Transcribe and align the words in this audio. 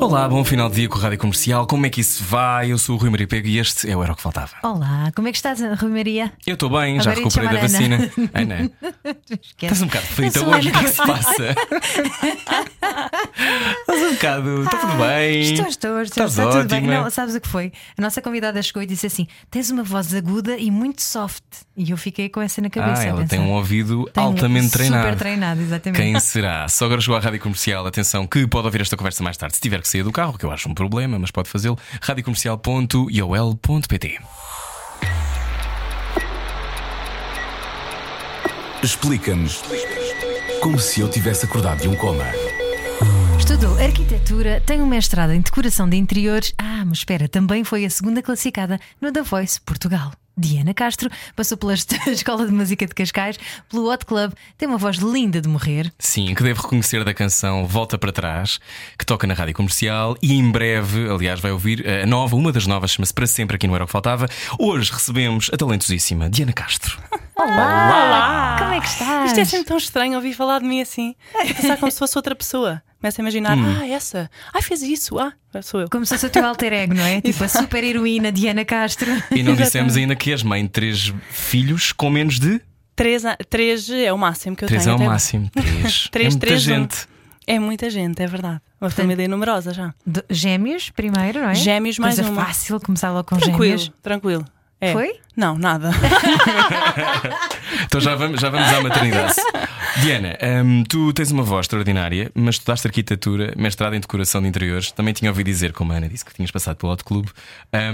Olá, 0.00 0.28
bom 0.28 0.44
final 0.44 0.68
de 0.68 0.76
dia 0.76 0.88
com 0.88 0.96
a 0.96 1.02
Rádio 1.02 1.18
Comercial. 1.18 1.66
Como 1.66 1.84
é 1.84 1.90
que 1.90 2.00
isso 2.00 2.22
vai? 2.22 2.70
Eu 2.70 2.78
sou 2.78 2.94
o 2.94 2.98
Rui 2.98 3.10
Maria 3.10 3.26
Pego 3.26 3.48
e 3.48 3.58
este 3.58 3.90
é 3.90 3.96
o 3.96 4.02
Era 4.02 4.12
o 4.12 4.16
que 4.16 4.22
Faltava. 4.22 4.52
Olá, 4.62 5.10
como 5.14 5.26
é 5.26 5.32
que 5.32 5.38
estás, 5.38 5.60
Rui 5.60 5.90
Maria? 5.90 6.32
Eu 6.46 6.54
estou 6.54 6.70
bem, 6.70 7.00
já 7.00 7.10
recuperei 7.12 7.48
da 7.48 7.60
vacina. 7.60 8.10
Ana, 8.32 8.70
estás 9.60 9.82
um 9.82 9.86
bocado 9.86 10.06
frita 10.06 10.40
hoje, 10.46 10.68
o 10.68 10.72
que 10.72 10.78
é 10.78 10.82
que 10.82 10.88
se 10.88 10.96
passa? 10.96 11.54
estás 13.80 14.02
um 14.02 14.12
bocado, 14.14 14.62
está 14.62 14.78
tudo 14.78 14.92
bem? 14.98 15.40
Estou, 15.40 15.66
estou, 15.66 16.02
estou, 16.02 16.26
Estás 16.26 16.30
está 16.30 16.50
tudo 16.50 16.68
bem. 16.68 16.82
Não, 16.82 17.10
sabes 17.10 17.34
o 17.34 17.40
que 17.40 17.48
foi? 17.48 17.72
A 17.96 18.02
nossa 18.02 18.22
convidada 18.22 18.62
chegou 18.62 18.82
e 18.82 18.86
disse 18.86 19.06
assim: 19.06 19.26
tens 19.50 19.68
uma 19.70 19.82
voz 19.82 20.14
aguda 20.14 20.56
e 20.56 20.70
muito 20.70 21.02
soft. 21.02 21.42
E 21.76 21.90
eu 21.90 21.96
fiquei 21.96 22.28
com 22.28 22.40
essa 22.40 22.60
na 22.60 22.70
cabeça. 22.70 23.02
Ah, 23.02 23.06
ela 23.06 23.26
tem 23.26 23.40
um 23.40 23.50
ouvido 23.52 24.08
"Tem 24.12 24.22
um 24.22 24.26
altamente 24.28 24.70
treinado. 24.70 25.04
Super 25.04 25.18
treinado, 25.18 25.60
exatamente. 25.60 26.00
Quem 26.00 26.18
será? 26.20 26.68
Se 26.68 26.84
agora 26.84 27.00
chegou 27.00 27.16
à 27.16 27.20
Rádio 27.20 27.40
Comercial, 27.40 27.86
atenção 27.86 28.26
que 28.26 28.46
pode 28.46 28.66
ouvir 28.66 28.80
esta 28.80 28.96
conversa 28.96 29.22
mais 29.24 29.36
tarde. 29.36 29.54
Se 29.56 29.60
tiver 29.60 29.80
que 29.80 29.87
sair 29.88 30.02
do 30.02 30.12
carro, 30.12 30.36
que 30.38 30.44
eu 30.44 30.50
acho 30.50 30.68
um 30.68 30.74
problema, 30.74 31.18
mas 31.18 31.30
pode 31.30 31.48
fazê-lo. 31.48 31.78
radiocomercial.iol.pt 32.00 34.18
Explica-nos 38.82 39.62
como 40.60 40.78
se 40.78 41.00
eu 41.00 41.08
tivesse 41.08 41.46
acordado 41.46 41.80
de 41.80 41.88
um 41.88 41.96
coma. 41.96 42.26
Estudou 43.58 43.84
arquitetura, 43.84 44.62
tem 44.64 44.80
um 44.80 44.86
mestrado 44.86 45.32
em 45.32 45.40
decoração 45.40 45.88
de 45.88 45.96
interiores. 45.96 46.54
Ah, 46.56 46.84
mas 46.86 46.98
espera, 46.98 47.28
também 47.28 47.64
foi 47.64 47.84
a 47.84 47.90
segunda 47.90 48.22
classificada 48.22 48.78
no 49.00 49.10
The 49.10 49.22
Voice 49.22 49.60
Portugal. 49.60 50.12
Diana 50.36 50.72
Castro 50.72 51.10
passou 51.34 51.58
pela 51.58 51.74
Escola 52.06 52.46
de 52.46 52.52
Música 52.52 52.86
de 52.86 52.94
Cascais, 52.94 53.36
pelo 53.68 53.90
Hot 53.92 54.06
Club, 54.06 54.32
tem 54.56 54.68
uma 54.68 54.78
voz 54.78 54.98
linda 54.98 55.40
de 55.40 55.48
morrer. 55.48 55.92
Sim, 55.98 56.36
que 56.36 56.42
devo 56.44 56.62
reconhecer 56.62 57.02
da 57.02 57.12
canção 57.12 57.66
Volta 57.66 57.98
para 57.98 58.12
Trás, 58.12 58.60
que 58.96 59.04
toca 59.04 59.26
na 59.26 59.34
rádio 59.34 59.56
comercial 59.56 60.16
e 60.22 60.34
em 60.34 60.48
breve, 60.52 61.10
aliás, 61.10 61.40
vai 61.40 61.50
ouvir 61.50 61.84
a 61.84 62.06
nova, 62.06 62.36
uma 62.36 62.52
das 62.52 62.64
novas, 62.64 62.92
chama-se 62.92 63.12
Para 63.12 63.26
Sempre 63.26 63.56
Aqui 63.56 63.66
no 63.66 63.74
Era 63.74 63.82
o 63.82 63.86
que 63.88 63.92
Faltava. 63.92 64.28
Hoje 64.56 64.92
recebemos 64.92 65.50
a 65.52 65.56
talentosíssima 65.56 66.30
Diana 66.30 66.52
Castro. 66.52 66.96
Olá! 67.34 68.56
Como 68.60 68.72
é 68.74 68.80
que 68.80 68.86
estás? 68.86 69.26
Isto 69.26 69.40
é 69.40 69.44
sempre 69.44 69.66
tão 69.66 69.76
estranho 69.78 70.14
ouvir 70.14 70.34
falar 70.34 70.60
de 70.60 70.64
mim 70.66 70.80
assim. 70.80 71.16
E 71.44 71.54
Pensar 71.54 71.76
como 71.76 71.90
se 71.90 71.98
fosse 71.98 72.16
outra 72.16 72.36
pessoa. 72.36 72.80
Começa 73.00 73.20
a 73.20 73.22
imaginar, 73.22 73.56
Hum. 73.56 73.76
ah, 73.80 73.86
essa, 73.88 74.28
ah, 74.52 74.60
fez 74.60 74.82
isso, 74.82 75.18
ah, 75.20 75.32
sou 75.62 75.80
eu. 75.82 75.88
Como 75.88 76.04
se 76.04 76.14
fosse 76.14 76.26
o 76.26 76.30
teu 76.30 76.44
alter 76.44 76.72
ego, 76.72 76.94
não 76.94 77.04
é? 77.04 77.20
Tipo 77.22 77.44
a 77.44 77.48
super 77.48 77.84
heroína 77.84 78.32
Diana 78.32 78.64
Castro. 78.64 79.10
E 79.30 79.42
não 79.42 79.54
dissemos 79.54 79.96
ainda 79.96 80.16
que 80.16 80.32
és 80.32 80.42
mãe 80.42 80.64
de 80.64 80.68
três 80.70 81.12
filhos 81.30 81.92
com 81.92 82.10
menos 82.10 82.38
de. 82.40 82.60
Três, 82.96 83.24
a- 83.24 83.36
três 83.48 83.88
é 83.88 84.12
o 84.12 84.18
máximo 84.18 84.56
que 84.56 84.64
eu 84.64 84.68
Três 84.68 84.82
é 84.82 84.84
tenho. 84.86 84.96
o 84.96 85.00
até- 85.00 85.08
máximo. 85.08 85.48
Três. 85.54 86.08
Três, 86.10 86.26
é 86.26 86.30
muita 86.30 86.46
três, 86.46 86.62
um. 86.62 86.64
gente. 86.64 86.96
É 87.46 87.58
muita 87.58 87.88
gente, 87.88 88.20
é 88.22 88.26
verdade. 88.26 88.60
Uma 88.80 88.90
família 88.90 89.26
numerosa 89.28 89.72
já. 89.72 89.94
De- 90.04 90.24
Gêmeos, 90.28 90.90
primeiro, 90.90 91.40
não 91.40 91.50
é? 91.50 91.54
Gêmeos 91.54 91.98
mais 91.98 92.16
Coisa 92.16 92.30
uma. 92.30 92.44
fácil 92.44 92.80
começar 92.80 93.10
logo 93.12 93.24
com 93.28 93.36
Tranquilo, 93.36 93.78
gêmeos. 93.78 93.92
tranquilo. 94.02 94.44
É. 94.80 94.92
Foi? 94.92 95.12
Não, 95.36 95.56
nada. 95.58 95.90
Então 97.84 98.00
já 98.00 98.14
vamos, 98.14 98.40
já 98.40 98.50
vamos 98.50 98.68
à 98.68 98.80
maternidade. 98.80 99.34
Diana, 100.02 100.36
hum, 100.64 100.84
tu 100.88 101.12
tens 101.12 101.30
uma 101.30 101.42
voz 101.42 101.64
extraordinária, 101.64 102.30
mas 102.34 102.56
estudaste 102.56 102.86
arquitetura, 102.86 103.52
mestrado 103.56 103.94
em 103.94 104.00
decoração 104.00 104.40
de 104.42 104.48
interiores. 104.48 104.92
Também 104.92 105.12
tinha 105.14 105.30
ouvido 105.30 105.46
dizer, 105.46 105.72
como 105.72 105.92
a 105.92 105.96
Ana 105.96 106.08
disse, 106.08 106.24
que 106.24 106.34
tinhas 106.34 106.50
passado 106.50 106.76
pelo 106.76 106.92
Hot 106.92 107.02
Clube. 107.04 107.28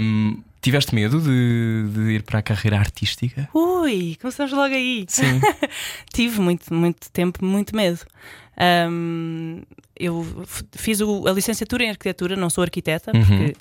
Hum, 0.01 0.41
tiveste 0.61 0.93
medo 0.93 1.19
de, 1.21 1.85
de 1.93 2.11
ir 2.13 2.23
para 2.23 2.39
a 2.39 2.41
carreira 2.41 2.77
artística? 2.79 3.47
Ui, 3.53 4.17
começamos 4.21 4.51
logo 4.51 4.73
aí. 4.73 5.05
Sim. 5.07 5.39
Tive 6.13 6.39
muito, 6.41 6.73
muito 6.73 7.09
tempo, 7.11 7.43
muito 7.43 7.75
medo. 7.75 7.99
Ahm, 8.57 9.61
eu 9.99 10.25
f- 10.45 10.63
fiz 10.75 11.01
o- 11.01 11.27
a 11.27 11.31
licenciatura 11.31 11.83
em 11.83 11.89
arquitetura, 11.89 12.35
não 12.35 12.49
sou 12.49 12.63
arquiteta, 12.63 13.11
Uhum. 13.15 13.23
porque 13.25 13.55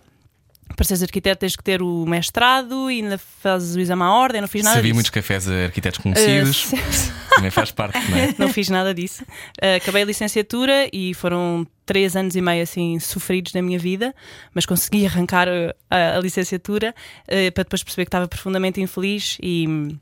para 0.76 0.84
seres 0.84 1.02
arquiteto 1.02 1.40
tens 1.40 1.56
que 1.56 1.62
ter 1.62 1.82
o 1.82 2.04
mestrado 2.06 2.90
e 2.90 3.02
ainda 3.02 3.18
fazes 3.18 3.76
o 3.76 3.80
exame 3.80 4.02
à 4.02 4.10
ordem, 4.10 4.40
não 4.40 4.48
fiz 4.48 4.62
nada 4.62 4.76
Sabia 4.76 4.88
disso. 4.90 4.94
muitos 4.94 5.10
cafés 5.10 5.48
a 5.48 5.64
arquitetos 5.64 5.98
conhecidos. 5.98 6.72
Uh, 6.72 7.14
Também 7.36 7.50
faz 7.50 7.70
parte, 7.70 7.98
não 8.10 8.16
é? 8.18 8.34
não 8.38 8.48
fiz 8.52 8.68
nada 8.68 8.94
disso. 8.94 9.24
Uh, 9.62 9.76
acabei 9.76 10.02
a 10.02 10.06
licenciatura 10.06 10.88
e 10.92 11.14
foram 11.14 11.66
três 11.84 12.16
anos 12.16 12.36
e 12.36 12.40
meio 12.40 12.62
assim 12.62 12.98
sofridos 12.98 13.52
na 13.52 13.62
minha 13.62 13.78
vida, 13.78 14.14
mas 14.54 14.66
consegui 14.66 15.04
arrancar 15.06 15.48
uh, 15.48 15.74
a, 15.90 16.16
a 16.16 16.20
licenciatura 16.20 16.94
uh, 17.22 17.52
para 17.52 17.64
depois 17.64 17.82
perceber 17.82 18.04
que 18.04 18.08
estava 18.08 18.28
profundamente 18.28 18.80
infeliz 18.80 19.38
e. 19.42 19.96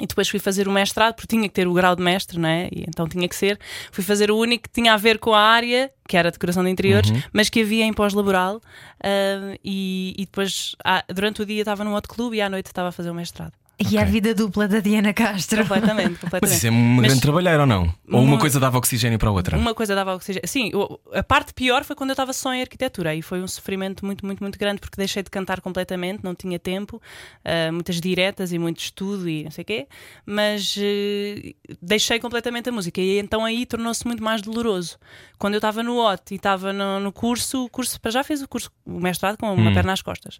E 0.00 0.06
depois 0.06 0.28
fui 0.28 0.38
fazer 0.38 0.66
o 0.66 0.72
mestrado, 0.72 1.14
porque 1.14 1.26
tinha 1.26 1.46
que 1.48 1.54
ter 1.54 1.68
o 1.68 1.74
grau 1.74 1.94
de 1.94 2.02
mestre, 2.02 2.38
não 2.38 2.48
é? 2.48 2.68
E 2.72 2.84
então 2.88 3.06
tinha 3.06 3.28
que 3.28 3.36
ser. 3.36 3.58
Fui 3.92 4.02
fazer 4.02 4.30
o 4.30 4.36
único 4.36 4.64
que 4.64 4.70
tinha 4.70 4.94
a 4.94 4.96
ver 4.96 5.18
com 5.18 5.34
a 5.34 5.40
área, 5.40 5.90
que 6.08 6.16
era 6.16 6.28
a 6.28 6.32
decoração 6.32 6.64
de 6.64 6.70
interiores, 6.70 7.10
mas 7.32 7.50
que 7.50 7.60
havia 7.60 7.84
em 7.84 7.92
pós-laboral. 7.92 8.56
uh, 8.56 9.58
e, 9.62 10.14
e 10.16 10.24
depois, 10.24 10.74
ah, 10.84 11.04
durante 11.08 11.42
o 11.42 11.46
dia, 11.46 11.60
estava 11.60 11.84
no 11.84 11.92
outro 11.92 12.12
clube 12.12 12.36
e 12.36 12.40
à 12.40 12.48
noite 12.48 12.66
estava 12.66 12.88
a 12.88 12.92
fazer 12.92 13.10
o 13.10 13.14
mestrado. 13.14 13.52
E 13.88 13.96
a 13.96 14.04
vida 14.04 14.34
dupla 14.34 14.68
da 14.68 14.78
Diana 14.80 15.12
Castro. 15.14 15.62
Completamente, 15.62 16.18
completamente. 16.20 16.42
Mas 16.42 16.52
isso 16.58 16.66
é 16.66 16.70
uma 16.70 16.96
Mas- 16.96 17.06
grande 17.06 17.20
trabalheira 17.22 17.60
ou 17.60 17.66
não? 17.66 17.82
Ou 18.10 18.20
uma 18.20 18.32
Uma- 18.34 18.38
coisa 18.38 18.60
dava 18.60 18.76
oxigênio 18.76 19.18
para 19.18 19.30
a 19.30 19.32
outra? 19.32 19.56
Uma 19.56 19.74
coisa 19.74 19.94
dava 19.94 20.14
oxigênio. 20.14 20.46
Sim, 20.46 20.70
a 21.14 21.22
parte 21.22 21.54
pior 21.54 21.82
foi 21.84 21.96
quando 21.96 22.10
eu 22.10 22.12
estava 22.14 22.32
só 22.34 22.52
em 22.52 22.60
arquitetura. 22.60 23.10
Aí 23.10 23.22
foi 23.22 23.40
um 23.42 23.48
sofrimento 23.48 24.04
muito, 24.04 24.24
muito, 24.26 24.40
muito 24.42 24.58
grande 24.58 24.80
porque 24.80 24.96
deixei 24.98 25.22
de 25.22 25.30
cantar 25.30 25.60
completamente, 25.62 26.22
não 26.22 26.34
tinha 26.34 26.58
tempo, 26.58 27.00
ah, 27.44 27.72
muitas 27.72 28.00
diretas 28.00 28.52
e 28.52 28.58
muito 28.58 28.80
estudo 28.80 29.28
e 29.28 29.44
não 29.44 29.50
sei 29.50 29.62
o 29.62 29.64
quê, 29.66 29.86
mas 30.26 30.76
eh, 30.78 31.54
deixei 31.80 32.20
completamente 32.20 32.68
a 32.68 32.72
música. 32.72 33.00
E 33.00 33.18
então 33.18 33.44
aí 33.44 33.64
tornou-se 33.64 34.06
muito 34.06 34.22
mais 34.22 34.42
doloroso. 34.42 34.98
Quando 35.38 35.54
eu 35.54 35.58
estava 35.58 35.82
no 35.82 35.96
OT 35.98 36.34
e 36.34 36.36
estava 36.36 36.70
no, 36.72 37.00
no 37.00 37.10
curso, 37.12 37.64
o 37.64 37.68
curso, 37.70 37.98
para 37.98 38.10
já 38.10 38.22
fiz 38.22 38.42
o 38.42 38.48
curso, 38.48 38.70
o 38.84 39.00
mestrado 39.00 39.38
com 39.38 39.50
uma 39.54 39.72
perna 39.72 39.94
às 39.94 40.02
costas. 40.02 40.38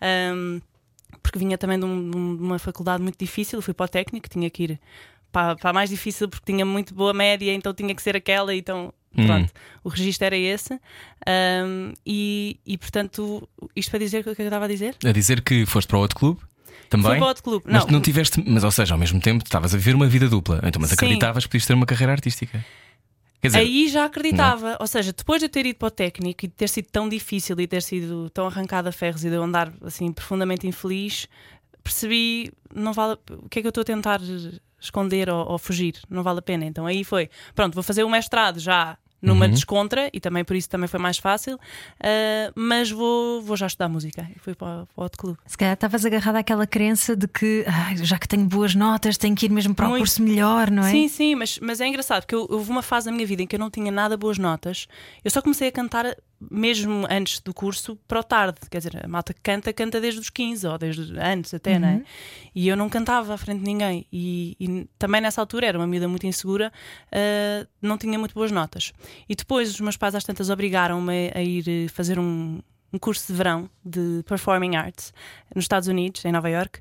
Ahm, 0.00 0.60
porque 1.22 1.38
vinha 1.38 1.56
também 1.58 1.78
de, 1.78 1.84
um- 1.84 2.10
de 2.10 2.16
um- 2.16 2.36
uma 2.40 2.58
faculdade 2.58 3.02
muito 3.02 3.18
difícil, 3.18 3.60
fui 3.62 3.74
para 3.74 3.84
o 3.84 3.88
técnico, 3.88 4.28
tinha 4.28 4.48
que 4.50 4.62
ir 4.64 4.80
para, 5.32 5.54
para 5.56 5.70
a 5.70 5.72
mais 5.72 5.90
difícil 5.90 6.28
porque 6.28 6.50
tinha 6.52 6.64
muito 6.64 6.94
boa 6.94 7.12
média, 7.14 7.52
então 7.54 7.72
tinha 7.72 7.94
que 7.94 8.02
ser 8.02 8.16
aquela, 8.16 8.54
então 8.54 8.92
pronto, 9.26 9.52
o 9.84 9.88
registro 9.88 10.26
era 10.26 10.36
esse. 10.36 10.78
Ahm, 11.26 11.92
e, 12.06 12.58
e 12.66 12.78
portanto, 12.78 13.48
isto 13.74 13.90
para 13.90 13.98
dizer 14.00 14.20
o 14.20 14.24
que 14.24 14.30
é 14.30 14.34
que 14.34 14.42
eu 14.42 14.46
estava 14.46 14.64
a 14.64 14.68
dizer? 14.68 14.96
A 15.04 15.12
dizer 15.12 15.40
que 15.42 15.66
foste 15.66 15.86
para 15.88 15.98
outro 15.98 16.16
clube? 16.18 16.40
Também? 16.88 17.10
Fui 17.10 17.18
para 17.18 17.26
outro 17.28 17.42
clube. 17.44 17.64
Mas 17.68 17.84
Não, 17.84 17.92
não 17.92 18.00
tiveste, 18.00 18.42
mas 18.46 18.64
ou 18.64 18.70
seja, 18.70 18.94
ao 18.94 18.98
mesmo 18.98 19.20
tempo 19.20 19.44
estavas 19.44 19.72
a 19.74 19.76
viver 19.78 19.94
uma 19.94 20.08
vida 20.08 20.28
dupla. 20.28 20.60
Então, 20.64 20.80
mas 20.80 20.90
Sim. 20.90 20.94
acreditavas 20.96 21.44
que 21.44 21.50
podias 21.50 21.66
ter 21.66 21.74
uma 21.74 21.86
carreira 21.86 22.12
artística. 22.12 22.64
Dizer, 23.42 23.58
Aí 23.58 23.88
já 23.88 24.04
acreditava, 24.04 24.76
ou 24.78 24.86
seja, 24.86 25.12
depois 25.12 25.40
de 25.40 25.46
eu 25.46 25.48
ter 25.48 25.64
ido 25.64 25.78
para 25.78 25.88
o 25.88 25.90
técnico 25.90 26.44
e 26.44 26.48
de 26.48 26.54
ter 26.54 26.68
sido 26.68 26.88
tão 26.90 27.08
difícil 27.08 27.58
e 27.58 27.66
ter 27.66 27.82
sido 27.82 28.28
tão 28.30 28.46
arrancada 28.46 28.90
a 28.90 28.92
ferros 28.92 29.24
e 29.24 29.30
de 29.30 29.34
eu 29.34 29.42
andar 29.42 29.72
assim 29.82 30.12
profundamente 30.12 30.66
infeliz, 30.66 31.26
percebi 31.82 32.52
não 32.74 32.92
vale 32.92 33.16
o 33.30 33.48
que 33.48 33.58
é 33.58 33.62
que 33.62 33.66
eu 33.66 33.70
estou 33.70 33.80
a 33.82 33.84
tentar 33.84 34.20
esconder 34.78 35.30
ou, 35.30 35.52
ou 35.52 35.58
fugir, 35.58 35.94
não 36.08 36.22
vale 36.22 36.40
a 36.40 36.42
pena. 36.42 36.66
Então 36.66 36.86
aí 36.86 37.02
foi, 37.02 37.30
pronto, 37.54 37.74
vou 37.74 37.82
fazer 37.82 38.04
o 38.04 38.10
mestrado 38.10 38.60
já 38.60 38.98
numa 39.22 39.44
Uhum. 39.46 39.50
descontra 39.50 40.08
e 40.12 40.20
também 40.20 40.44
por 40.44 40.56
isso 40.56 40.68
também 40.68 40.88
foi 40.88 40.98
mais 41.00 41.18
fácil, 41.18 41.58
ah, 42.02 42.52
mas 42.54 42.90
vou, 42.90 43.42
vou 43.42 43.56
já 43.56 43.66
estudar 43.66 43.88
música 43.88 44.26
e 44.34 44.38
fui 44.38 44.54
para, 44.54 44.82
o- 44.82 44.86
para 44.86 45.00
o 45.00 45.02
outro 45.02 45.18
clube. 45.18 45.38
Se 45.46 45.56
calhar 45.58 45.74
estavas 45.74 46.04
agarrada 46.04 46.38
àquela 46.38 46.66
crença 46.66 47.14
de 47.16 47.26
que 47.28 47.64
"Ai, 47.66 47.96
já 47.98 48.18
que 48.18 48.26
tenho 48.28 48.44
boas 48.44 48.74
notas, 48.74 49.16
tenho 49.18 49.34
que 49.34 49.46
ir 49.46 49.50
mesmo 49.50 49.74
para 49.74 49.86
o 49.86 49.90
Muito. 49.90 50.00
curso 50.02 50.22
melhor, 50.22 50.70
não 50.70 50.82
é? 50.84 50.90
Sim, 50.90 51.08
sim, 51.08 51.34
mas, 51.34 51.58
mas 51.60 51.80
é 51.80 51.86
engraçado 51.86 52.22
porque 52.22 52.34
eu, 52.34 52.46
houve 52.50 52.70
uma 52.70 52.82
fase 52.82 53.06
da 53.06 53.12
minha 53.12 53.26
vida 53.26 53.42
em 53.42 53.46
que 53.46 53.54
eu 53.56 53.60
não 53.60 53.70
tinha 53.70 53.90
nada 53.92 54.16
boas 54.16 54.38
notas. 54.38 54.86
Eu 55.24 55.30
só 55.30 55.40
comecei 55.42 55.68
a 55.68 55.72
cantar 55.72 56.16
mesmo 56.50 57.06
antes 57.10 57.40
do 57.40 57.52
curso 57.52 57.96
para 58.08 58.20
o 58.20 58.22
tarde. 58.22 58.58
Quer 58.70 58.78
dizer, 58.78 59.04
a 59.04 59.08
malta 59.08 59.34
que 59.34 59.40
canta, 59.40 59.72
canta 59.72 60.00
desde 60.00 60.20
os 60.20 60.30
15 60.30 60.66
ou 60.66 60.78
desde 60.78 61.18
antes 61.18 61.52
até, 61.52 61.78
não 61.78 61.88
é? 61.88 62.02
E 62.54 62.68
eu 62.68 62.76
não 62.76 62.88
cantava 62.88 63.34
à 63.34 63.36
frente 63.36 63.58
de 63.58 63.64
ninguém. 63.64 64.06
E, 64.12 64.56
e 64.58 64.88
também 64.98 65.20
nessa 65.20 65.40
altura 65.40 65.66
era 65.66 65.78
uma 65.78 65.86
miúda 65.86 66.08
muito 66.08 66.26
insegura, 66.26 66.72
ah, 67.12 67.66
não 67.82 67.98
tinha 67.98 68.18
muito 68.18 68.34
boas 68.34 68.50
notas. 68.50 68.92
E 69.28 69.34
depois 69.34 69.70
os 69.70 69.80
meus 69.80 69.96
pais 69.96 70.14
às 70.14 70.24
tantas 70.24 70.48
obrigaram-me 70.50 71.30
a 71.34 71.42
ir 71.42 71.88
fazer 71.90 72.18
um. 72.18 72.60
Um 72.92 72.98
curso 72.98 73.26
de 73.28 73.32
verão 73.34 73.70
de 73.84 74.22
Performing 74.26 74.76
Arts 74.76 75.12
nos 75.54 75.64
Estados 75.64 75.88
Unidos, 75.88 76.24
em 76.24 76.32
Nova 76.32 76.48
York. 76.48 76.80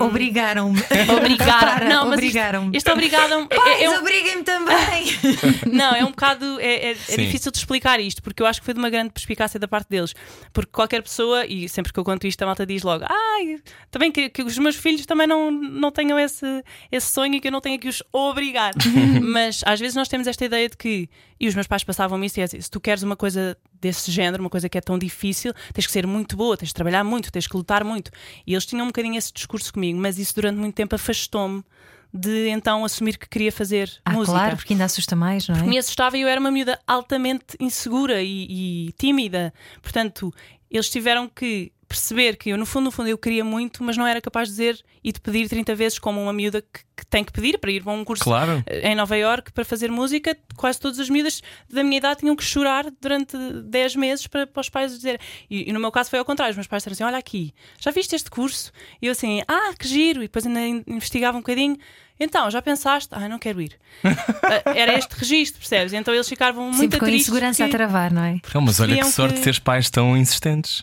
Um, 0.00 0.04
Obrigaram-me. 0.04 0.78
Obrigaram. 1.16 1.88
Não, 1.88 2.06
mas 2.06 2.20
isto, 2.20 2.26
Obrigaram-me. 2.28 2.76
este 2.76 2.90
obrigaram 2.90 3.46
é, 3.50 3.56
Pais, 3.56 3.82
é 3.82 3.90
um- 3.90 3.98
obriguem-me 3.98 4.42
também! 4.42 5.04
não, 5.72 5.94
é 5.94 6.04
um 6.04 6.10
bocado. 6.10 6.60
É, 6.60 6.90
é- 6.90 6.96
é 7.08 7.16
difícil 7.16 7.50
de 7.50 7.58
explicar 7.58 7.98
isto, 8.00 8.22
porque 8.22 8.42
eu 8.42 8.46
acho 8.46 8.60
que 8.60 8.64
foi 8.64 8.74
de 8.74 8.80
uma 8.80 8.90
grande 8.90 9.10
perspicácia 9.10 9.58
da 9.58 9.66
parte 9.68 9.88
deles. 9.88 10.14
Porque 10.52 10.70
qualquer 10.72 11.02
pessoa, 11.02 11.46
e 11.46 11.68
sempre 11.68 11.92
que 11.92 11.98
eu 11.98 12.04
conto 12.04 12.26
isto, 12.26 12.40
a 12.42 12.46
malta 12.46 12.66
diz 12.66 12.82
logo: 12.82 13.04
Ai, 13.08 13.58
também 13.90 14.10
que, 14.12 14.28
que 14.28 14.42
os 14.42 14.58
meus 14.58 14.76
filhos 14.76 15.06
também 15.06 15.26
não, 15.26 15.50
não 15.50 15.90
tenham 15.90 16.18
esse, 16.18 16.46
esse 16.92 17.10
sonho 17.12 17.34
e 17.34 17.40
que 17.40 17.48
eu 17.48 17.52
não 17.52 17.60
tenha 17.60 17.78
que 17.78 17.88
os 17.88 18.02
obrigar. 18.12 18.72
Mas 19.22 19.62
às 19.66 19.80
vezes 19.80 19.94
nós 19.96 20.08
temos 20.08 20.26
esta 20.26 20.44
ideia 20.44 20.68
de 20.68 20.76
que. 20.76 21.08
E 21.38 21.46
os 21.48 21.54
meus 21.54 21.66
pais 21.66 21.84
passavam 21.84 22.22
isso 22.24 22.38
e 22.38 22.42
é 22.42 22.44
assim, 22.44 22.60
se 22.60 22.70
tu 22.70 22.80
queres 22.80 23.02
uma 23.02 23.16
coisa 23.16 23.56
desse 23.80 24.10
género, 24.10 24.42
uma 24.42 24.50
coisa 24.50 24.68
que 24.68 24.78
é 24.78 24.80
tão 24.80 24.98
difícil, 24.98 25.52
tens 25.72 25.86
que 25.86 25.92
ser 25.92 26.06
muito 26.06 26.36
boa, 26.36 26.56
tens 26.56 26.68
de 26.68 26.74
trabalhar 26.74 27.04
muito, 27.04 27.30
tens 27.30 27.46
que 27.46 27.56
lutar 27.56 27.84
muito. 27.84 28.10
E 28.46 28.52
eles 28.54 28.64
tinham 28.64 28.84
um 28.84 28.88
bocadinho 28.88 29.16
esse 29.16 29.32
discurso 29.32 29.72
comigo, 29.72 29.98
mas 29.98 30.18
isso 30.18 30.34
durante 30.34 30.56
muito 30.58 30.74
tempo 30.74 30.94
afastou-me 30.94 31.62
de 32.14 32.48
então 32.48 32.82
assumir 32.84 33.18
que 33.18 33.28
queria 33.28 33.52
fazer 33.52 33.92
Ah, 34.04 34.12
música 34.12 34.32
claro, 34.38 34.56
porque 34.56 34.72
ainda 34.72 34.84
assusta 34.86 35.14
mais, 35.14 35.46
não 35.48 35.56
é? 35.56 35.62
me 35.64 35.76
assustava 35.76 36.16
e 36.16 36.22
eu 36.22 36.28
era 36.28 36.40
uma 36.40 36.50
miúda 36.50 36.78
altamente 36.86 37.56
insegura 37.60 38.22
e, 38.22 38.86
e 38.88 38.92
tímida. 38.92 39.52
Portanto, 39.82 40.32
eles 40.70 40.88
tiveram 40.88 41.28
que 41.28 41.72
perceber 41.88 42.36
que 42.36 42.50
eu, 42.50 42.56
no 42.58 42.66
fundo, 42.66 42.84
no 42.86 42.90
fundo, 42.90 43.08
eu 43.08 43.16
queria 43.18 43.44
muito, 43.44 43.82
mas 43.82 43.96
não 43.96 44.06
era 44.06 44.20
capaz 44.20 44.48
de 44.48 44.52
dizer 44.54 44.82
e 45.04 45.12
de 45.12 45.20
pedir 45.20 45.48
30 45.48 45.74
vezes 45.74 45.98
como 45.98 46.20
uma 46.20 46.32
miúda 46.32 46.60
que, 46.60 46.80
que 46.96 47.06
tem 47.06 47.22
que 47.22 47.30
pedir 47.32 47.58
para 47.58 47.70
ir 47.70 47.82
para 47.82 47.92
um 47.92 48.04
curso 48.04 48.24
Claro. 48.24 48.62
eh, 48.66 48.90
em 48.90 48.94
Nova 48.96 49.16
York 49.16 49.52
para 49.52 49.64
fazer 49.64 49.90
música. 49.90 50.36
Quase 50.56 50.80
todas 50.80 50.98
as 50.98 51.08
miúdas 51.08 51.42
da 51.70 51.84
minha 51.84 51.98
idade 51.98 52.20
tinham 52.20 52.34
que 52.34 52.42
chorar 52.44 52.86
durante 53.00 53.36
10 53.36 53.96
meses 53.96 54.26
para, 54.26 54.46
para 54.46 54.60
os 54.60 54.68
pais 54.68 54.92
dizer. 54.96 55.20
E, 55.48 55.68
e 55.70 55.72
no 55.72 55.78
meu 55.78 55.92
caso 55.92 56.10
foi 56.10 56.18
ao 56.18 56.24
contrário. 56.24 56.50
Os 56.50 56.56
meus 56.56 56.66
pais 56.66 56.82
disseram 56.82 56.94
assim: 56.94 57.04
Olha 57.04 57.18
aqui, 57.18 57.54
já 57.78 57.90
viste 57.90 58.16
este 58.16 58.30
curso? 58.30 58.72
E 59.00 59.06
eu 59.06 59.12
assim: 59.12 59.42
Ah, 59.46 59.72
que 59.78 59.86
giro. 59.86 60.20
E 60.20 60.26
depois 60.26 60.44
ainda 60.46 60.60
in- 60.60 60.82
investigava 60.88 61.36
um 61.36 61.40
bocadinho. 61.40 61.76
Então, 62.18 62.50
já 62.50 62.62
pensaste? 62.62 63.10
Ah, 63.12 63.28
não 63.28 63.38
quero 63.38 63.60
ir. 63.60 63.78
Ah, 64.02 64.72
Era 64.74 64.94
este 64.98 65.12
registro, 65.12 65.60
percebes? 65.60 65.92
Então 65.92 66.14
eles 66.14 66.26
ficavam 66.28 66.64
muito 66.64 66.78
Sempre 66.78 66.98
com 66.98 67.04
a 67.04 67.10
insegurança 67.10 67.62
a 67.64 67.66
que- 67.68 67.76
travar, 67.76 68.10
não 68.10 68.24
é? 68.24 68.40
Não, 68.54 68.62
mas 68.62 68.80
olha 68.80 68.96
que 68.96 69.04
sorte 69.04 69.34
que- 69.36 69.42
teres 69.42 69.58
pais 69.58 69.90
tão 69.90 70.16
insistentes. 70.16 70.82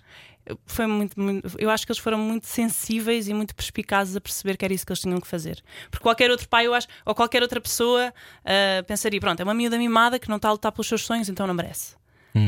Foi 0.65 0.85
muito, 0.87 1.19
muito- 1.19 1.55
eu 1.57 1.69
acho 1.69 1.85
que 1.85 1.91
eles 1.91 2.01
foram 2.01 2.17
muito 2.17 2.47
sensíveis 2.47 3.27
e 3.27 3.33
muito 3.33 3.55
perspicazes 3.55 4.15
a 4.15 4.21
perceber 4.21 4.57
que 4.57 4.65
era 4.65 4.73
isso 4.73 4.85
que 4.85 4.91
eles 4.91 5.01
tinham 5.01 5.19
que 5.19 5.27
fazer. 5.27 5.63
Porque 5.89 6.03
qualquer 6.03 6.29
outro 6.31 6.47
pai, 6.49 6.67
eu 6.67 6.73
acho, 6.73 6.87
ou 7.05 7.13
qualquer 7.15 7.41
outra 7.41 7.59
pessoa 7.61 8.13
ah, 8.45 8.83
pensaria: 8.87 9.19
pronto, 9.19 9.39
é 9.39 9.43
uma 9.43 9.53
miúda 9.53 9.77
mimada 9.77 10.19
que 10.19 10.29
não 10.29 10.37
está 10.37 10.49
a 10.49 10.51
lutar 10.53 10.71
pelos 10.71 10.87
seus 10.87 11.05
sonhos, 11.05 11.29
então 11.29 11.47
não 11.47 11.53
merece. 11.53 11.95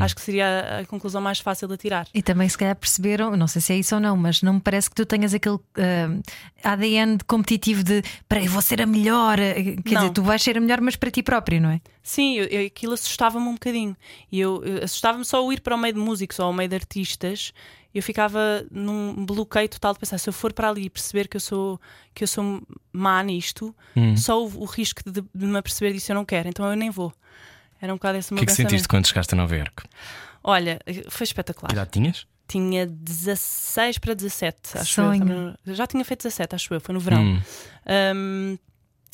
Acho 0.02 0.16
que 0.16 0.22
seria 0.24 0.80
a, 0.82 0.86
conclusão 0.88 1.22
mais 1.22 1.38
fácil 1.40 1.68
de 1.68 1.78
tirar. 1.78 2.08
E 2.12 2.24
também, 2.24 2.50
se 2.50 2.58
calhar, 2.58 2.76
perceberam, 2.76 3.38
não 3.38 3.48
sei 3.48 3.62
se 3.62 3.72
é 3.72 3.78
isso 3.78 3.94
ou 3.94 4.02
não, 4.02 4.18
mas 4.18 4.42
não 4.42 4.54
me 4.56 4.60
parece 4.60 4.90
que 4.90 4.96
tu 4.96 5.06
tenhas 5.06 5.32
aquele 5.32 5.60
ah, 5.78 6.72
ADN 6.74 7.20
competitivo 7.28 7.84
de 7.84 8.02
para 8.28 8.44
eu 8.44 8.50
vou 8.50 8.64
ser 8.64 8.82
a 8.82 8.88
melhor. 8.88 9.38
eh, 9.40 9.76
Quer 9.86 9.94
Não. 9.94 10.02
dizer, 10.02 10.10
tu 10.10 10.24
vais 10.24 10.42
ser 10.42 10.58
a 10.58 10.60
melhor, 10.60 10.82
mas 10.82 10.96
para 10.96 11.12
ti 11.12 11.22
próprio, 11.22 11.62
não 11.62 11.70
é? 11.70 11.82
Sim, 12.02 12.34
eu, 12.36 12.46
eu- 12.46 12.66
aquilo 12.66 12.94
assustava-me 12.94 13.46
um 13.48 13.54
bocadinho. 13.54 13.96
E 14.32 14.40
eu, 14.40 14.64
eu- 14.66 14.84
assustava-me 14.84 15.24
só 15.24 15.46
o 15.46 15.54
ir 15.54 15.62
para 15.62 15.76
o 15.76 15.78
meio 15.78 15.94
de 15.94 16.00
músicos 16.00 16.40
ou 16.40 16.48
ao 16.48 16.54
meio 16.54 16.68
de 16.68 16.76
artistas. 16.76 17.54
Eu 17.96 18.04
ficava 18.04 18.66
num 18.70 19.26
bloqueio 19.26 19.70
total 19.70 19.94
de 19.94 20.00
pensar: 20.00 20.18
se 20.18 20.28
eu 20.28 20.34
for 20.34 20.52
para 20.52 20.68
ali 20.70 20.84
e 20.84 20.90
perceber 20.90 21.30
que 21.30 21.38
eu 21.38 21.42
sou, 21.42 21.80
que 22.14 22.26
eu 22.26 22.28
sou 22.28 22.62
má 22.92 23.24
nisto, 23.24 23.74
só 24.18 24.46
o, 24.46 24.64
o 24.64 24.66
risco 24.66 25.02
de, 25.10 25.22
de 25.22 25.46
me 25.46 25.58
aperceber 25.58 25.94
disso 25.94 26.12
eu 26.12 26.16
não 26.16 26.26
quero, 26.26 26.50
então 26.50 26.70
eu 26.70 26.76
nem 26.76 26.90
vou. 26.90 27.14
Era 27.82 27.94
um 27.94 27.96
bocado 27.96 28.18
esse 28.18 28.32
o 28.32 28.34
O 28.34 28.36
meu 28.36 28.46
que 28.46 28.52
é 28.52 28.54
que 28.54 28.62
sentiste 28.62 28.88
quando 28.88 29.08
chegaste 29.08 29.34
a 29.34 29.38
Nova 29.38 29.56
Iorque? 29.56 29.84
Olha, 30.44 30.80
foi 31.10 31.20
Que 31.20 31.24
espetacular. 31.24 31.72
idade 31.72 31.90
tinhas? 31.92 32.28
Tinha 32.48 32.86
16 32.86 33.98
para 33.98 34.14
17, 34.14 34.78
acho 34.78 34.94
Sonho. 34.94 35.58
eu. 35.66 35.74
Já 35.74 35.88
tinha 35.88 36.04
feito 36.06 36.20
17, 36.24 36.54
acho 36.54 36.74
eu, 36.74 36.82
foi 36.82 36.94
no 36.94 37.00
verão. 37.00 37.22
Hum. 37.24 37.42
Um, 38.16 38.58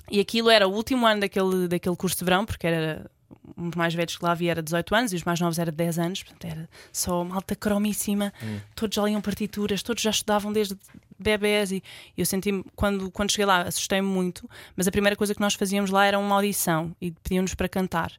e 0.10 0.20
aquilo 0.20 0.50
era 0.50 0.68
o 0.68 0.74
último 0.74 1.06
ano 1.06 1.22
daquele, 1.22 1.68
daquele 1.68 1.96
curso 1.96 2.18
de 2.18 2.26
verão, 2.26 2.46
porque 2.46 2.68
era 2.68 3.10
os 3.58 3.76
mais 3.76 3.94
velhos 3.94 4.18
que 4.18 4.24
lá 4.24 4.32
havia 4.32 4.52
era 4.52 4.62
18 4.62 4.96
anos 4.96 5.14
e 5.14 5.16
os 5.16 5.24
mais 5.24 5.40
novos 5.40 5.60
era 5.60 5.72
10 5.72 6.00
anos, 6.00 6.24
portanto 6.24 6.46
era 6.46 6.70
só 6.92 7.22
uma 7.22 7.36
alta 7.36 7.56
cromíssima, 7.56 8.34
todos 8.76 8.96
já 8.96 9.04
liam 9.04 9.22
partituras, 9.22 9.84
todos 9.84 10.02
já 10.02 10.10
estudavam 10.10 10.52
desde 10.52 10.78
bebés 11.18 11.72
e 11.72 11.84
eu 12.18 12.26
senti-me, 12.26 12.66
quando, 12.76 13.12
quando 13.12 13.32
cheguei 13.32 13.46
lá, 13.46 13.62
assustei-me 13.62 14.08
muito, 14.08 14.50
mas 14.76 14.88
a 14.88 14.92
primeira 14.92 15.16
coisa 15.16 15.34
que 15.34 15.42
nós 15.42 15.54
fazíamos 15.54 15.90
lá 15.92 16.06
era 16.06 16.18
uma 16.18 16.36
audição 16.36 16.96
e 17.00 17.12
pediam-nos 17.12 17.54
para 17.54 17.70
cantar. 17.70 18.12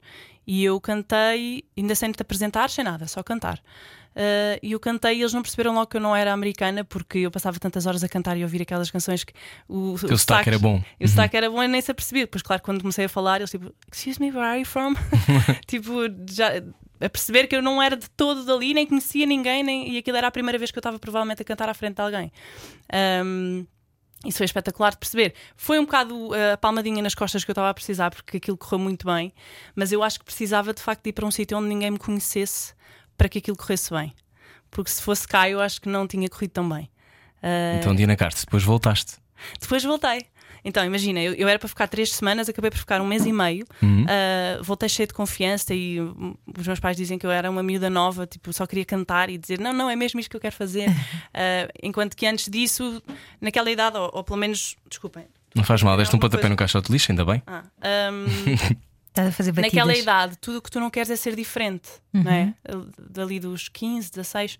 E 0.47 0.64
eu 0.64 0.81
cantei, 0.81 1.64
ainda 1.76 1.94
sem 1.94 2.11
te 2.11 2.20
apresentar, 2.20 2.69
sem 2.70 2.85
nada, 2.85 3.06
só 3.06 3.23
cantar. 3.23 3.61
Uh, 4.14 4.61
e 4.62 4.73
eu 4.73 4.81
cantei 4.81 5.17
e 5.17 5.20
eles 5.20 5.32
não 5.32 5.41
perceberam 5.41 5.75
logo 5.75 5.87
que 5.87 5.97
eu 5.97 6.00
não 6.00 6.14
era 6.14 6.32
americana 6.32 6.85
porque 6.85 7.19
eu 7.19 7.31
passava 7.31 7.59
tantas 7.59 7.87
horas 7.87 8.05
a 8.05 8.09
cantar 8.09 8.37
e 8.37 8.43
ouvir 8.43 8.61
aquelas 8.61 8.91
canções 8.91 9.25
que 9.25 9.32
o, 9.67 9.97
teu 9.99 10.19
sotaque 10.19 10.50
era 10.50 10.59
bom. 10.59 10.82
o 11.00 11.09
sotaque 11.09 11.37
era 11.37 11.50
bom 11.50 11.62
e 11.62 11.69
nem 11.69 11.81
se 11.81 11.91
apercebia. 11.91 12.25
Depois, 12.25 12.43
claro, 12.43 12.62
quando 12.62 12.81
comecei 12.81 13.06
a 13.06 13.09
falar, 13.09 13.41
eles 13.41 13.50
tipo, 13.50 13.75
Excuse 13.91 14.20
me, 14.20 14.31
where 14.31 14.47
are 14.47 14.59
you 14.59 14.67
from? 14.67 14.94
tipo, 15.67 16.03
já 16.31 16.53
a 17.00 17.09
perceber 17.09 17.49
que 17.49 17.56
eu 17.56 17.62
não 17.62 17.82
era 17.82 17.97
de 17.97 18.09
todo 18.11 18.44
dali, 18.44 18.75
nem 18.75 18.87
conhecia 18.87 19.26
ninguém, 19.26 19.62
nem, 19.64 19.93
e 19.93 19.99
aquilo 19.99 20.17
era 20.17 20.29
a 20.29 20.31
primeira 20.31 20.56
vez 20.56 20.70
que 20.70 20.79
eu 20.79 20.81
estava 20.81 20.99
provavelmente 20.99 21.43
a 21.43 21.44
cantar 21.44 21.69
à 21.69 21.75
frente 21.75 21.97
de 21.97 22.03
alguém. 22.03 22.32
Um, 23.25 23.67
isso 24.25 24.38
foi 24.38 24.44
espetacular 24.44 24.93
de 24.93 24.99
perceber. 24.99 25.35
Foi 25.56 25.81
um 25.81 25.85
bocado 25.85 26.29
uh, 26.29 26.53
a 26.53 26.56
palmadinha 26.56 27.03
nas 27.03 27.14
costas 27.14 27.44
que 27.44 27.50
eu 27.50 27.55
estava 27.55 27.70
a 27.70 27.75
precisar, 27.75 28.11
porque 28.11 28.37
aquilo 28.37 28.56
correu 28.56 28.79
muito 28.79 29.06
bem, 29.06 29.32
mas 29.75 29.91
eu 29.91 30.03
acho 30.03 30.20
que 30.20 30.25
precisava 30.25 30.73
de 30.73 30.81
facto 30.81 31.03
de 31.03 31.11
ir 31.11 31.12
para 31.12 31.26
um 31.26 31.31
sítio 31.31 31.59
onde 31.59 31.69
ninguém 31.69 31.91
me 31.91 31.99
conhecesse 31.99 32.73
para 33.17 33.29
que 33.29 33.38
aquilo 33.38 33.56
corresse 33.56 33.93
bem. 33.93 34.12
Porque 34.70 34.91
se 34.91 35.03
fosse 35.03 35.26
cá, 35.29 35.49
eu 35.49 35.61
acho 35.61 35.81
que 35.81 35.88
não 35.88 36.06
tinha 36.06 36.29
corrido 36.29 36.50
tão 36.53 36.69
bem. 36.69 36.91
Uh, 37.43 37.79
Então, 37.79 37.94
Diana 37.94 38.17
Castro, 38.17 38.44
depois 38.47 38.62
voltaste. 38.62 39.17
depois 39.61 39.82
voltei. 39.85 40.26
Então, 40.64 40.85
imagina, 40.85 41.20
eu, 41.20 41.35
eu 41.35 41.49
era 41.49 41.59
para 41.59 41.69
ficar 41.69 41.88
três 41.88 42.12
semanas, 42.12 42.49
acabei 42.49 42.70
por 42.70 42.79
ficar 42.79 43.00
um 43.00 43.06
mês 43.06 43.26
e 43.26 43.32
meio. 43.32 43.67
Uhum. 43.82 44.05
Uh, 44.05 44.62
voltei 44.62 44.88
cheio 44.88 45.09
de 45.09 45.12
confiança 45.12 45.75
e 45.75 45.99
os 46.00 46.67
meus 46.67 46.79
pais 46.79 46.97
dizem 46.97 47.19
que 47.19 47.26
eu 47.26 47.32
era 47.32 47.50
uma 47.50 47.62
miúda 47.64 47.91
nova, 47.91 48.26
tipo, 48.26 48.53
só 48.53 48.64
queria 48.64 48.85
cantar 48.85 49.29
e 49.29 49.37
dizer 49.37 49.59
não, 49.59 49.73
não, 49.73 49.91
é 49.91 49.97
mesmo 49.97 50.20
isto 50.20 50.31
que 50.31 50.37
eu 50.37 50.41
quero 50.41 50.55
fazer. 50.55 50.88
Uh, 50.88 51.69
enquanto 51.82 52.17
que 52.17 52.25
antes 52.26 52.49
disso, 52.49 53.03
naquela 53.41 53.70
idade, 53.70 53.97
ou, 53.97 54.11
ou 54.12 54.23
pelo 54.23 54.38
menos, 54.38 54.76
desculpem. 54.88 55.25
Não 55.55 55.64
faz 55.64 55.82
mal, 55.82 55.97
deste 55.97 56.14
um 56.14 56.19
pontapé 56.19 56.43
coisa. 56.43 56.50
no 56.50 56.56
caixote 56.56 56.87
de 56.87 56.93
lixo, 56.93 57.11
ainda 57.11 57.25
bem. 57.25 57.43
Ah, 57.47 57.64
hum, 58.12 58.26
Estás 59.12 59.29
a 59.29 59.32
fazer 59.32 59.53
batidas. 59.53 59.75
naquela 59.75 59.94
idade, 59.94 60.38
tudo 60.38 60.56
o 60.56 60.62
que 60.62 60.70
tu 60.70 60.81
não 60.81 60.88
queres 60.88 61.11
é 61.11 61.17
ser 61.17 61.37
diferente, 61.37 61.91
não 62.11 62.32
é? 62.32 62.55
Dali 63.11 63.38
dos 63.38 63.69
15, 63.69 64.11
16, 64.11 64.55
uh, 64.55 64.59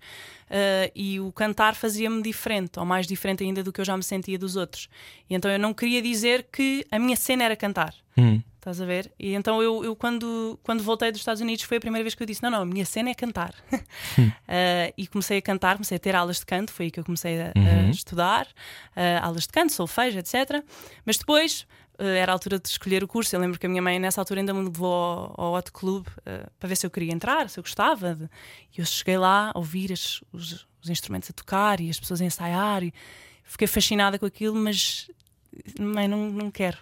e 0.93 1.19
o 1.19 1.31
cantar 1.31 1.73
fazia-me 1.73 2.21
diferente, 2.21 2.79
ou 2.79 2.85
mais 2.85 3.07
diferente 3.07 3.43
ainda 3.43 3.63
do 3.63 3.73
que 3.73 3.81
eu 3.81 3.85
já 3.85 3.97
me 3.97 4.03
sentia 4.03 4.37
dos 4.37 4.55
outros. 4.55 4.89
E 5.27 5.33
então 5.33 5.49
eu 5.49 5.57
não 5.57 5.73
queria 5.73 6.03
dizer 6.03 6.45
que 6.51 6.85
a 6.91 6.99
minha 6.99 7.15
cena 7.15 7.45
era 7.45 7.55
cantar. 7.55 7.95
Hum. 8.15 8.43
Estás 8.57 8.79
a 8.79 8.85
ver? 8.85 9.11
E 9.19 9.33
então 9.33 9.61
eu, 9.61 9.83
eu 9.83 9.95
quando, 9.95 10.57
quando 10.63 10.83
voltei 10.83 11.11
dos 11.11 11.19
Estados 11.19 11.41
Unidos 11.41 11.65
foi 11.65 11.77
a 11.77 11.81
primeira 11.81 12.03
vez 12.03 12.13
que 12.13 12.21
eu 12.21 12.27
disse: 12.27 12.43
não, 12.43 12.51
não, 12.51 12.61
a 12.61 12.65
minha 12.65 12.85
cena 12.85 13.09
é 13.09 13.13
cantar. 13.15 13.55
Uh, 13.73 14.93
e 14.95 15.07
comecei 15.07 15.39
a 15.39 15.41
cantar, 15.41 15.75
comecei 15.75 15.97
a 15.97 15.99
ter 15.99 16.15
aulas 16.15 16.37
de 16.39 16.45
canto, 16.45 16.71
foi 16.71 16.85
aí 16.85 16.91
que 16.91 16.99
eu 16.99 17.03
comecei 17.03 17.41
a, 17.41 17.51
a 17.55 17.89
estudar, 17.89 18.45
uh, 18.95 19.19
aulas 19.25 19.43
de 19.43 19.49
canto, 19.49 19.73
solfejo, 19.73 20.19
etc. 20.19 20.63
Mas 21.05 21.17
depois 21.17 21.65
era 21.97 22.31
a 22.31 22.35
altura 22.35 22.59
de 22.59 22.67
escolher 22.67 23.03
o 23.03 23.07
curso. 23.07 23.35
Eu 23.35 23.39
lembro 23.39 23.59
que 23.59 23.65
a 23.65 23.69
minha 23.69 23.81
mãe 23.81 23.99
nessa 23.99 24.19
altura 24.21 24.39
ainda 24.41 24.53
me 24.53 24.63
levou 24.63 24.93
ao, 24.93 25.33
ao 25.37 25.53
Hot 25.53 25.71
Club 25.71 26.07
uh, 26.07 26.49
para 26.59 26.69
ver 26.69 26.75
se 26.75 26.85
eu 26.85 26.89
queria 26.91 27.13
entrar, 27.13 27.49
se 27.49 27.59
eu 27.59 27.63
gostava. 27.63 28.15
de- 28.15 28.29
E 28.75 28.79
eu 28.81 28.85
cheguei 28.85 29.17
lá 29.17 29.51
a 29.53 29.57
ouvir 29.57 29.91
as- 29.93 30.21
os, 30.31 30.65
os 30.83 30.89
instrumentos 30.89 31.29
a 31.29 31.33
tocar 31.33 31.79
e 31.79 31.89
as 31.89 31.99
pessoas 31.99 32.21
a 32.21 32.25
ensaiar. 32.25 32.83
E 32.83 32.93
fiquei 33.43 33.67
fascinada 33.67 34.17
com 34.17 34.25
aquilo, 34.25 34.55
mas 34.55 35.09
mãe, 35.79 36.07
não, 36.07 36.29
não 36.29 36.49
quero. 36.51 36.77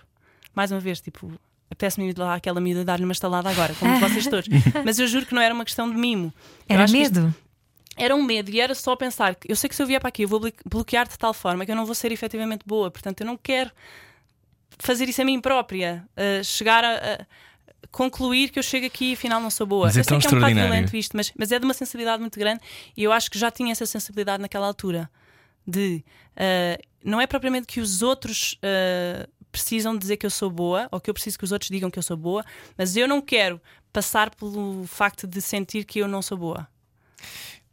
Mais 0.56 0.72
uma 0.72 0.80
vez, 0.80 1.02
tipo, 1.02 1.32
apetece-me 1.70 2.10
ir 2.10 2.18
lá 2.18 2.36
àquela 2.36 2.60
miúda 2.62 2.84
dar-lhe 2.86 3.04
uma 3.04 3.14
estalada 3.14 3.50
agora, 3.50 3.74
como 3.76 4.00
vocês 4.00 4.28
todos. 4.28 4.48
Mas 4.86 4.98
eu 5.00 5.08
juro 5.08 5.26
que 5.26 5.34
não 5.36 5.42
era 5.42 5.54
uma 5.54 5.66
questão 5.66 5.90
de 5.90 5.98
mimo. 5.98 6.34
Era 6.68 6.86
isto- 6.86 6.94
medo? 6.98 7.36
era 7.98 8.16
um 8.16 8.24
medo 8.24 8.50
e 8.50 8.60
era 8.62 8.74
só 8.74 8.96
pensar 8.96 9.36
que 9.36 9.52
eu 9.52 9.56
sei 9.56 9.70
que 9.70 9.76
se 9.76 9.84
eu 9.84 9.86
vier 9.86 10.00
para 10.00 10.08
aqui 10.08 10.24
eu 10.24 10.28
vou 10.28 10.40
blo- 10.40 10.52
bloquear 10.66 11.08
de 11.08 11.18
tal 11.20 11.34
forma 11.34 11.66
que 11.66 11.72
eu 11.72 11.76
não 11.76 11.86
vou 11.86 11.94
ser 11.94 12.10
efetivamente 12.12 12.64
boa, 12.66 12.90
portanto 12.90 13.20
eu 13.22 13.28
não 13.28 13.36
quero 13.38 13.70
fazer 14.80 15.08
isso 15.10 15.22
a 15.22 15.26
mim 15.26 15.40
própria, 15.40 16.06
uh, 16.18 16.44
chegar 16.44 16.84
a, 16.84 16.96
a 16.96 17.26
concluir 17.92 18.50
que 18.50 18.60
eu 18.60 18.64
chego 18.64 18.86
aqui 18.86 19.12
e 19.12 19.14
afinal 19.14 19.42
não 19.42 19.50
sou 19.50 19.68
boa. 19.68 19.88
Mas 19.88 19.98
é 19.98 20.00
eu 20.00 20.04
sei 20.04 20.20
tão 20.20 20.20
que 20.20 20.28
é 20.28 20.30
um 20.30 20.42
bocado 20.42 20.56
violento 20.56 20.96
isto, 20.96 21.16
mas, 21.16 21.32
mas 21.38 21.52
é 21.52 21.60
de 21.60 21.66
uma 21.66 21.74
sensibilidade 21.74 22.22
muito 22.22 22.40
grande 22.40 22.62
e 22.96 23.04
eu 23.04 23.12
acho 23.12 23.30
que 23.30 23.38
já 23.38 23.52
tinha 23.52 23.72
essa 23.72 23.86
sensibilidade 23.86 24.42
naquela 24.42 24.68
altura 24.68 25.10
de 25.68 26.04
uh, 26.36 26.84
não 27.04 27.20
é 27.20 27.28
propriamente 27.28 27.68
que 27.68 27.80
os 27.80 28.02
outros 28.02 28.54
uh, 28.64 29.30
precisam 29.52 29.98
dizer 29.98 30.18
que 30.18 30.26
eu 30.26 30.30
sou 30.30 30.50
boa 30.50 30.88
ou 30.92 31.00
que 31.00 31.10
eu 31.10 31.14
preciso 31.14 31.38
que 31.38 31.44
os 31.44 31.52
outros 31.52 31.70
digam 31.70 31.90
que 31.90 32.00
eu 32.00 32.04
sou 32.04 32.18
boa, 32.18 32.46
mas 32.78 32.96
eu 32.96 33.08
não 33.08 33.22
quero 33.22 33.62
passar 33.92 34.34
pelo 34.34 34.86
facto 34.88 35.28
de 35.28 35.42
sentir 35.42 35.84
que 35.84 36.00
eu 36.00 36.08
não 36.08 36.22
sou 36.22 36.38
boa. 36.38 36.68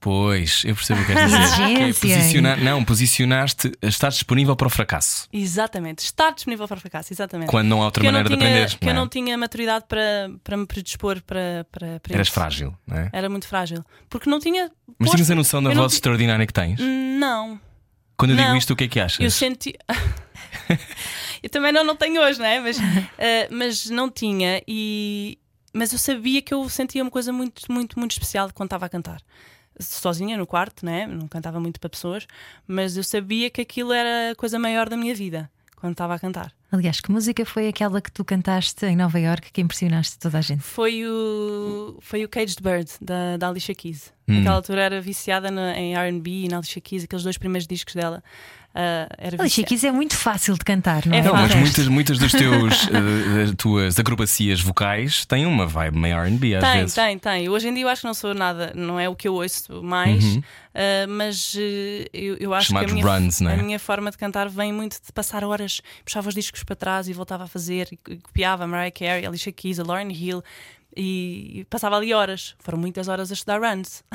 Pois, 0.00 0.62
eu 0.64 0.76
percebo 0.76 1.00
o 1.00 1.04
que 1.04 1.12
queres 1.12 1.30
dizer. 1.30 1.48
Que 1.68 1.82
é 1.82 1.92
posicionar, 1.92 2.62
não, 2.62 2.84
posicionaste, 2.84 3.72
estás 3.82 4.14
disponível 4.14 4.54
para 4.54 4.68
o 4.68 4.70
fracasso. 4.70 5.28
Exatamente, 5.32 6.04
estar 6.04 6.30
disponível 6.30 6.68
para 6.68 6.76
o 6.76 6.80
fracasso, 6.80 7.12
exatamente. 7.12 7.48
Quando 7.48 7.68
não 7.68 7.82
há 7.82 7.86
outra 7.86 8.00
que 8.00 8.06
maneira 8.06 8.28
de 8.28 8.36
tinha, 8.36 8.48
aprender. 8.48 8.78
Que 8.78 8.86
não 8.86 8.92
eu 8.92 8.96
é? 8.96 9.00
não 9.00 9.08
tinha 9.08 9.36
maturidade 9.36 9.86
para, 9.88 10.30
para 10.44 10.56
me 10.56 10.66
predispor 10.66 11.20
para, 11.22 11.66
para, 11.70 12.00
para 12.00 12.14
Eras 12.14 12.28
isso. 12.28 12.34
frágil, 12.34 12.76
não 12.86 12.96
é? 12.96 13.10
Era 13.12 13.28
muito 13.28 13.48
frágil. 13.48 13.84
Porque 14.08 14.30
não 14.30 14.38
tinha. 14.38 14.70
Mas 14.98 15.10
tinhas 15.10 15.30
a 15.30 15.34
noção 15.34 15.62
da 15.62 15.70
voz 15.70 15.94
extraordinária 15.94 16.46
que 16.46 16.52
tens? 16.52 16.78
Não. 16.80 17.60
Quando 18.16 18.32
eu 18.32 18.36
digo 18.36 18.48
não. 18.48 18.56
isto, 18.56 18.72
o 18.72 18.76
que 18.76 18.84
é 18.84 18.88
que 18.88 19.00
achas? 19.00 19.20
Eu 19.20 19.30
senti. 19.30 19.74
eu 21.42 21.50
também 21.50 21.72
não, 21.72 21.84
não 21.84 21.96
tenho 21.96 22.20
hoje, 22.20 22.38
não 22.38 22.46
é? 22.46 22.60
Mas, 22.60 22.78
eh, 23.18 23.48
mas 23.50 23.90
não 23.90 24.10
tinha 24.10 24.62
e. 24.66 25.38
Mas 25.72 25.92
eu 25.92 25.98
sabia 25.98 26.40
que 26.40 26.52
eu 26.52 26.68
sentia 26.68 27.02
uma 27.02 27.10
coisa 27.10 27.32
muito, 27.32 27.70
muito, 27.70 27.98
muito 27.98 28.12
especial 28.12 28.50
quando 28.54 28.68
estava 28.68 28.86
a 28.86 28.88
cantar. 28.88 29.20
Sozinha 29.80 30.36
no 30.36 30.46
quarto, 30.46 30.84
né? 30.84 31.06
não 31.06 31.28
cantava 31.28 31.58
muito 31.60 31.78
para 31.80 31.88
pessoas, 31.90 32.26
mas 32.66 32.96
eu 32.96 33.04
sabia 33.04 33.48
que 33.50 33.60
aquilo 33.60 33.92
era 33.92 34.32
a 34.32 34.34
coisa 34.34 34.58
maior 34.58 34.88
da 34.88 34.96
minha 34.96 35.14
vida 35.14 35.50
quando 35.76 35.92
estava 35.92 36.14
a 36.14 36.18
cantar. 36.18 36.52
Aliás, 36.72 37.00
que 37.00 37.10
música 37.10 37.46
foi 37.46 37.68
aquela 37.68 38.00
que 38.02 38.10
tu 38.12 38.24
cantaste 38.24 38.84
em 38.84 38.96
Nova 38.96 39.18
Iorque 39.18 39.50
que 39.52 39.60
impressionaste 39.60 40.18
toda 40.18 40.36
a 40.38 40.40
gente? 40.40 40.60
Foi 40.62 41.02
o, 41.06 41.96
foi 42.00 42.24
o 42.24 42.28
Caged 42.28 42.60
Bird 42.60 42.90
da, 43.00 43.36
da 43.38 43.48
Alicia 43.48 43.74
Keys. 43.74 44.12
Hum. 44.28 44.34
Naquela 44.38 44.56
altura 44.56 44.82
era 44.82 45.00
viciada 45.00 45.50
na- 45.50 45.78
em 45.78 45.94
RB 45.96 46.44
e 46.44 46.48
na 46.48 46.58
Alicia 46.58 46.80
Keys, 46.82 47.04
aqueles 47.04 47.22
dois 47.22 47.38
primeiros 47.38 47.66
discos 47.66 47.94
dela. 47.94 48.22
Ah, 48.80 49.08
era 49.18 49.36
é 49.36 49.90
muito 49.90 50.16
fácil 50.16 50.54
de 50.54 50.60
cantar, 50.60 51.04
não 51.04 51.12
é? 51.12 51.18
É 51.18 51.22
Não, 51.22 51.32
mas 51.32 51.52
muitas, 51.56 51.88
muitas 51.88 52.16
dos 52.16 52.30
teus, 52.30 52.86
eh, 52.94 53.46
das 53.46 53.54
tuas 53.56 53.98
acrobacias 53.98 54.60
vocais 54.60 55.26
têm 55.26 55.46
uma 55.46 55.66
vibe 55.66 55.98
meio 55.98 56.16
RB 56.16 56.54
às 56.54 56.62
Tem, 56.62 56.80
vezes. 56.82 56.94
tem, 56.94 57.18
tem. 57.18 57.48
Hoje 57.48 57.66
em 57.68 57.74
dia 57.74 57.82
eu 57.82 57.88
acho 57.88 58.02
que 58.02 58.06
não 58.06 58.14
sou 58.14 58.32
nada, 58.34 58.72
não 58.76 59.00
é 59.00 59.08
o 59.08 59.16
que 59.16 59.26
eu 59.26 59.34
ouço 59.34 59.82
mais, 59.82 60.22
Uhum. 60.22 60.42
ah, 60.76 61.06
mas 61.08 61.56
eh, 61.58 62.06
eu, 62.12 62.36
eu 62.36 62.54
acho 62.54 62.68
Chamados 62.68 62.92
que 62.92 63.00
a 63.00 63.02
minha, 63.02 63.18
runs, 63.18 63.40
não 63.40 63.50
é? 63.50 63.54
a 63.54 63.56
minha 63.56 63.78
forma 63.80 64.12
de 64.12 64.16
cantar 64.16 64.48
vem 64.48 64.72
muito 64.72 64.92
de 65.04 65.12
passar 65.12 65.42
horas, 65.42 65.80
puxava 66.04 66.28
os 66.28 66.34
discos 66.36 66.62
para 66.62 66.76
trás 66.76 67.08
e 67.08 67.12
voltava 67.12 67.44
a 67.44 67.48
fazer, 67.48 67.88
e, 67.90 67.96
copiava 68.18 68.64
Mariah 68.64 68.92
Carey, 68.92 69.26
Alicia 69.26 69.50
Keys, 69.50 69.80
a 69.80 69.82
Lauryn 69.82 70.12
Hill. 70.12 70.40
E, 71.00 71.64
passava 71.70 71.96
ali 71.96 72.12
horas, 72.12 72.56
foram 72.58 72.76
muitas 72.76 73.06
horas 73.06 73.30
a 73.30 73.34
estudar 73.34 73.60
runs. 73.60 74.02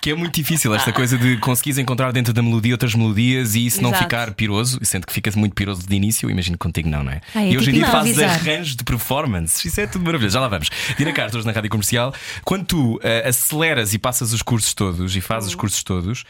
Que 0.00 0.10
é 0.10 0.14
muito 0.14 0.34
difícil 0.34 0.74
esta 0.74 0.92
coisa 0.92 1.16
de 1.16 1.36
conseguires 1.38 1.78
encontrar 1.78 2.12
dentro 2.12 2.32
da 2.32 2.42
melodia 2.42 2.74
outras 2.74 2.94
melodias 2.94 3.54
e 3.54 3.64
isso 3.66 3.80
não 3.80 3.90
Exato. 3.90 4.04
ficar 4.04 4.34
piroso, 4.34 4.78
sendo 4.82 5.06
que 5.06 5.12
fica 5.12 5.30
muito 5.36 5.54
piroso 5.54 5.86
de 5.86 5.94
início, 5.94 6.28
imagino 6.28 6.58
que 6.58 6.62
contigo 6.62 6.88
não, 6.88 7.02
não 7.04 7.12
é? 7.12 7.20
Ah, 7.34 7.42
é 7.42 7.50
e 7.52 7.56
hoje 7.56 7.70
em 7.70 7.74
tipo 7.74 7.86
dia 7.86 7.92
fazes 7.92 8.18
arranjos 8.18 8.76
de 8.76 8.84
performance, 8.84 9.66
isso 9.66 9.80
é 9.80 9.86
tudo 9.86 10.04
maravilhoso, 10.04 10.34
já 10.34 10.40
lá 10.40 10.48
vamos. 10.48 10.68
Dina 10.98 11.12
Carlos 11.12 11.44
na 11.44 11.52
Rádio 11.52 11.70
Comercial, 11.70 12.12
quando 12.44 12.66
tu 12.66 13.00
eh, 13.02 13.26
aceleras 13.28 13.94
e 13.94 13.98
passas 13.98 14.32
os 14.32 14.42
cursos 14.42 14.74
todos 14.74 15.14
e 15.16 15.20
fazes 15.20 15.44
Uhum. 15.44 15.50
os 15.50 15.54
cursos 15.54 15.82
todos, 15.82 16.24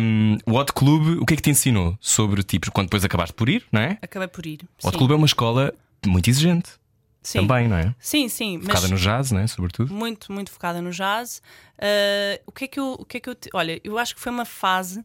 um, 0.00 0.36
o 0.46 0.52
Hot 0.54 0.72
Club, 0.72 1.20
o 1.20 1.26
que 1.26 1.34
é 1.34 1.36
que 1.36 1.42
te 1.42 1.50
ensinou 1.50 1.96
sobre 2.00 2.42
tipo, 2.42 2.70
quando 2.70 2.86
depois 2.86 3.04
acabaste 3.04 3.34
por 3.34 3.48
ir, 3.48 3.64
não 3.72 3.80
é? 3.80 3.98
Acabei 4.02 4.28
por 4.28 4.44
ir. 4.46 4.60
O 4.82 4.88
Hot. 4.88 4.96
Club 4.96 5.10
é 5.12 5.14
uma 5.14 5.26
escola 5.26 5.72
muito 6.06 6.28
exigente 6.28 6.70
Sim. 7.26 7.40
também, 7.40 7.66
não 7.66 7.76
é? 7.76 7.92
Sim, 7.98 8.28
sim. 8.28 8.60
Focada 8.60 8.82
mas 8.82 8.90
no 8.92 8.96
jazz, 8.96 9.32
não 9.32 9.40
é? 9.40 9.46
Sobretudo. 9.48 9.92
muito, 9.92 10.32
muito 10.32 10.52
focada 10.52 10.80
no 10.80 10.92
jazz. 10.92 11.42
Uh, 11.74 12.40
o 12.46 12.52
que 12.52 12.66
é 12.66 12.68
que 12.68 12.78
eu, 12.78 12.92
o 12.92 13.04
que 13.04 13.16
é 13.16 13.20
que 13.20 13.28
eu 13.28 13.36
olha, 13.52 13.80
eu 13.82 13.98
acho 13.98 14.14
que 14.14 14.20
foi 14.20 14.30
uma 14.30 14.44
fase 14.44 15.04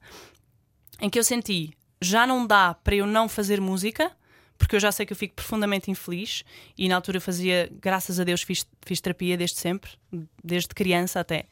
em 1.01 1.09
que 1.09 1.17
eu 1.17 1.23
senti 1.23 1.75
já 1.99 2.27
não 2.27 2.45
dá 2.45 2.75
para 2.75 2.93
eu 2.93 3.07
não 3.07 3.27
fazer 3.27 3.59
música, 3.59 4.11
porque 4.55 4.75
eu 4.75 4.79
já 4.79 4.91
sei 4.91 5.03
que 5.03 5.13
eu 5.13 5.17
fico 5.17 5.33
profundamente 5.33 5.89
infeliz 5.89 6.43
e 6.77 6.87
na 6.87 6.93
altura 6.93 7.17
eu 7.17 7.21
fazia, 7.21 7.67
graças 7.81 8.19
a 8.19 8.23
Deus, 8.23 8.43
fiz, 8.43 8.67
fiz 8.85 9.01
terapia 9.01 9.35
desde 9.35 9.57
sempre, 9.57 9.89
desde 10.43 10.69
criança 10.69 11.19
até. 11.19 11.45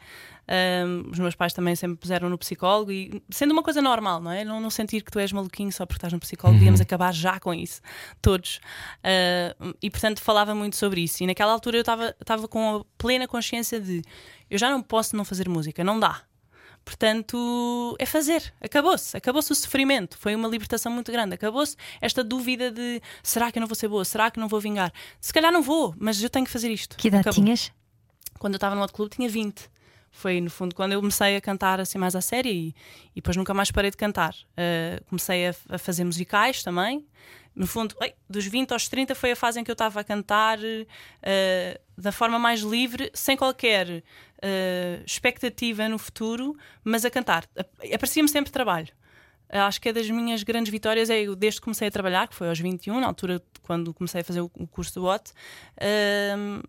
Um, 0.50 1.12
os 1.12 1.20
meus 1.20 1.36
pais 1.36 1.54
também 1.54 1.76
sempre 1.76 1.98
puseram 1.98 2.28
no 2.28 2.38
psicólogo 2.38 2.92
e 2.92 3.22
sendo 3.30 3.52
uma 3.52 3.62
coisa 3.62 3.84
normal, 3.84 4.20
não 4.20 4.32
é? 4.32 4.44
Não, 4.44 4.60
não 4.60 4.72
sentir 4.72 5.04
que 5.04 5.12
tu 5.12 5.20
és 5.20 5.32
maluquinho 5.32 5.72
só 5.72 5.86
porque 5.86 5.98
estás 5.98 6.12
no 6.12 6.20
psicólogo, 6.20 6.58
devíamos 6.58 6.82
acabar 6.82 7.14
já 7.14 7.40
com 7.40 7.54
isso, 7.54 7.82
todos. 8.20 8.60
Uh, 8.98 9.76
e 9.80 9.92
portanto 9.92 10.22
falava 10.22 10.56
muito 10.56 10.76
sobre 10.76 11.02
isso. 11.02 11.24
E 11.24 11.28
naquela 11.28 11.52
altura 11.52 11.78
eu 11.78 11.82
estava 11.82 12.16
estava 12.20 12.48
com 12.48 12.78
a 12.78 12.86
plena 12.98 13.28
consciência 13.28 13.80
de 13.80 14.02
eu 14.50 14.58
já 14.58 14.72
não 14.72 14.82
posso 14.82 15.16
não 15.16 15.24
fazer 15.24 15.48
música, 15.48 15.84
não 15.84 16.00
dá. 16.00 16.24
Portanto, 16.84 17.96
é 18.00 18.06
fazer. 18.06 18.52
Acabou-se. 18.60 19.16
Acabou-se 19.16 19.52
o 19.52 19.56
sofrimento. 19.56 20.18
Foi 20.18 20.34
uma 20.34 20.48
libertação 20.48 20.92
muito 20.92 21.12
grande. 21.12 21.36
Acabou-se 21.36 21.76
esta 22.02 22.24
dúvida 22.24 22.72
de 22.72 23.00
será 23.22 23.52
que 23.52 23.60
eu 23.60 23.62
não 23.62 23.68
vou 23.68 23.76
ser 23.76 23.88
boa? 23.88 24.04
Será 24.04 24.32
que 24.32 24.40
não 24.40 24.48
vou 24.48 24.60
vingar? 24.60 24.92
Se 25.22 25.32
calhar 25.32 25.52
não 25.52 25.62
vou, 25.62 25.94
mas 26.00 26.24
eu 26.24 26.30
tenho 26.32 26.46
que 26.46 26.52
fazer 26.52 26.72
isto. 26.72 26.98
Que 26.98 27.10
idade 27.10 27.22
Acabou. 27.22 27.44
tinhas? 27.44 27.72
Quando 28.40 28.54
eu 28.56 28.58
estava 28.58 28.74
no 28.74 28.82
outro 28.82 28.96
clube 28.96 29.16
tinha 29.16 29.30
20. 29.30 29.70
Foi, 30.12 30.42
no 30.42 30.50
fundo, 30.50 30.76
quando 30.76 30.94
eu 30.94 31.00
comecei 31.00 31.36
a 31.36 31.42
cantar 31.42 31.80
assim 31.80 31.98
mais 31.98 32.16
à 32.16 32.22
série 32.22 32.50
e, 32.50 32.68
e 33.12 33.16
depois 33.16 33.38
nunca 33.38 33.54
mais 33.54 33.72
parei 33.72 33.92
de 33.92 33.98
cantar. 33.98 34.34
Uh, 34.34 35.04
comecei 35.06 35.48
a, 35.48 35.56
a 35.70 35.78
fazer 35.78 36.04
musicais 36.04 36.64
também. 36.64 37.06
No 37.56 37.68
fundo, 37.68 37.96
ei, 38.02 38.14
dos 38.30 38.46
20 38.46 38.72
aos 38.72 38.88
30 38.88 39.14
foi 39.16 39.32
a 39.32 39.36
fase 39.36 39.60
em 39.60 39.64
que 39.64 39.72
eu 39.72 39.74
estava 39.74 40.00
a 40.00 40.04
cantar 40.04 40.60
uh, 40.60 41.80
da 41.98 42.12
forma 42.12 42.40
mais 42.40 42.62
livre, 42.62 43.12
sem 43.14 43.36
qualquer 43.36 43.88
uh, 43.90 45.04
expectativa 45.06 45.88
no 45.90 45.98
futuro, 45.98 46.56
mas 46.84 47.04
a 47.06 47.10
cantar. 47.10 47.46
Aparecia-me 47.94 48.30
sempre 48.30 48.52
trabalho. 48.52 48.90
Acho 49.50 49.82
que 49.82 49.90
é 49.90 49.94
das 49.94 50.08
minhas 50.10 50.44
grandes 50.44 50.72
vitórias 50.72 51.10
é 51.10 51.22
eu, 51.22 51.36
desde 51.36 51.60
que 51.60 51.66
comecei 51.66 51.88
a 51.88 51.92
trabalhar, 51.92 52.28
que 52.28 52.36
foi 52.36 52.48
aos 52.48 52.60
21, 52.60 53.00
na 53.00 53.08
altura 53.08 53.42
quando 53.64 53.94
comecei 53.94 54.22
a 54.22 54.24
fazer 54.24 54.42
o, 54.42 54.50
curso 54.50 54.94
do 55.00 55.06
OT, 55.08 55.32
uh, 55.32 56.64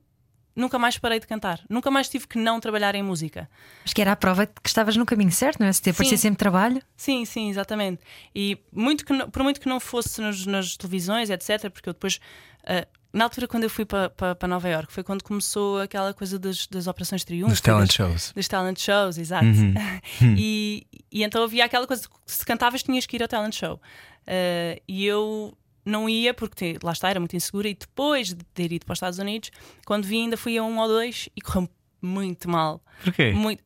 nunca 0.60 0.78
mais 0.78 0.96
parei 0.98 1.18
de 1.18 1.26
cantar. 1.26 1.60
Nunca 1.68 1.90
mais 1.90 2.08
tive 2.08 2.26
que 2.28 2.38
não 2.38 2.60
trabalhar 2.60 2.94
em 2.94 3.02
música. 3.02 3.48
Acho 3.84 3.94
que 3.94 4.00
era 4.00 4.12
a 4.12 4.16
prova 4.16 4.46
de 4.46 4.52
que 4.62 4.68
estavas 4.68 4.96
no 4.96 5.04
caminho 5.06 5.32
certo, 5.32 5.60
não 5.60 5.66
é? 5.66 5.72
Se 5.72 5.82
te 5.82 5.90
aparecia 5.90 6.16
sempre 6.18 6.38
trabalho. 6.38 6.80
Sim, 6.96 7.24
sim, 7.24 7.50
exatamente. 7.50 8.00
E 8.34 8.58
muito 8.72 9.04
que 9.04 9.12
não- 9.12 9.30
por 9.30 9.42
muito 9.42 9.60
que 9.60 9.68
não 9.68 9.80
fosse 9.80 10.20
nos- 10.20 10.46
nas 10.46 10.76
televisões, 10.76 11.30
etc., 11.30 11.70
porque 11.70 11.88
eu 11.88 11.92
depois, 11.92 12.20
ah, 12.66 12.86
na 13.12 13.24
altura 13.24 13.48
quando 13.48 13.64
eu 13.64 13.70
fui 13.70 13.84
para 13.84 14.08
pa, 14.10 14.34
pa 14.36 14.46
Nova 14.46 14.68
York, 14.68 14.92
foi 14.92 15.02
quando 15.02 15.24
começou 15.24 15.80
aquela 15.80 16.14
coisa 16.14 16.38
das, 16.38 16.66
das 16.68 16.86
Operações 16.86 17.24
Triunfo. 17.24 17.50
Nos 17.50 17.60
talent 17.60 17.86
das- 17.88 17.94
shows. 17.94 18.32
dos 18.32 18.46
talent 18.46 18.78
shows, 18.78 19.18
exato. 19.18 19.46
Uhum. 19.46 19.74
e, 20.38 20.86
e 21.10 21.24
então 21.24 21.42
havia 21.42 21.64
aquela 21.64 21.86
coisa 21.86 22.02
que 22.02 22.08
se 22.26 22.44
cantavas 22.46 22.82
tinhas 22.82 23.06
que 23.06 23.16
ir 23.16 23.22
ao 23.22 23.28
talent 23.28 23.54
show. 23.54 23.80
Uh, 24.28 24.80
e 24.86 25.04
eu 25.06 25.56
não 25.84 26.08
ia 26.08 26.34
porque 26.34 26.78
lá 26.82 26.92
está, 26.92 27.10
era 27.10 27.20
muito 27.20 27.36
insegura. 27.36 27.68
E 27.68 27.74
depois 27.74 28.28
de 28.28 28.44
ter 28.54 28.72
ido 28.72 28.84
para 28.84 28.92
os 28.92 28.96
Estados 28.98 29.18
Unidos, 29.18 29.50
quando 29.86 30.04
vi, 30.04 30.18
ainda 30.18 30.36
fui 30.36 30.56
a 30.56 30.62
um 30.62 30.78
ou 30.78 30.88
dois 30.88 31.28
e 31.36 31.40
correu 31.40 31.68
muito 32.00 32.48
mal. 32.48 32.82
Porquê? 33.04 33.32
Muito. 33.32 33.62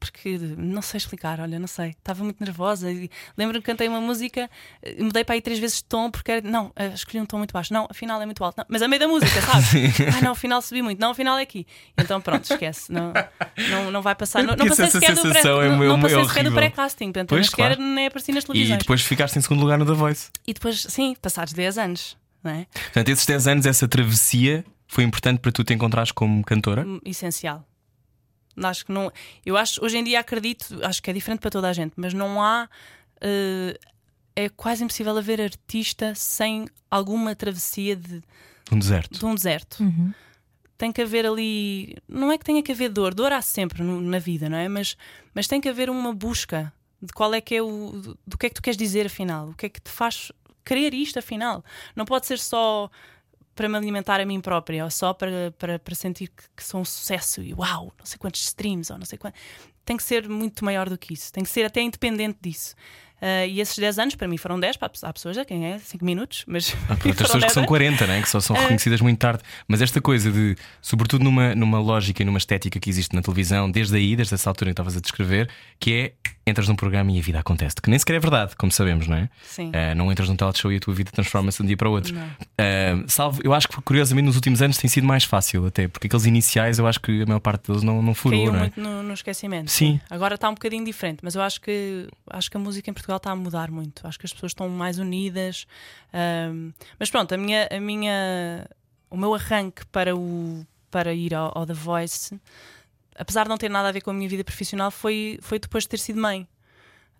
Porque 0.00 0.38
não 0.56 0.80
sei 0.82 0.98
explicar, 0.98 1.40
olha, 1.40 1.58
não 1.58 1.66
sei. 1.66 1.90
Estava 1.90 2.22
muito 2.24 2.42
nervosa. 2.42 2.90
e 2.90 3.10
Lembro-me 3.36 3.60
que 3.62 3.66
cantei 3.66 3.88
uma 3.88 4.00
música, 4.00 4.48
eh, 4.82 5.02
mudei 5.02 5.24
para 5.24 5.34
aí 5.34 5.40
três 5.42 5.58
vezes 5.58 5.78
de 5.78 5.84
tom, 5.84 6.10
porque 6.10 6.30
era, 6.32 6.48
não, 6.48 6.72
eh, 6.76 6.88
escolhi 6.94 7.20
um 7.20 7.26
tom 7.26 7.38
muito 7.38 7.52
baixo. 7.52 7.72
Não, 7.72 7.86
afinal 7.90 8.20
é 8.22 8.24
muito 8.26 8.42
alto. 8.44 8.56
Não, 8.58 8.64
mas 8.68 8.80
a 8.82 8.88
meio 8.88 9.00
da 9.00 9.08
música, 9.08 9.40
sabe? 9.42 9.86
ah, 10.16 10.22
não, 10.22 10.32
afinal 10.32 10.62
subi 10.62 10.82
muito. 10.82 11.00
Não, 11.00 11.10
afinal 11.10 11.36
é 11.38 11.42
aqui. 11.42 11.66
Então 11.96 12.20
pronto, 12.20 12.44
esquece. 12.50 12.92
Não, 12.92 13.12
não, 13.70 13.90
não 13.90 14.02
vai 14.02 14.14
passar. 14.14 14.42
Não, 14.42 14.54
não 14.56 14.66
passei 14.68 14.84
essa 14.86 15.00
sequer 15.00 15.14
do 15.14 15.22
pré- 15.22 15.40
é 15.40 15.44
não, 15.44 15.58
uma- 15.74 15.84
não 15.84 15.98
é 15.98 16.00
passei 16.02 16.24
sequer 16.24 16.44
do 16.44 16.52
pré-casting. 16.52 17.06
Portanto, 17.06 17.28
Pois, 17.30 17.40
nem 17.40 17.50
sequer 17.50 17.76
claro. 17.76 17.82
nem 17.94 18.06
apareci 18.06 18.32
nas 18.32 18.44
E 18.44 18.46
televisões. 18.46 18.78
depois 18.78 19.02
ficaste 19.02 19.38
em 19.38 19.42
segundo 19.42 19.60
lugar 19.60 19.78
no 19.78 19.84
The 19.86 19.92
Voice. 19.94 20.30
E 20.46 20.54
depois, 20.54 20.86
sim, 20.88 21.16
passados 21.20 21.52
10 21.52 21.78
anos, 21.78 22.16
não 22.42 22.52
é? 22.52 22.66
Portanto, 22.72 23.08
esses 23.08 23.26
10 23.26 23.46
anos, 23.48 23.66
essa 23.66 23.86
travessia 23.88 24.64
foi 24.86 25.04
importante 25.04 25.40
para 25.40 25.52
tu 25.52 25.62
te 25.64 25.74
encontrares 25.74 26.12
como 26.12 26.42
cantora? 26.44 26.82
Hum, 26.86 27.00
essencial. 27.04 27.66
Acho 28.64 28.86
que 28.86 28.92
não. 28.92 29.10
Eu 29.44 29.56
acho, 29.56 29.84
hoje 29.84 29.98
em 29.98 30.04
dia 30.04 30.20
acredito, 30.20 30.78
acho 30.84 31.02
que 31.02 31.10
é 31.10 31.12
diferente 31.12 31.40
para 31.40 31.50
toda 31.50 31.68
a 31.68 31.72
gente, 31.72 31.92
mas 31.96 32.12
não 32.14 32.42
há. 32.42 32.68
eh, 33.20 33.78
é 34.36 34.48
quase 34.48 34.84
impossível 34.84 35.16
haver 35.18 35.40
artista 35.40 36.14
sem 36.14 36.66
alguma 36.90 37.34
travessia 37.34 37.96
de, 37.96 38.22
Um 38.70 38.78
deserto. 38.78 39.18
de 39.18 39.24
um 39.26 39.34
deserto. 39.34 39.82
Uhum. 39.82 40.12
Tem 40.76 40.92
que 40.92 41.02
haver 41.02 41.26
ali. 41.26 41.96
Não 42.08 42.30
é 42.30 42.38
que 42.38 42.44
tenha 42.44 42.62
que 42.62 42.70
haver 42.70 42.88
dor, 42.88 43.12
dor 43.14 43.32
há 43.32 43.42
sempre 43.42 43.82
no- 43.82 44.00
na 44.00 44.20
vida, 44.20 44.48
não 44.48 44.56
é? 44.56 44.68
Mas, 44.68 44.96
mas 45.34 45.48
tem 45.48 45.60
que 45.60 45.68
haver 45.68 45.90
uma 45.90 46.12
busca 46.14 46.72
de 47.02 47.12
qual 47.12 47.34
é 47.34 47.40
que 47.40 47.56
é 47.56 47.62
o. 47.62 47.90
do- 47.92 48.18
do 48.24 48.38
que 48.38 48.46
é 48.46 48.48
que 48.48 48.54
tu 48.54 48.62
queres 48.62 48.76
dizer 48.76 49.06
afinal, 49.06 49.48
o 49.48 49.54
que 49.54 49.66
é 49.66 49.68
que 49.68 49.80
te 49.80 49.90
faz 49.90 50.30
querer 50.64 50.94
isto 50.94 51.18
afinal. 51.18 51.64
Não 51.96 52.04
pode 52.04 52.26
ser 52.26 52.38
só 52.38 52.88
para 53.58 53.68
me 53.68 53.76
alimentar 53.76 54.20
a 54.20 54.24
mim 54.24 54.40
própria 54.40 54.84
ou 54.84 54.90
só 54.90 55.12
para, 55.12 55.52
para, 55.58 55.80
para 55.80 55.94
sentir 55.96 56.28
que, 56.28 56.44
que 56.56 56.62
sou 56.62 56.80
um 56.80 56.84
sucesso 56.84 57.42
e 57.42 57.52
uau, 57.52 57.92
não 57.98 58.06
sei 58.06 58.16
quantos 58.16 58.40
streams 58.42 58.92
ou 58.92 58.96
não 58.96 59.04
sei 59.04 59.18
quanto. 59.18 59.34
Tem 59.84 59.96
que 59.96 60.02
ser 60.04 60.28
muito 60.28 60.64
maior 60.64 60.88
do 60.88 60.96
que 60.96 61.12
isso, 61.12 61.32
tem 61.32 61.42
que 61.42 61.50
ser 61.50 61.64
até 61.64 61.80
independente 61.80 62.38
disso. 62.40 62.76
Uh, 63.20 63.46
e 63.48 63.60
esses 63.60 63.76
10 63.76 63.98
anos, 63.98 64.14
para 64.14 64.28
mim, 64.28 64.36
foram 64.36 64.58
10, 64.60 64.76
para 64.76 64.90
há 65.02 65.12
pessoas 65.12 65.36
a 65.38 65.44
quem 65.44 65.66
é 65.66 65.78
5 65.78 66.04
minutos, 66.04 66.44
mas. 66.46 66.74
Há 66.88 66.92
outras 67.08 67.16
pessoas 67.16 67.44
que 67.44 67.52
são 67.52 67.64
40, 67.64 68.06
né? 68.06 68.22
que 68.22 68.28
só 68.28 68.40
são 68.40 68.54
reconhecidas 68.54 69.00
muito 69.00 69.18
tarde. 69.18 69.42
Mas 69.66 69.82
esta 69.82 70.00
coisa 70.00 70.30
de, 70.30 70.56
sobretudo 70.80 71.24
numa, 71.24 71.54
numa 71.54 71.80
lógica 71.80 72.22
e 72.22 72.24
numa 72.24 72.38
estética 72.38 72.78
que 72.78 72.88
existe 72.88 73.14
na 73.14 73.22
televisão, 73.22 73.70
desde 73.70 73.96
aí, 73.96 74.14
desde 74.14 74.34
essa 74.34 74.48
altura 74.48 74.70
que 74.70 74.72
estavas 74.72 74.96
a 74.96 75.00
descrever, 75.00 75.48
que 75.80 75.92
é 75.92 76.12
entras 76.46 76.66
num 76.66 76.76
programa 76.76 77.10
e 77.12 77.18
a 77.18 77.22
vida 77.22 77.38
acontece. 77.38 77.76
Que 77.76 77.90
nem 77.90 77.98
sequer 77.98 78.14
é 78.14 78.20
verdade, 78.20 78.56
como 78.56 78.72
sabemos, 78.72 79.06
não 79.06 79.18
é? 79.18 79.28
Sim. 79.42 79.68
Uh, 79.68 79.94
não 79.94 80.10
entras 80.10 80.30
num 80.30 80.36
talk 80.36 80.58
show 80.58 80.72
e 80.72 80.76
a 80.76 80.80
tua 80.80 80.94
vida 80.94 81.10
transforma-se 81.12 81.58
de 81.58 81.62
um 81.64 81.66
dia 81.66 81.76
para 81.76 81.88
o 81.88 81.92
outro. 81.92 82.14
Salvo, 83.06 83.40
eu 83.44 83.52
acho 83.52 83.68
que 83.68 83.80
curiosamente 83.82 84.26
nos 84.26 84.36
últimos 84.36 84.62
anos 84.62 84.78
tem 84.78 84.88
sido 84.88 85.06
mais 85.06 85.24
fácil, 85.24 85.66
até, 85.66 85.88
porque 85.88 86.06
aqueles 86.06 86.24
iniciais 86.24 86.78
eu 86.78 86.86
acho 86.86 87.00
que 87.00 87.22
a 87.22 87.26
maior 87.26 87.40
parte 87.40 87.68
deles 87.68 87.82
não, 87.82 88.00
não 88.00 88.14
furou. 88.14 88.38
Caiu 88.38 88.52
não 88.52 88.58
é? 88.58 88.62
muito 88.62 88.80
no, 88.80 89.02
no 89.02 89.12
esquecimento. 89.12 89.70
Sim. 89.70 90.00
Agora 90.08 90.36
está 90.36 90.48
um 90.48 90.54
bocadinho 90.54 90.84
diferente, 90.84 91.18
mas 91.22 91.34
eu 91.34 91.42
acho 91.42 91.60
que 91.60 92.08
acho 92.30 92.50
que 92.50 92.56
a 92.56 92.60
música 92.60 92.90
em 92.90 92.94
Portugal 92.94 93.07
está 93.16 93.30
a 93.30 93.36
mudar 93.36 93.70
muito. 93.70 94.06
Acho 94.06 94.18
que 94.18 94.26
as 94.26 94.32
pessoas 94.32 94.50
estão 94.50 94.68
mais 94.68 94.98
unidas. 94.98 95.66
Um, 96.12 96.72
mas 96.98 97.10
pronto, 97.10 97.34
a 97.34 97.38
minha, 97.38 97.68
a 97.70 97.80
minha, 97.80 98.68
o 99.10 99.16
meu 99.16 99.34
arranque 99.34 99.86
para, 99.86 100.14
o, 100.14 100.66
para 100.90 101.14
ir 101.14 101.34
ao, 101.34 101.56
ao 101.56 101.66
The 101.66 101.74
Voice, 101.74 102.38
apesar 103.16 103.44
de 103.44 103.48
não 103.48 103.56
ter 103.58 103.68
nada 103.68 103.88
a 103.88 103.92
ver 103.92 104.00
com 104.00 104.10
a 104.10 104.14
minha 104.14 104.28
vida 104.28 104.44
profissional, 104.44 104.90
foi, 104.90 105.38
foi 105.42 105.58
depois 105.58 105.84
de 105.84 105.88
ter 105.88 105.98
sido 105.98 106.20
mãe. 106.20 106.46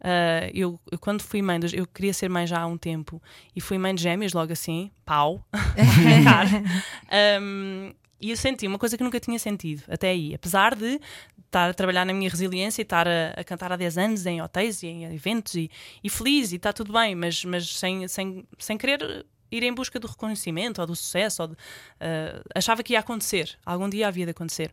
Uh, 0.01 0.47
eu, 0.55 0.81
eu, 0.93 0.99
quando 0.99 1.23
fui 1.23 1.43
mãe, 1.43 1.59
eu 1.73 1.85
queria 1.85 2.15
ser 2.15 2.29
mãe 2.29 2.47
já 2.47 2.61
há 2.61 2.67
um 2.67 2.79
tempo 2.79 3.21
e 3.55 3.61
fui 3.61 3.79
mãe 3.79 3.93
de 3.93 4.03
gêmeos 4.03 4.33
logo 4.33 4.53
assim, 4.53 4.93
pau, 5.05 5.45
um, 7.43 7.93
e 8.21 8.31
eu 8.31 8.37
senti 8.37 8.67
uma 8.67 8.79
coisa 8.79 8.97
que 8.97 9.05
nunca 9.05 9.21
tinha 9.21 9.39
sentido 9.39 9.83
até 9.89 10.11
aí, 10.11 10.35
apesar 10.35 10.75
de 10.75 11.01
estar 11.45 11.71
a 11.71 11.75
trabalhar 11.75 12.05
na 12.05 12.13
minha 12.13 12.29
resiliência 12.29 12.83
e 12.83 12.85
estar 12.85 13.09
a, 13.09 13.31
a 13.37 13.45
cantar 13.45 13.73
há 13.73 13.77
10 13.77 13.99
anos 13.99 14.27
em 14.27 14.43
hotéis 14.43 14.83
e 14.83 14.87
em 14.87 15.05
eventos 15.05 15.55
e, 15.55 15.71
e 16.03 16.11
feliz 16.11 16.53
e 16.53 16.57
está 16.57 16.73
tudo 16.73 16.93
bem, 16.93 17.15
mas, 17.15 17.45
mas 17.45 17.77
sem, 17.77 18.07
sem, 18.09 18.45
sem 18.59 18.77
querer 18.77 19.25
ir 19.51 19.63
em 19.63 19.73
busca 19.73 19.99
do 19.99 20.07
reconhecimento 20.07 20.81
ou 20.81 20.87
do 20.87 20.95
sucesso. 20.95 21.43
Ou 21.43 21.49
de, 21.49 21.55
uh, 21.55 22.45
achava 22.55 22.83
que 22.83 22.93
ia 22.93 23.01
acontecer, 23.01 23.57
algum 23.65 23.89
dia 23.89 24.09
havia 24.09 24.25
de 24.25 24.31
acontecer. 24.31 24.71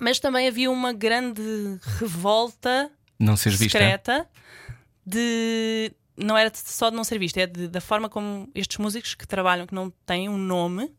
Mas 0.00 0.18
também 0.18 0.48
havia 0.48 0.70
uma 0.70 0.92
grande 0.92 1.42
revolta 1.98 2.90
não 3.18 3.36
ser 3.36 3.50
vista. 3.50 3.78
secreta 3.78 4.28
de. 5.04 5.92
Não 6.16 6.36
era 6.36 6.50
só 6.54 6.90
de 6.90 6.96
não 6.96 7.04
ser 7.04 7.18
vista, 7.18 7.40
é 7.40 7.46
de, 7.46 7.66
da 7.66 7.80
forma 7.80 8.08
como 8.08 8.48
estes 8.54 8.76
músicos 8.76 9.14
que 9.14 9.26
trabalham, 9.26 9.66
que 9.66 9.74
não 9.74 9.90
têm 10.04 10.28
um 10.28 10.36
nome, 10.36 10.92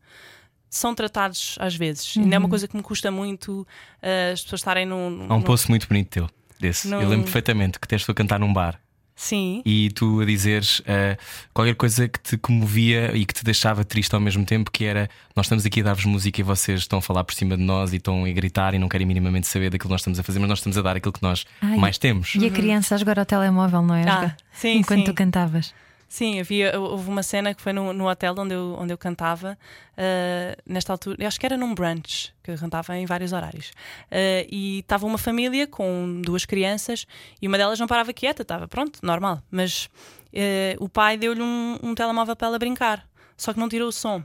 são 0.72 0.94
tratados 0.94 1.56
às 1.60 1.76
vezes. 1.76 2.16
Uhum. 2.16 2.22
Ainda 2.22 2.36
é 2.36 2.38
uma 2.38 2.48
coisa 2.48 2.66
que 2.66 2.74
me 2.74 2.82
custa 2.82 3.10
muito 3.10 3.60
uh, 3.60 4.32
as 4.32 4.42
pessoas 4.42 4.60
estarem 4.60 4.86
num. 4.86 5.26
Há 5.28 5.34
um 5.34 5.42
poço 5.42 5.68
muito 5.68 5.86
bonito 5.86 6.08
teu, 6.08 6.30
desse. 6.58 6.90
Eu 6.90 7.08
lembro 7.08 7.24
perfeitamente 7.24 7.78
que 7.78 7.86
teste 7.86 8.10
a 8.10 8.14
cantar 8.14 8.40
num 8.40 8.52
bar. 8.52 8.80
Sim. 9.14 9.62
E 9.66 9.90
tu 9.90 10.20
a 10.20 10.24
dizeres 10.24 10.80
uh, 10.80 11.16
qualquer 11.52 11.74
coisa 11.74 12.08
que 12.08 12.18
te 12.18 12.38
comovia 12.38 13.14
e 13.14 13.26
que 13.26 13.34
te 13.34 13.44
deixava 13.44 13.84
triste 13.84 14.14
ao 14.14 14.20
mesmo 14.20 14.46
tempo, 14.46 14.70
que 14.70 14.84
era 14.84 15.10
nós 15.36 15.44
estamos 15.44 15.66
aqui 15.66 15.80
a 15.82 15.84
dar-vos 15.84 16.06
música 16.06 16.40
e 16.40 16.42
vocês 16.42 16.80
estão 16.80 16.98
a 16.98 17.02
falar 17.02 17.22
por 17.22 17.34
cima 17.34 17.54
de 17.54 17.62
nós 17.62 17.92
e 17.92 17.96
estão 17.96 18.24
a 18.24 18.30
gritar 18.30 18.72
e 18.72 18.78
não 18.78 18.88
querem 18.88 19.06
minimamente 19.06 19.46
saber 19.46 19.68
daquilo 19.68 19.88
que 19.88 19.92
nós 19.92 20.00
estamos 20.00 20.18
a 20.18 20.22
fazer, 20.22 20.38
mas 20.38 20.48
nós 20.48 20.58
estamos 20.58 20.78
a 20.78 20.82
dar 20.82 20.96
aquilo 20.96 21.12
que 21.12 21.22
nós 21.22 21.44
Ai, 21.60 21.76
mais 21.76 21.98
temos. 21.98 22.34
E 22.34 22.46
a 22.46 22.50
criança 22.50 22.94
a 22.94 22.98
jogar 22.98 23.18
ao 23.18 23.26
telemóvel, 23.26 23.82
não 23.82 23.94
é? 23.94 24.08
Ah, 24.08 24.34
sim, 24.50 24.78
Enquanto 24.78 25.00
sim. 25.00 25.04
tu 25.04 25.14
cantavas. 25.14 25.74
Sim, 26.12 26.40
havia, 26.40 26.78
houve 26.78 27.08
uma 27.08 27.22
cena 27.22 27.54
que 27.54 27.62
foi 27.62 27.72
no, 27.72 27.90
no 27.94 28.06
hotel 28.06 28.34
onde 28.36 28.52
eu, 28.52 28.76
onde 28.78 28.92
eu 28.92 28.98
cantava, 28.98 29.58
uh, 29.92 30.62
nesta 30.70 30.92
altura, 30.92 31.26
acho 31.26 31.40
que 31.40 31.46
era 31.46 31.56
num 31.56 31.74
brunch, 31.74 32.34
que 32.42 32.50
eu 32.50 32.58
cantava 32.58 32.94
em 32.98 33.06
vários 33.06 33.32
horários. 33.32 33.70
Uh, 34.10 34.44
e 34.50 34.80
estava 34.80 35.06
uma 35.06 35.16
família 35.16 35.66
com 35.66 36.20
duas 36.20 36.44
crianças 36.44 37.06
e 37.40 37.48
uma 37.48 37.56
delas 37.56 37.80
não 37.80 37.86
parava 37.86 38.12
quieta, 38.12 38.42
estava 38.42 38.68
pronto, 38.68 38.98
normal. 39.02 39.42
Mas 39.50 39.86
uh, 39.86 40.84
o 40.84 40.86
pai 40.86 41.16
deu-lhe 41.16 41.40
um, 41.40 41.78
um 41.82 41.94
telemóvel 41.94 42.36
para 42.36 42.48
ela 42.48 42.58
brincar, 42.58 43.08
só 43.34 43.54
que 43.54 43.58
não 43.58 43.66
tirou 43.66 43.88
o 43.88 43.92
som. 43.92 44.22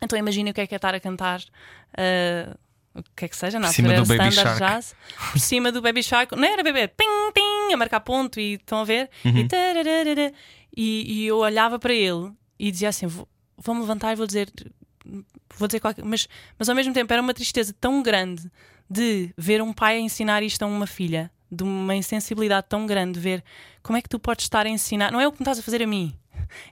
Então 0.00 0.16
imagine 0.16 0.52
o 0.52 0.54
que 0.54 0.60
é 0.60 0.68
que 0.68 0.74
é 0.74 0.76
estar 0.76 0.94
a 0.94 1.00
cantar. 1.00 1.40
o 2.94 3.02
que 3.16 3.24
é 3.24 3.28
que 3.28 3.36
seja, 3.36 3.58
não, 3.58 3.66
por 3.70 3.74
cima 3.74 3.92
do 3.92 4.06
Baby 4.06 4.30
Shark. 4.30 4.58
Jazz, 4.60 4.94
por 5.32 5.40
cima 5.40 5.72
do 5.72 5.82
Baby 5.82 6.00
Shark, 6.04 6.36
não 6.36 6.44
era 6.44 6.62
bebê, 6.62 6.86
ping, 6.86 7.32
ping, 7.34 7.74
a 7.74 7.76
marcar 7.76 7.98
ponto 7.98 8.38
e 8.38 8.54
estão 8.54 8.82
a 8.82 8.84
ver? 8.84 9.10
Uhum. 9.24 9.38
E 9.38 9.48
e, 10.76 11.22
e, 11.22 11.26
eu 11.26 11.38
olhava 11.38 11.78
para 11.78 11.92
ele 11.92 12.32
e 12.58 12.70
dizia 12.70 12.88
assim: 12.88 13.06
vou, 13.06 13.28
vou 13.56 13.74
me 13.74 13.80
levantar 13.80 14.12
e 14.12 14.16
vou 14.16 14.26
dizer, 14.26 14.50
vou 15.56 15.68
dizer 15.68 15.80
qualquer 15.80 16.04
mas, 16.04 16.28
mas 16.58 16.68
ao 16.68 16.74
mesmo 16.74 16.92
tempo 16.92 17.12
era 17.12 17.22
uma 17.22 17.34
tristeza 17.34 17.74
tão 17.80 18.02
grande 18.02 18.50
de 18.88 19.32
ver 19.36 19.62
um 19.62 19.72
pai 19.72 19.96
a 19.96 20.00
ensinar 20.00 20.42
isto 20.42 20.62
a 20.62 20.66
uma 20.66 20.86
filha, 20.86 21.30
de 21.50 21.62
uma 21.62 21.94
insensibilidade 21.94 22.66
tão 22.68 22.86
grande, 22.86 23.14
de 23.14 23.20
ver 23.20 23.44
como 23.82 23.96
é 23.96 24.02
que 24.02 24.08
tu 24.08 24.18
podes 24.18 24.44
estar 24.44 24.66
a 24.66 24.68
ensinar, 24.68 25.12
não 25.12 25.20
é 25.20 25.26
o 25.26 25.32
que 25.32 25.38
me 25.38 25.44
estás 25.44 25.58
a 25.58 25.62
fazer 25.62 25.82
a 25.82 25.86
mim. 25.86 26.14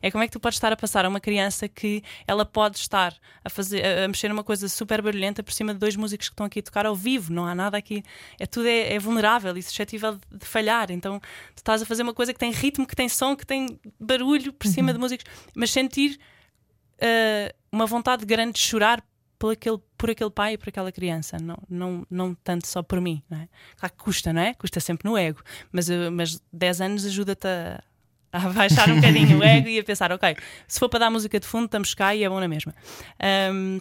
É 0.00 0.11
como 0.11 0.23
é 0.23 0.26
que 0.26 0.33
tu 0.33 0.40
podes 0.40 0.56
estar 0.56 0.73
a 0.73 0.76
passar 0.76 1.04
a 1.04 1.09
uma 1.09 1.21
criança 1.21 1.68
que 1.68 2.02
ela 2.26 2.45
pode 2.45 2.78
estar 2.78 3.14
a 3.45 3.50
fazer 3.50 3.85
a 3.85 4.09
mexer 4.09 4.28
numa 4.28 4.45
coisa 4.45 4.68
super 4.68 5.02
barulhenta 5.02 5.42
por 5.42 5.52
cima 5.52 5.73
de 5.73 5.80
dois 5.80 5.97
músicos 5.97 6.28
que 6.28 6.33
estão 6.33 6.47
aqui 6.47 6.61
a 6.61 6.62
tocar 6.62 6.87
ao 6.87 6.95
vivo, 6.95 7.33
não 7.33 7.47
há 7.47 7.54
nada 7.54 7.76
aqui, 7.76 8.02
é 8.38 8.47
tudo 8.47 8.68
é, 8.68 8.95
é 8.95 8.99
vulnerável 8.99 9.56
e 9.56 9.62
suscetível 9.62 10.14
de, 10.14 10.38
de, 10.38 10.47
falhar. 10.47 10.90
Então 10.90 11.21
tu 11.54 11.59
estás 11.59 11.83
a 11.83 11.87
fazer 11.87 12.02
uma 12.02 12.14
coisa 12.14 12.33
que 12.33 12.38
tem 12.38 12.50
ritmo, 12.50 12.87
que 12.87 12.97
tem 12.97 13.09
som, 13.09 13.37
que 13.37 13.47
tem 13.47 13.78
barulho 13.99 14.52
por 14.52 14.66
cima 14.66 14.88
uhum. 14.88 14.95
de 14.95 15.00
músicos, 15.00 15.25
mas 15.54 15.71
sentir 15.71 16.18
uh, 16.97 17.54
uma 17.71 17.87
vontade 17.87 18.25
grande 18.25 18.52
de 18.52 18.61
chorar 18.61 19.02
por 19.38 19.52
aquele, 19.52 19.78
por 19.99 20.11
aquele 20.11 20.30
pai 20.30 20.54
e 20.54 20.59
por 20.59 20.68
aquela 20.68 20.90
criança, 20.90 21.37
não, 21.38 21.59
não, 21.68 22.06
não 22.11 22.35
tanto 22.35 22.66
só 22.66 22.83
por 22.83 23.00
mim. 23.00 23.23
Não 23.28 23.38
é? 23.38 23.49
Claro 23.76 23.95
que 23.95 24.02
custa, 24.02 24.33
não 24.33 24.40
é? 24.40 24.54
Custa 24.54 24.80
sempre 24.80 25.09
no 25.09 25.16
ego, 25.16 25.42
mas, 25.71 25.88
uh, 25.88 26.11
mas 26.11 26.40
10 26.52 26.80
anos 26.80 27.04
ajuda-te 27.04 27.47
a 27.47 27.83
a 28.37 28.49
baixar 28.50 28.90
um 28.90 28.97
bocadinho 28.97 29.38
o 29.38 29.43
ego 29.45 29.69
e 29.69 29.78
a 29.78 29.85
pensar, 29.85 30.12
ok, 30.12 30.37
se 30.66 30.78
for 30.78 30.88
para 30.88 31.00
dar 31.00 31.11
música 31.11 31.38
de 31.38 31.47
fundo, 31.47 31.66
estamos 31.66 31.95
cá 31.95 32.14
e 32.14 32.25
é 32.25 32.28
bom 32.28 32.40
na 32.40 32.49
mesma. 32.49 32.75
Um, 33.52 33.81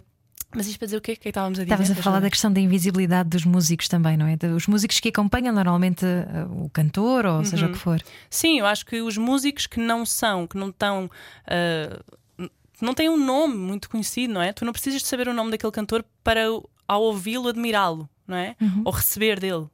mas 0.54 0.66
isto 0.68 0.78
para 0.78 0.86
dizer 0.86 0.96
o 0.96 1.00
quê? 1.00 1.12
O 1.12 1.14
que 1.14 1.20
é 1.20 1.22
que 1.22 1.28
estávamos 1.28 1.58
a 1.58 1.64
dizer? 1.64 1.74
Estavas 1.74 1.98
a 1.98 2.02
falar 2.02 2.20
da 2.20 2.30
questão 2.30 2.52
da 2.52 2.60
invisibilidade 2.60 3.28
dos 3.28 3.44
músicos 3.44 3.88
também, 3.88 4.16
não 4.16 4.26
é? 4.26 4.36
Os 4.54 4.66
músicos 4.66 5.00
que 5.00 5.08
acompanham 5.08 5.54
normalmente 5.54 6.04
uh, 6.04 6.64
o 6.64 6.70
cantor, 6.70 7.26
ou 7.26 7.38
uhum. 7.38 7.44
seja 7.44 7.66
o 7.66 7.72
que 7.72 7.78
for. 7.78 8.00
Sim, 8.30 8.60
eu 8.60 8.66
acho 8.66 8.86
que 8.86 9.02
os 9.02 9.18
músicos 9.18 9.66
que 9.66 9.80
não 9.80 10.06
são, 10.06 10.46
que 10.46 10.56
não 10.56 10.68
estão. 10.70 11.10
Uh, 11.46 12.48
não 12.80 12.94
têm 12.94 13.08
um 13.08 13.16
nome 13.16 13.54
muito 13.54 13.88
conhecido, 13.88 14.34
não 14.34 14.42
é? 14.42 14.52
Tu 14.52 14.64
não 14.64 14.72
precisas 14.72 15.02
de 15.02 15.08
saber 15.08 15.28
o 15.28 15.34
nome 15.34 15.50
daquele 15.50 15.72
cantor 15.72 16.04
para, 16.22 16.44
ao 16.86 17.02
ouvi-lo, 17.02 17.48
admirá-lo, 17.48 18.08
não 18.26 18.36
é? 18.36 18.54
Uhum. 18.60 18.82
Ou 18.84 18.92
receber 18.92 19.40
dele. 19.40 19.66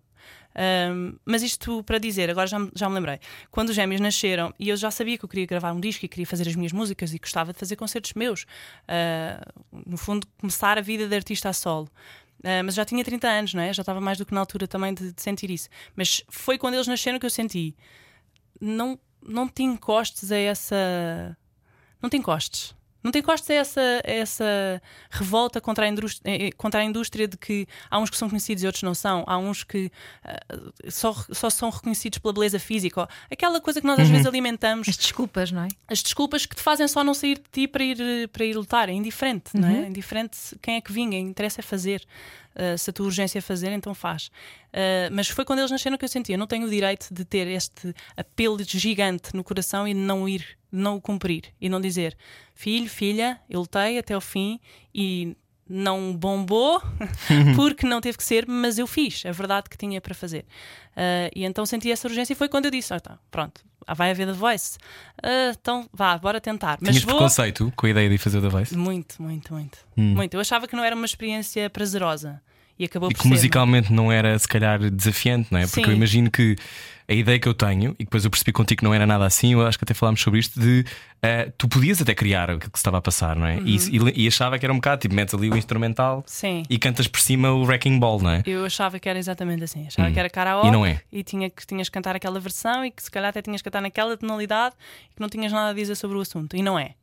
Um, 0.54 1.16
mas 1.24 1.42
isto 1.42 1.82
para 1.84 1.98
dizer, 1.98 2.30
agora 2.30 2.46
já, 2.46 2.58
já 2.74 2.88
me 2.88 2.94
lembrei, 2.94 3.18
quando 3.50 3.70
os 3.70 3.74
gêmeos 3.74 4.00
nasceram 4.00 4.52
e 4.58 4.68
eu 4.68 4.76
já 4.76 4.90
sabia 4.90 5.16
que 5.16 5.24
eu 5.24 5.28
queria 5.28 5.46
gravar 5.46 5.72
um 5.72 5.80
disco 5.80 6.04
e 6.04 6.08
queria 6.08 6.26
fazer 6.26 6.46
as 6.48 6.54
minhas 6.54 6.72
músicas 6.72 7.14
e 7.14 7.18
gostava 7.18 7.52
de 7.52 7.58
fazer 7.58 7.76
concertos 7.76 8.12
meus, 8.14 8.42
uh, 8.42 9.62
no 9.86 9.96
fundo, 9.96 10.26
começar 10.38 10.76
a 10.76 10.80
vida 10.80 11.08
de 11.08 11.14
artista 11.14 11.48
a 11.48 11.52
solo. 11.52 11.88
Uh, 12.40 12.62
mas 12.64 12.74
já 12.74 12.84
tinha 12.84 13.04
30 13.04 13.28
anos, 13.28 13.54
não 13.54 13.62
é? 13.62 13.72
Já 13.72 13.82
estava 13.82 14.00
mais 14.00 14.18
do 14.18 14.26
que 14.26 14.34
na 14.34 14.40
altura 14.40 14.66
também 14.66 14.92
de, 14.92 15.12
de, 15.12 15.22
sentir 15.22 15.50
isso. 15.50 15.68
Mas 15.94 16.22
foi 16.28 16.58
quando 16.58 16.74
eles 16.74 16.86
nasceram 16.86 17.18
que 17.18 17.26
eu 17.26 17.30
senti. 17.30 17.76
Não, 18.60 18.98
não 19.24 19.48
te 19.48 19.62
encostes 19.62 20.32
a 20.32 20.36
essa. 20.36 21.36
Não 22.00 22.10
te 22.10 22.16
encostes. 22.16 22.74
Não 23.02 23.10
tem 23.10 23.22
costas 23.22 23.50
a 23.50 23.54
essa, 23.54 24.00
essa 24.04 24.82
revolta 25.10 25.60
contra 25.60 25.84
a, 25.84 25.88
indústria, 25.88 26.46
eh, 26.46 26.52
contra 26.52 26.80
a 26.80 26.84
indústria 26.84 27.26
de 27.26 27.36
que 27.36 27.66
há 27.90 27.98
uns 27.98 28.10
que 28.10 28.16
são 28.16 28.28
conhecidos 28.28 28.62
e 28.62 28.66
outros 28.66 28.82
não 28.82 28.94
são, 28.94 29.24
há 29.26 29.36
uns 29.38 29.64
que 29.64 29.90
uh, 30.24 30.90
só, 30.90 31.12
só 31.32 31.50
são 31.50 31.70
reconhecidos 31.70 32.18
pela 32.18 32.32
beleza 32.32 32.58
física, 32.58 33.08
aquela 33.30 33.60
coisa 33.60 33.80
que 33.80 33.86
nós 33.86 33.98
às 33.98 34.06
uhum. 34.06 34.12
vezes 34.12 34.26
alimentamos. 34.26 34.88
As 34.88 34.96
desculpas, 34.96 35.50
não 35.50 35.64
é? 35.64 35.68
As 35.88 36.02
desculpas 36.02 36.46
que 36.46 36.54
te 36.54 36.62
fazem 36.62 36.86
só 36.86 37.02
não 37.02 37.14
sair 37.14 37.38
de 37.38 37.50
ti 37.50 37.68
para 37.68 37.82
ir, 37.82 38.28
para 38.28 38.44
ir 38.44 38.56
lutar. 38.56 38.88
É 38.88 38.92
indiferente, 38.92 39.50
uhum. 39.54 39.60
não 39.62 39.68
é? 39.68 39.82
é 39.82 39.88
indiferente 39.88 40.38
quem 40.60 40.76
é 40.76 40.80
que 40.80 40.92
vinga, 40.92 41.16
interessa 41.16 41.60
é 41.60 41.62
fazer. 41.62 42.02
Uh, 42.54 42.76
se 42.76 42.90
a 42.90 42.92
tua 42.92 43.06
urgência 43.06 43.38
é 43.38 43.40
fazer, 43.40 43.72
então 43.72 43.94
faz. 43.94 44.26
Uh, 44.26 45.08
mas 45.10 45.26
foi 45.28 45.42
quando 45.42 45.60
eles 45.60 45.70
nasceram 45.70 45.96
que 45.96 46.04
eu 46.04 46.08
senti: 46.08 46.32
eu 46.32 46.38
não 46.38 46.46
tenho 46.46 46.66
o 46.66 46.70
direito 46.70 47.08
de 47.10 47.24
ter 47.24 47.46
este 47.46 47.94
apelo 48.14 48.62
gigante 48.62 49.34
no 49.34 49.42
coração 49.42 49.88
e 49.88 49.94
não 49.94 50.28
ir, 50.28 50.58
não 50.72 50.96
o 50.96 51.00
cumprir 51.00 51.44
e 51.60 51.68
não 51.68 51.80
dizer, 51.80 52.16
filho, 52.54 52.88
filha, 52.88 53.38
eu 53.48 53.60
lutei 53.60 53.98
até 53.98 54.16
o 54.16 54.20
fim 54.20 54.58
e 54.94 55.36
não 55.68 56.16
bombou 56.16 56.82
porque 57.56 57.86
não 57.86 58.00
teve 58.00 58.18
que 58.18 58.24
ser, 58.24 58.46
mas 58.46 58.78
eu 58.78 58.86
fiz 58.86 59.24
a 59.24 59.32
verdade 59.32 59.68
que 59.70 59.76
tinha 59.76 60.00
para 60.00 60.14
fazer. 60.14 60.44
Uh, 60.92 61.30
e 61.34 61.44
então 61.44 61.64
senti 61.64 61.90
essa 61.90 62.08
urgência 62.08 62.32
e 62.32 62.36
foi 62.36 62.48
quando 62.48 62.66
eu 62.66 62.70
disse: 62.70 62.92
ah, 62.92 63.00
tá, 63.00 63.18
pronto, 63.30 63.62
vai 63.94 64.10
haver 64.10 64.26
The 64.26 64.32
Voice. 64.32 64.78
Uh, 65.22 65.56
então 65.58 65.88
vá, 65.92 66.16
bora 66.18 66.40
tentar. 66.40 66.78
Mas 66.80 66.90
Tinhas 66.90 67.04
vou... 67.04 67.14
preconceito 67.14 67.72
com 67.76 67.86
a 67.86 67.90
ideia 67.90 68.08
de 68.08 68.18
fazer 68.18 68.40
The 68.40 68.48
Voice? 68.48 68.76
Muito, 68.76 69.22
muito, 69.22 69.54
muito. 69.54 69.78
Hum. 69.96 70.14
Muito. 70.14 70.34
Eu 70.34 70.40
achava 70.40 70.66
que 70.66 70.74
não 70.74 70.84
era 70.84 70.96
uma 70.96 71.06
experiência 71.06 71.68
prazerosa. 71.70 72.42
E 72.78 72.84
acabou 72.84 73.10
E 73.10 73.14
que 73.14 73.22
ser. 73.22 73.28
musicalmente 73.28 73.92
não 73.92 74.10
era, 74.10 74.36
se 74.38 74.48
calhar, 74.48 74.78
desafiante, 74.90 75.48
não 75.52 75.58
é? 75.60 75.66
Porque 75.66 75.84
Sim. 75.84 75.90
eu 75.90 75.96
imagino 75.96 76.30
que 76.30 76.56
a 77.08 77.12
ideia 77.12 77.38
que 77.38 77.46
eu 77.46 77.52
tenho, 77.52 77.94
e 77.98 78.04
depois 78.04 78.24
eu 78.24 78.30
percebi 78.30 78.50
contigo 78.52 78.78
que 78.78 78.84
não 78.84 78.94
era 78.94 79.06
nada 79.06 79.26
assim, 79.26 79.52
eu 79.52 79.66
acho 79.66 79.76
que 79.78 79.84
até 79.84 79.92
falámos 79.92 80.20
sobre 80.22 80.40
isto, 80.40 80.58
de 80.58 80.84
eh, 81.20 81.52
tu 81.58 81.68
podias 81.68 82.00
até 82.00 82.14
criar 82.14 82.44
aquilo 82.50 82.70
que 82.70 82.78
se 82.78 82.80
estava 82.80 82.98
a 82.98 83.02
passar, 83.02 83.36
não 83.36 83.46
é? 83.46 83.58
E, 83.60 83.76
e- 83.76 84.24
e 84.24 84.26
achava 84.26 84.58
que 84.58 84.64
era 84.64 84.72
um 84.72 84.76
bocado, 84.76 85.02
tipo, 85.02 85.14
metes 85.14 85.34
ali 85.34 85.50
o 85.50 85.56
instrumental 85.56 86.16
Uhum. 86.18 86.22
Sim. 86.26 86.62
e 86.70 86.78
cantas 86.78 87.06
por 87.06 87.20
cima 87.20 87.50
o 87.50 87.62
Wrecking 87.64 87.98
Ball, 87.98 88.20
não 88.20 88.30
é? 88.30 88.42
Eu 88.46 88.64
achava 88.64 88.98
que 88.98 89.08
era 89.08 89.18
exatamente 89.18 89.62
assim. 89.62 89.86
Achava 89.86 90.08
Hum. 90.08 90.12
que 90.12 90.18
era 90.18 90.30
karaoke 90.30 90.68
E 90.68 90.70
não 90.70 90.86
é. 90.86 91.00
e 91.12 91.22
tinha 91.22 91.50
que 91.50 91.66
tinhas 91.66 91.88
que 91.88 91.92
cantar 91.92 92.16
aquela 92.16 92.40
versão 92.40 92.84
e 92.84 92.90
que 92.90 93.02
se 93.02 93.10
calhar 93.10 93.28
até 93.28 93.42
tinhas 93.42 93.60
que 93.60 93.68
cantar 93.68 93.82
naquela 93.82 94.16
tonalidade 94.16 94.74
e 95.10 95.14
que 95.14 95.20
não 95.20 95.28
tinhas 95.28 95.52
nada 95.52 95.70
a 95.70 95.74
dizer 95.74 95.94
sobre 95.96 96.16
o 96.16 96.20
assunto. 96.20 96.56
E 96.56 96.62
não 96.62 96.78
é. 96.78 96.94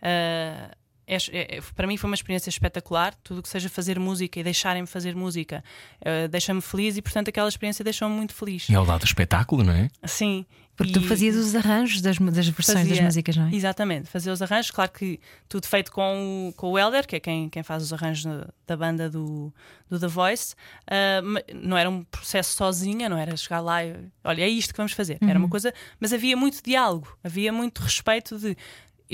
Ah, 0.00 0.70
é- 1.06 1.16
é- 1.32 1.56
é- 1.58 1.60
para 1.74 1.86
mim 1.86 1.96
foi 1.96 2.08
uma 2.10 2.14
experiência 2.14 2.48
espetacular. 2.50 3.14
Tudo 3.22 3.38
o 3.38 3.42
que 3.42 3.48
seja 3.48 3.68
fazer 3.68 3.98
música 3.98 4.38
e 4.40 4.42
deixarem-me 4.42 4.86
fazer 4.88 5.14
música 5.14 5.62
ah, 6.04 6.26
deixa-me 6.28 6.60
feliz 6.60 6.96
e, 6.96 7.02
portanto, 7.02 7.28
aquela 7.28 7.48
experiência 7.48 7.84
deixou-me 7.84 8.14
muito 8.14 8.34
feliz. 8.34 8.68
E 8.68 8.74
ao 8.74 8.84
lado 8.84 9.00
do 9.00 9.06
espetáculo, 9.06 9.62
não 9.64 9.72
é? 9.72 9.88
Sim. 10.04 10.44
Porque 10.74 10.92
tu 10.94 11.00
E- 11.00 11.06
fazias 11.06 11.36
os 11.36 11.54
arranjos 11.54 12.00
das, 12.00 12.16
das 12.16 12.48
versões 12.48 12.78
das 12.78 12.88
Fazia- 12.88 13.02
músicas, 13.02 13.36
não 13.36 13.46
é? 13.46 13.54
Exatamente, 13.54 14.08
fazer 14.08 14.30
os 14.30 14.40
arranjos, 14.40 14.70
claro 14.70 14.90
que 14.90 15.20
tudo 15.46 15.66
feito 15.66 15.92
com 15.92 16.48
o, 16.48 16.52
com 16.54 16.70
o 16.70 16.78
Elder, 16.78 17.06
que 17.06 17.14
é 17.16 17.20
quem, 17.20 17.50
quem 17.50 17.62
faz 17.62 17.82
os 17.82 17.92
arranjos 17.92 18.24
da- 18.24 18.48
da 18.66 18.76
banda 18.76 19.10
do, 19.10 19.52
do 19.90 20.00
The 20.00 20.06
Voice. 20.08 20.54
Ma- 21.22 21.42
não 21.54 21.76
era 21.76 21.90
um 21.90 22.02
processo 22.04 22.56
sozinha, 22.56 23.06
não 23.08 23.18
era 23.18 23.36
chegar 23.36 23.60
lá 23.60 23.84
e 23.84 23.94
olha, 24.24 24.42
é 24.42 24.48
isto 24.48 24.72
que 24.72 24.78
vamos 24.78 24.92
fazer. 24.92 25.18
Era 25.20 25.38
uma 25.38 25.48
coisa, 25.48 25.74
mas 26.00 26.10
havia 26.10 26.36
muito 26.36 26.62
diálogo, 26.64 27.16
havia 27.22 27.52
muito 27.52 27.80
respeito 27.82 28.38
de. 28.38 28.56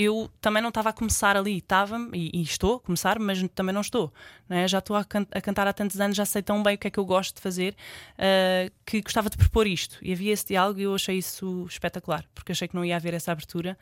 Eu 0.00 0.30
também 0.40 0.62
não 0.62 0.68
estava 0.68 0.90
a 0.90 0.92
começar 0.92 1.36
ali, 1.36 1.58
estava 1.58 1.98
e, 2.14 2.30
e 2.32 2.42
estou 2.42 2.76
a 2.76 2.80
começar, 2.80 3.18
mas 3.18 3.42
também 3.52 3.74
não 3.74 3.80
estou. 3.80 4.14
Não 4.48 4.56
é? 4.56 4.68
Já 4.68 4.78
estou 4.78 4.94
a, 4.94 5.04
can- 5.04 5.26
a 5.32 5.40
cantar 5.40 5.66
há 5.66 5.72
tantos 5.72 6.00
anos, 6.00 6.16
já 6.16 6.24
sei 6.24 6.40
tão 6.40 6.62
bem 6.62 6.76
o 6.76 6.78
que 6.78 6.86
é 6.86 6.90
que 6.90 6.98
eu 7.00 7.04
gosto 7.04 7.34
de 7.34 7.40
fazer 7.42 7.74
ah, 8.16 8.70
que 8.86 9.00
gostava 9.02 9.28
de 9.28 9.36
propor 9.36 9.66
isto. 9.66 9.98
E 10.00 10.12
havia 10.12 10.32
esse 10.32 10.46
diálogo 10.46 10.78
e 10.78 10.84
eu 10.84 10.94
achei 10.94 11.18
isso 11.18 11.66
espetacular, 11.68 12.24
porque 12.32 12.52
achei 12.52 12.68
que 12.68 12.76
não 12.76 12.84
ia 12.84 12.94
haver 12.94 13.12
essa 13.12 13.32
abertura 13.32 13.76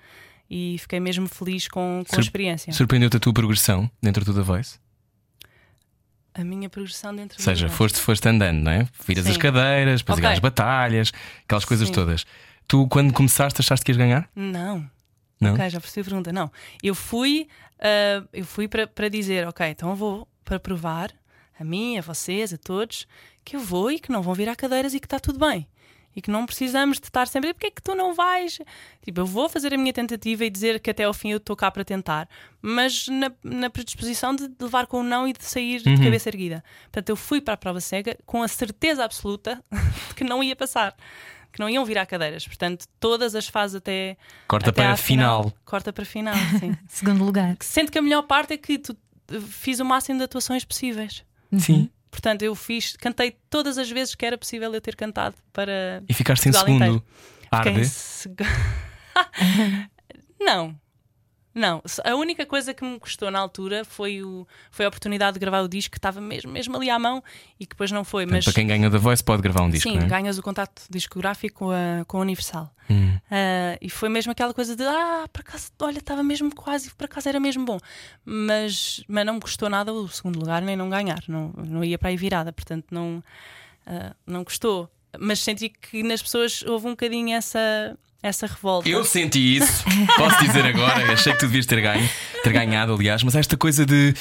e 0.48 0.76
fiquei 0.78 1.00
mesmo 1.00 1.28
feliz 1.28 1.68
com, 1.68 2.02
com 2.08 2.14
a 2.14 2.16
Sur- 2.16 2.22
experiência. 2.24 2.72
Surpreendeu-te 2.72 3.18
a 3.18 3.20
tua 3.20 3.34
progressão 3.34 3.90
dentro 4.02 4.24
do 4.24 4.32
The 4.32 4.40
Voice? 4.40 4.78
A 6.34 6.44
minha 6.44 6.68
progressão 6.70 7.14
dentro 7.14 7.36
Ou 7.38 7.44
seja, 7.44 7.68
foste, 7.68 7.98
foste 7.98 8.26
andando, 8.28 8.62
não 8.62 8.70
é? 8.72 8.88
Viras 9.06 9.24
Sim. 9.24 9.30
as 9.32 9.36
cadeiras, 9.36 10.00
depois 10.00 10.16
Ok. 10.18 10.24
aquelas 10.26 10.38
batalhas, 10.38 11.12
aquelas 11.44 11.64
coisas 11.64 11.88
Sim. 11.88 11.94
todas. 11.94 12.24
Tu, 12.68 12.86
quando 12.88 13.12
começaste, 13.12 13.60
achaste 13.60 13.84
que 13.84 13.90
ias 13.92 13.96
ganhar? 13.98 14.28
Não. 14.34 14.88
Não? 15.40 15.52
Ok, 15.54 15.68
já 15.70 15.80
percebi 15.80 16.00
a 16.00 16.04
pergunta. 16.10 16.32
Não. 16.32 16.50
Eu 16.82 16.94
fui, 16.94 17.48
ah, 17.80 18.24
eu 18.32 18.44
fui 18.44 18.68
para, 18.68 19.08
dizer, 19.08 19.46
ok, 19.46 19.66
então 19.68 19.90
eu 19.90 19.96
vou 19.96 20.28
para 20.44 20.58
provar 20.58 21.12
a 21.58 21.64
mim, 21.64 21.98
a 21.98 22.02
vocês, 22.02 22.52
a 22.52 22.58
todos, 22.58 23.06
que 23.44 23.56
eu 23.56 23.60
vou 23.60 23.90
e 23.90 23.98
que 23.98 24.10
não 24.12 24.22
vão 24.22 24.34
virar 24.34 24.54
cadeiras 24.56 24.94
e 24.94 25.00
que 25.00 25.06
está 25.06 25.18
tudo 25.18 25.38
bem. 25.38 25.66
E 26.14 26.22
que 26.22 26.30
não 26.30 26.46
precisamos 26.46 26.98
de 26.98 27.06
estar 27.08 27.28
sempre, 27.28 27.52
porque 27.52 27.66
é 27.66 27.70
que 27.70 27.82
tu 27.82 27.94
não 27.94 28.14
vais? 28.14 28.58
Tipo, 29.02 29.20
eu 29.20 29.26
vou 29.26 29.50
fazer 29.50 29.74
a 29.74 29.76
minha 29.76 29.92
tentativa 29.92 30.46
e 30.46 30.50
dizer 30.50 30.80
que 30.80 30.88
até 30.90 31.04
ao 31.04 31.12
fim 31.12 31.30
eu 31.32 31.36
estou 31.36 31.54
cá 31.54 31.70
para 31.70 31.84
tentar, 31.84 32.26
mas 32.62 33.06
na, 33.08 33.30
na 33.44 33.68
predisposição 33.68 34.34
de 34.34 34.50
levar 34.58 34.86
com 34.86 35.00
o 35.00 35.02
não 35.02 35.28
e 35.28 35.34
de 35.34 35.44
sair 35.44 35.82
Uhum. 35.86 35.94
de 35.94 36.02
cabeça 36.02 36.30
erguida. 36.30 36.64
Portanto, 36.84 37.10
eu 37.10 37.16
fui 37.16 37.42
para 37.42 37.52
a 37.52 37.56
prova 37.58 37.80
cega 37.82 38.16
com 38.24 38.42
a 38.42 38.48
certeza 38.48 39.04
absoluta 39.04 39.62
de 40.08 40.14
que 40.14 40.24
não 40.24 40.42
ia 40.42 40.56
passar, 40.56 40.96
que 41.56 41.60
não 41.60 41.68
iam 41.70 41.84
virar 41.84 42.06
cadeiras. 42.06 42.46
Portanto, 42.46 42.86
todas 43.00 43.34
as 43.34 43.48
fases 43.48 43.76
até. 43.76 44.16
Corta 44.46 44.70
até 44.70 44.82
para 44.82 44.92
à 44.92 44.96
final. 44.96 45.52
Corta 45.64 45.92
para 45.92 46.04
final, 46.04 46.34
sim. 46.60 46.76
Segundo 46.86 47.24
lugar. 47.24 47.56
Sendo 47.60 47.90
que 47.90 47.98
a 47.98 48.02
melhor 48.02 48.22
parte 48.22 48.52
é 48.52 48.56
que 48.58 48.78
tu 48.78 48.96
eh, 49.32 49.40
fiz 49.40 49.80
o 49.80 49.84
máximo 49.84 50.18
de 50.18 50.24
atuações 50.24 50.64
possíveis. 50.64 51.24
Sim. 51.58 51.90
Portanto, 52.10 52.42
eu 52.42 52.54
fiz, 52.54 52.96
cantei 52.96 53.36
todas 53.50 53.76
as 53.78 53.90
vezes 53.90 54.14
que 54.14 54.24
era 54.24 54.36
possível 54.38 54.72
eu 54.74 54.80
ter 54.80 54.94
cantado 54.96 55.34
para. 55.52 56.02
E 56.08 56.14
ficaste 56.14 56.48
em 56.48 56.52
segundo. 56.52 56.76
inteiro. 56.84 57.02
Fiquei 57.54 57.72
em 57.72 57.76
Arde. 57.76 57.88
seg- 57.88 58.40
não. 60.40 60.74
Não, 61.56 61.80
a 62.04 62.14
única 62.14 62.44
coisa 62.44 62.74
que 62.74 62.84
me 62.84 63.00
custou 63.00 63.30
na 63.30 63.38
altura 63.38 63.82
foi, 63.82 64.22
o, 64.22 64.46
foi 64.70 64.84
a 64.84 64.88
oportunidade 64.88 65.36
de 65.36 65.40
gravar 65.40 65.62
o 65.62 65.68
disco 65.68 65.92
que 65.92 65.98
estava 65.98 66.20
mesmo, 66.20 66.52
mesmo 66.52 66.76
ali 66.76 66.90
à 66.90 66.98
mão 66.98 67.24
e 67.58 67.64
que 67.64 67.70
depois 67.70 67.90
não 67.90 68.04
foi. 68.04 68.24
Portanto, 68.24 68.36
Mas 68.36 68.44
Para 68.44 68.52
quem 68.52 68.66
ganha 68.66 68.90
The 68.90 68.98
Voice, 68.98 69.24
pode 69.24 69.40
gravar 69.40 69.62
um 69.62 69.70
disco, 69.70 69.88
sim, 69.88 69.96
é? 69.96 70.04
ganhas 70.04 70.36
o 70.36 70.42
contato 70.42 70.82
discográfico 70.90 71.60
com 71.60 71.70
a, 71.70 72.04
com 72.06 72.18
a 72.18 72.20
Universal. 72.20 72.70
Hum. 72.90 73.18
Ah, 73.30 73.78
e 73.80 73.88
foi 73.88 74.10
mesmo 74.10 74.32
aquela 74.32 74.52
coisa 74.52 74.76
de 74.76 74.82
ah, 74.84 75.26
por 75.32 75.40
acaso, 75.40 75.70
olha, 75.80 75.96
estava 75.96 76.22
mesmo 76.22 76.54
quase, 76.54 76.94
por 76.94 77.06
acaso 77.06 77.26
era 77.26 77.40
mesmo 77.40 77.64
bom. 77.64 77.78
Mas, 78.22 79.02
mas 79.08 79.24
não 79.24 79.34
me 79.34 79.40
custou 79.40 79.70
nada 79.70 79.94
o 79.94 80.06
segundo 80.08 80.38
lugar 80.38 80.60
nem 80.60 80.76
não 80.76 80.90
ganhar. 80.90 81.20
Não, 81.26 81.54
não 81.56 81.82
ia 81.82 81.96
para 81.98 82.10
aí 82.10 82.18
virada, 82.18 82.52
portanto 82.52 82.88
não, 82.90 83.24
ah, 83.86 84.14
não 84.26 84.44
custou. 84.44 84.90
Mas 85.18 85.40
senti 85.40 85.70
que 85.70 86.02
nas 86.02 86.20
pessoas 86.20 86.62
houve 86.64 86.86
um 86.86 86.90
bocadinho 86.90 87.34
essa, 87.34 87.96
essa 88.22 88.46
revolta. 88.46 88.88
Eu 88.88 89.04
senti 89.04 89.56
isso, 89.56 89.84
posso 90.16 90.38
dizer 90.44 90.64
agora. 90.66 91.12
Achei 91.12 91.32
que 91.32 91.38
tu 91.38 91.46
devias 91.46 91.66
ter 91.66 91.80
ganho, 91.80 92.08
ter 92.42 92.52
ganhado, 92.52 92.92
aliás, 92.94 93.22
mas 93.22 93.34
esta 93.34 93.56
coisa 93.56 93.84
de 93.86 94.14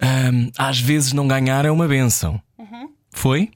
ahm, 0.00 0.50
às 0.58 0.80
vezes 0.80 1.12
não 1.12 1.26
ganhar 1.28 1.64
é 1.64 1.70
uma 1.70 1.86
benção. 1.86 2.40
Foi? 3.12 3.50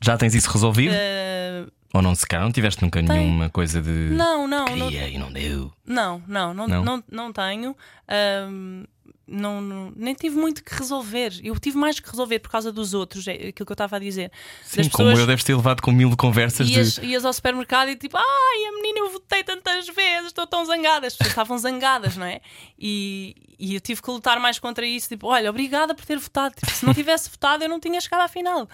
Já 0.00 0.16
tens 0.16 0.34
isso 0.34 0.50
resolvido? 0.50 0.94
Ah, 0.94 1.70
Ou 1.94 2.02
não 2.02 2.14
se 2.14 2.26
calhar 2.26 2.44
não 2.44 2.52
tiveste 2.52 2.82
nunca 2.82 3.00
Tem. 3.00 3.08
nenhuma 3.08 3.48
coisa 3.48 3.80
de 3.80 3.90
não, 3.90 4.48
não, 4.48 4.64
não, 4.64 4.88
queria 4.88 5.08
e 5.08 5.16
não 5.16 5.32
deu? 5.32 5.72
Não, 5.86 6.20
não, 6.26 6.52
não, 6.52 6.66
Não? 6.66 6.84
não? 6.84 7.04
não, 7.10 7.32
tenho. 7.32 7.76
Ahm, 8.08 8.84
não, 9.32 9.60
não- 9.60 9.92
nem 9.96 10.14
tive 10.14 10.36
muito 10.36 10.62
que 10.62 10.74
resolver. 10.74 11.32
Eu 11.42 11.58
tive 11.58 11.76
mais 11.78 11.98
que 11.98 12.08
resolver 12.10 12.38
por 12.38 12.50
causa 12.50 12.70
dos 12.70 12.94
outros, 12.94 13.26
é 13.26 13.32
aquilo 13.32 13.52
que 13.66 13.72
eu 13.72 13.74
estava 13.74 13.96
a 13.96 13.98
dizer. 13.98 14.30
Sim, 14.62 14.76
Das 14.82 14.88
como 14.88 15.08
pessoas- 15.08 15.18
eu 15.20 15.26
deves 15.26 15.44
ter 15.44 15.54
levado 15.56 15.80
com 15.80 15.90
mil 15.90 16.14
conversas 16.16 16.68
Ias, 16.68 16.94
de. 16.96 17.06
ias 17.06 17.24
ao 17.24 17.32
supermercado 17.32 17.88
e 17.88 17.96
tipo, 17.96 18.16
ai, 18.16 18.64
a 18.68 18.72
menina 18.76 18.98
eu 19.00 19.10
votei 19.10 19.42
tantas 19.42 19.86
vezes, 19.88 20.26
estou 20.26 20.46
tão 20.46 20.64
zangada. 20.64 21.06
As 21.06 21.14
pessoas 21.14 21.30
estavam 21.30 21.56
zangadas, 21.58 22.16
não 22.16 22.26
é? 22.26 22.40
E, 22.78 23.34
e 23.58 23.74
eu 23.74 23.80
tive 23.80 24.02
que 24.02 24.10
lutar 24.10 24.38
mais 24.38 24.58
contra 24.58 24.84
isso. 24.86 25.08
Tipo, 25.08 25.28
olha, 25.28 25.48
obrigada 25.50 25.94
por 25.94 26.04
ter 26.04 26.18
votado. 26.18 26.54
Tipo, 26.54 26.70
se 26.72 26.84
não 26.84 26.92
tivesse 26.94 27.30
votado, 27.30 27.64
eu 27.64 27.68
não 27.68 27.80
tinha 27.80 28.00
chegado 28.00 28.20
à 28.22 28.28
final. 28.28 28.68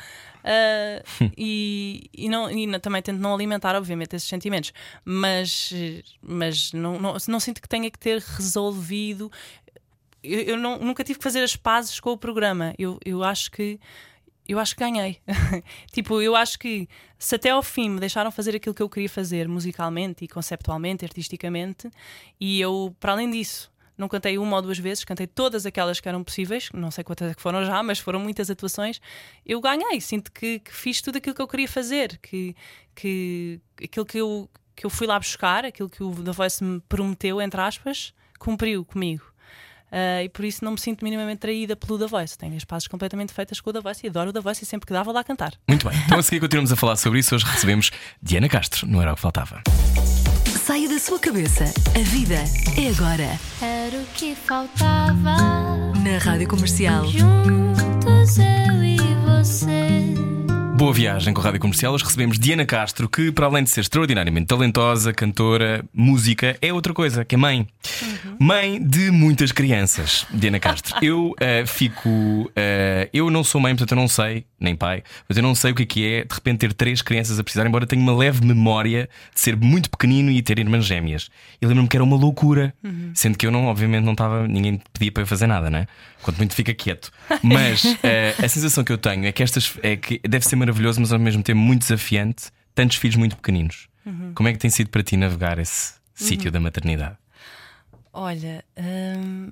Ah, 0.45 1.03
e 1.37 2.09
e, 2.15 2.29
não, 2.29 2.51
e 2.51 2.79
também 2.81 3.03
tento 3.03 3.19
não 3.19 3.35
alimentar, 3.35 3.75
obviamente, 3.77 4.17
esses 4.17 4.29
sentimentos. 4.29 4.73
Mas, 5.05 5.73
mas 6.23 6.73
não, 6.73 6.99
não, 6.99 7.17
não 7.29 7.41
sinto 7.41 7.61
que 7.61 7.69
tenha 7.69 7.91
que 7.91 7.99
ter 7.99 8.19
resolvido. 8.21 9.31
Eu, 10.23 10.41
eu 10.41 10.57
não- 10.57 10.79
nunca 10.79 11.05
tive 11.05 11.19
que 11.19 11.23
fazer 11.23 11.43
as 11.43 11.57
pazes 11.57 12.01
com 12.01 12.11
o 12.11 12.19
programa. 12.19 12.75
Eu, 12.79 12.99
eu 13.05 13.23
acho 13.23 13.51
que 13.51 13.79
eu 14.49 14.59
acho 14.59 14.75
que 14.75 14.81
ganhei. 14.81 15.19
tipo, 15.93 16.23
eu 16.23 16.35
acho 16.35 16.59
que 16.59 16.89
se 17.19 17.35
até 17.35 17.51
ao 17.51 17.63
fim 17.63 17.91
me 17.91 18.01
deixaram 18.01 18.31
fazer 18.31 18.57
aquilo 18.57 18.75
que 18.75 18.83
eu 18.83 18.89
queria 18.89 19.09
fazer 19.09 19.47
musicalmente 19.47 20.25
e 20.25 20.29
conceptualmente, 20.29 21.05
artisticamente, 21.05 21.91
e 22.41 22.59
eu, 22.59 22.97
para 22.99 23.13
além 23.13 23.31
disso, 23.31 23.71
não 23.99 24.09
cantei 24.09 24.39
uma 24.39 24.57
ou 24.57 24.63
duas 24.63 24.79
vezes, 24.79 25.05
cantei 25.05 25.27
todas 25.27 25.67
aquelas 25.67 26.01
que 26.01 26.09
eram 26.09 26.25
possíveis, 26.25 26.71
não 26.73 26.91
sei 26.91 27.05
quantas 27.05 27.31
é 27.31 27.35
que 27.35 27.43
foram 27.43 27.63
já, 27.67 27.83
mas 27.83 27.99
foram 27.99 28.21
muitas 28.21 28.49
atuações. 28.49 29.01
Eu 29.45 29.61
ganhei, 29.61 30.01
sinto 30.01 30.33
que, 30.33 30.61
que 30.61 30.73
fiz 30.75 31.03
tudo 31.03 31.19
aquilo 31.19 31.35
que 31.35 31.43
eu 31.43 31.49
queria 31.49 31.69
fazer, 31.69 32.17
que, 32.23 32.57
que 32.95 33.61
aquilo 33.85 34.07
que 34.07 34.19
eu, 34.19 34.49
que 34.75 34.87
eu 34.87 34.91
fui 34.91 35.07
lá 35.07 35.19
buscar, 35.19 35.67
aquilo 35.67 35.91
que 35.91 36.03
o 36.03 36.11
The 36.25 36.33
Voice 36.33 36.65
me 36.65 36.81
prometeu, 36.89 37.43
entre 37.43 37.61
aspas, 37.61 38.15
cumpriu 38.39 38.83
comigo. 38.83 39.25
Ah, 39.91 40.23
e 40.23 40.29
por 40.29 40.45
isso 40.45 40.65
não 40.65 40.73
me 40.73 40.81
sinto 40.81 41.05
minimamente 41.05 41.39
traída 41.39 41.77
pelo 41.77 41.99
The 41.99 42.07
Voice. 42.07 42.37
Tenho 42.37 42.57
as 42.57 42.65
pazes 42.65 42.89
completamente 42.89 43.33
feitas 43.33 43.61
com 43.61 43.71
o 43.71 43.73
The 43.73 43.81
Voice 43.81 44.05
e 44.05 44.09
adoro 44.09 44.31
o 44.31 44.33
The 44.33 44.41
Voice 44.41 44.65
e 44.65 44.67
sempre 44.67 44.87
que 44.87 44.93
dá 44.93 45.03
vou 45.03 45.15
lá 45.15 45.25
cantar. 45.25 45.55
Muito 45.69 45.89
bem, 45.89 45.99
então 46.07 46.19
a 46.19 46.23
seguir 46.23 46.41
continuamos 46.41 46.73
a 46.73 46.77
falar 46.77 46.97
sobre 46.97 47.21
isso. 47.21 47.35
Hoje 47.35 47.45
recebemos 47.45 47.91
Diana 48.23 48.49
Castro, 48.49 48.87
não 48.87 49.01
era 49.01 49.13
o 49.13 49.15
que 49.15 49.21
faltava. 49.21 49.63
Saia 50.65 50.89
da 50.89 50.99
sua 50.99 51.19
cabeça. 51.19 51.65
A 51.65 52.03
vida 52.03 52.45
é 52.77 52.89
agora. 52.91 53.39
Era 53.63 53.97
o 53.97 54.05
que 54.15 54.35
faltava. 54.35 55.37
Na 56.05 56.19
Rádio 56.23 56.47
Comercial. 56.47 57.07
Juntos 57.07 58.39
eu 58.39 58.85
e 58.85 58.99
você. 59.27 60.38
Boa 60.79 60.93
viagem 60.93 61.35
com 61.35 61.41
a 61.41 61.45
Rádio 61.45 61.59
Comercial. 61.59 61.93
Hoje 61.93 62.05
recebemos 62.05 62.39
Diana 62.39 62.65
Castro, 62.65 63.09
que, 63.09 63.33
para 63.33 63.47
além 63.47 63.65
de 63.65 63.71
ser 63.71 63.81
extraordinariamente 63.81 64.47
talentosa, 64.47 65.13
cantora, 65.13 65.85
música, 65.93 66.57
é 66.63 66.73
outra 66.73 66.95
coisa, 66.95 67.25
que 67.25 67.35
é 67.35 67.39
mãe. 67.39 67.67
Mãe 68.39 68.81
de 68.81 69.11
muitas 69.11 69.51
crianças, 69.51 70.25
Diana 70.33 70.61
Castro. 70.61 70.95
Eu 71.03 71.35
eh, 71.41 71.67
fico. 71.67 72.49
eh, 72.55 73.09
eu 73.13 73.29
não 73.29 73.43
sou 73.43 73.61
mãe, 73.61 73.75
portanto 73.75 73.93
eu 73.93 73.97
não 73.97 74.07
sei, 74.07 74.45
nem 74.61 74.77
pai, 74.77 75.03
mas 75.29 75.37
eu 75.37 75.43
não 75.43 75.55
sei 75.55 75.73
o 75.73 75.75
que 75.75 75.83
é 75.83 75.87
que 75.87 76.07
é 76.07 76.25
de 76.25 76.33
repente 76.33 76.59
ter 76.59 76.73
três 76.73 77.03
crianças 77.03 77.39
a 77.41 77.43
precisar, 77.43 77.67
embora 77.67 77.87
tenha 77.87 78.01
uma 78.01 78.15
leve 78.15 78.45
memória 78.45 79.09
de 79.35 79.41
ser 79.41 79.57
muito 79.57 79.91
pequenino 79.91 80.31
e 80.31 80.41
ter 80.43 80.59
irmãs 80.61 80.85
gêmeas. 80.85 81.29
Eu 81.61 81.69
lembro-me 81.69 81.89
que 81.89 81.97
era 81.97 82.05
uma 82.05 82.17
loucura, 82.17 82.73
sendo 83.15 83.37
que 83.37 83.47
eu 83.47 83.51
não, 83.51 83.67
obviamente, 83.67 84.05
não 84.05 84.13
estava, 84.13 84.47
ninguém 84.47 84.81
pedia 84.93 85.11
para 85.11 85.25
eu 85.25 85.27
fazer 85.27 85.49
nada, 85.49 85.71
né? 85.71 85.87
Quanto 86.23 86.37
muito 86.37 86.55
fica 86.55 86.75
quieto. 86.75 87.11
Mas 87.43 87.85
eh, 88.03 88.35
a 88.39 88.49
sensação 88.49 88.85
que 88.85 88.93
eu 88.93 88.99
tenho 88.99 89.27
é 89.27 89.33
que 89.33 89.43
estas 89.43 89.73
é 89.83 89.97
que 89.97 90.21
deve 90.29 90.47
ser 90.47 90.57
maravilhoso, 90.69 91.01
mas 91.01 91.13
ao 91.13 91.19
mesmo 91.19 91.43
tempo 91.43 91.59
muito 91.59 91.81
desafiante, 91.81 92.51
tantos 92.75 92.97
filhos 92.97 93.17
muito 93.17 93.37
pequeninos. 93.37 93.89
Como 94.35 94.49
é 94.49 94.53
que 94.53 94.59
tem 94.59 94.71
sido 94.71 94.89
para 94.89 95.03
ti 95.03 95.17
navegar 95.17 95.59
esse 95.59 95.95
sítio 96.15 96.51
da 96.51 96.59
maternidade? 96.59 97.17
Olha, 98.13 98.65
hum, 98.77 99.51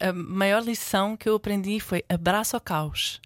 a, 0.00 0.08
a 0.08 0.12
maior 0.12 0.62
lição 0.62 1.16
que 1.16 1.28
eu 1.28 1.36
aprendi 1.36 1.80
foi 1.80 2.04
abraço 2.08 2.56
ao 2.56 2.60
caos. 2.60 3.20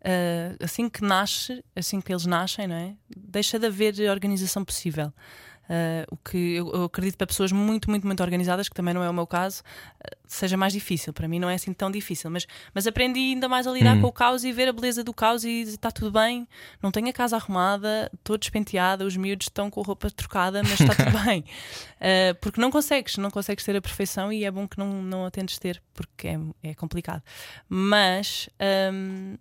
Uh, 0.00 0.62
assim 0.62 0.88
que 0.88 1.02
nasce, 1.02 1.64
assim 1.74 2.00
que 2.00 2.12
eles 2.12 2.26
nascem, 2.26 2.68
não 2.68 2.76
é? 2.76 2.94
deixa 3.16 3.58
de 3.58 3.66
haver 3.66 3.98
organização 4.10 4.64
possível. 4.64 5.12
Uh, 5.68 6.06
o 6.10 6.16
que 6.16 6.54
eu, 6.54 6.72
eu, 6.72 6.84
acredito 6.84 7.18
para 7.18 7.26
pessoas 7.26 7.52
muito, 7.52 7.90
muito, 7.90 8.06
muito 8.06 8.22
organizadas, 8.22 8.70
que 8.70 8.74
também 8.74 8.94
não 8.94 9.02
é 9.02 9.10
o 9.10 9.12
meu 9.12 9.26
caso, 9.26 9.62
uh, 9.62 10.16
seja 10.26 10.56
mais 10.56 10.72
difícil. 10.72 11.12
Para 11.12 11.28
mim 11.28 11.38
não 11.38 11.50
é 11.50 11.54
assim 11.54 11.74
tão 11.74 11.90
difícil, 11.90 12.30
mas, 12.30 12.46
mas 12.72 12.86
aprendi 12.86 13.20
ainda 13.20 13.48
mais 13.48 13.66
a 13.66 13.72
lidar 13.72 13.96
Hum. 13.96 14.00
com 14.00 14.06
o 14.08 14.12
caos 14.12 14.44
e 14.44 14.52
ver 14.52 14.68
a 14.68 14.72
beleza 14.72 15.04
do 15.04 15.12
caos 15.12 15.44
e 15.44 15.60
está 15.62 15.90
tudo 15.90 16.10
bem, 16.10 16.48
não 16.82 16.90
tenho 16.90 17.08
a 17.08 17.12
casa 17.12 17.36
arrumada, 17.36 18.10
estou 18.14 18.38
despenteada, 18.38 19.04
os 19.04 19.16
miúdos 19.16 19.46
estão 19.46 19.70
com 19.70 19.80
a 19.80 19.84
roupa 19.84 20.10
trocada, 20.10 20.62
mas 20.62 20.80
está 20.80 20.94
tudo 20.94 21.10
bem. 21.24 21.44
Uh, 21.96 22.34
porque 22.40 22.60
não 22.60 22.70
consegues, 22.70 23.16
não 23.18 23.30
consegues 23.30 23.64
ter 23.64 23.76
a 23.76 23.80
perfeição 23.80 24.32
e 24.32 24.44
é 24.44 24.50
bom 24.50 24.66
que 24.66 24.78
não, 24.78 25.02
não 25.02 25.26
a 25.26 25.30
tentes 25.30 25.58
ter, 25.58 25.82
porque 25.92 26.28
é, 26.28 26.38
é 26.62 26.74
complicado. 26.74 27.22
Mas. 27.68 28.48
um, 28.92 29.36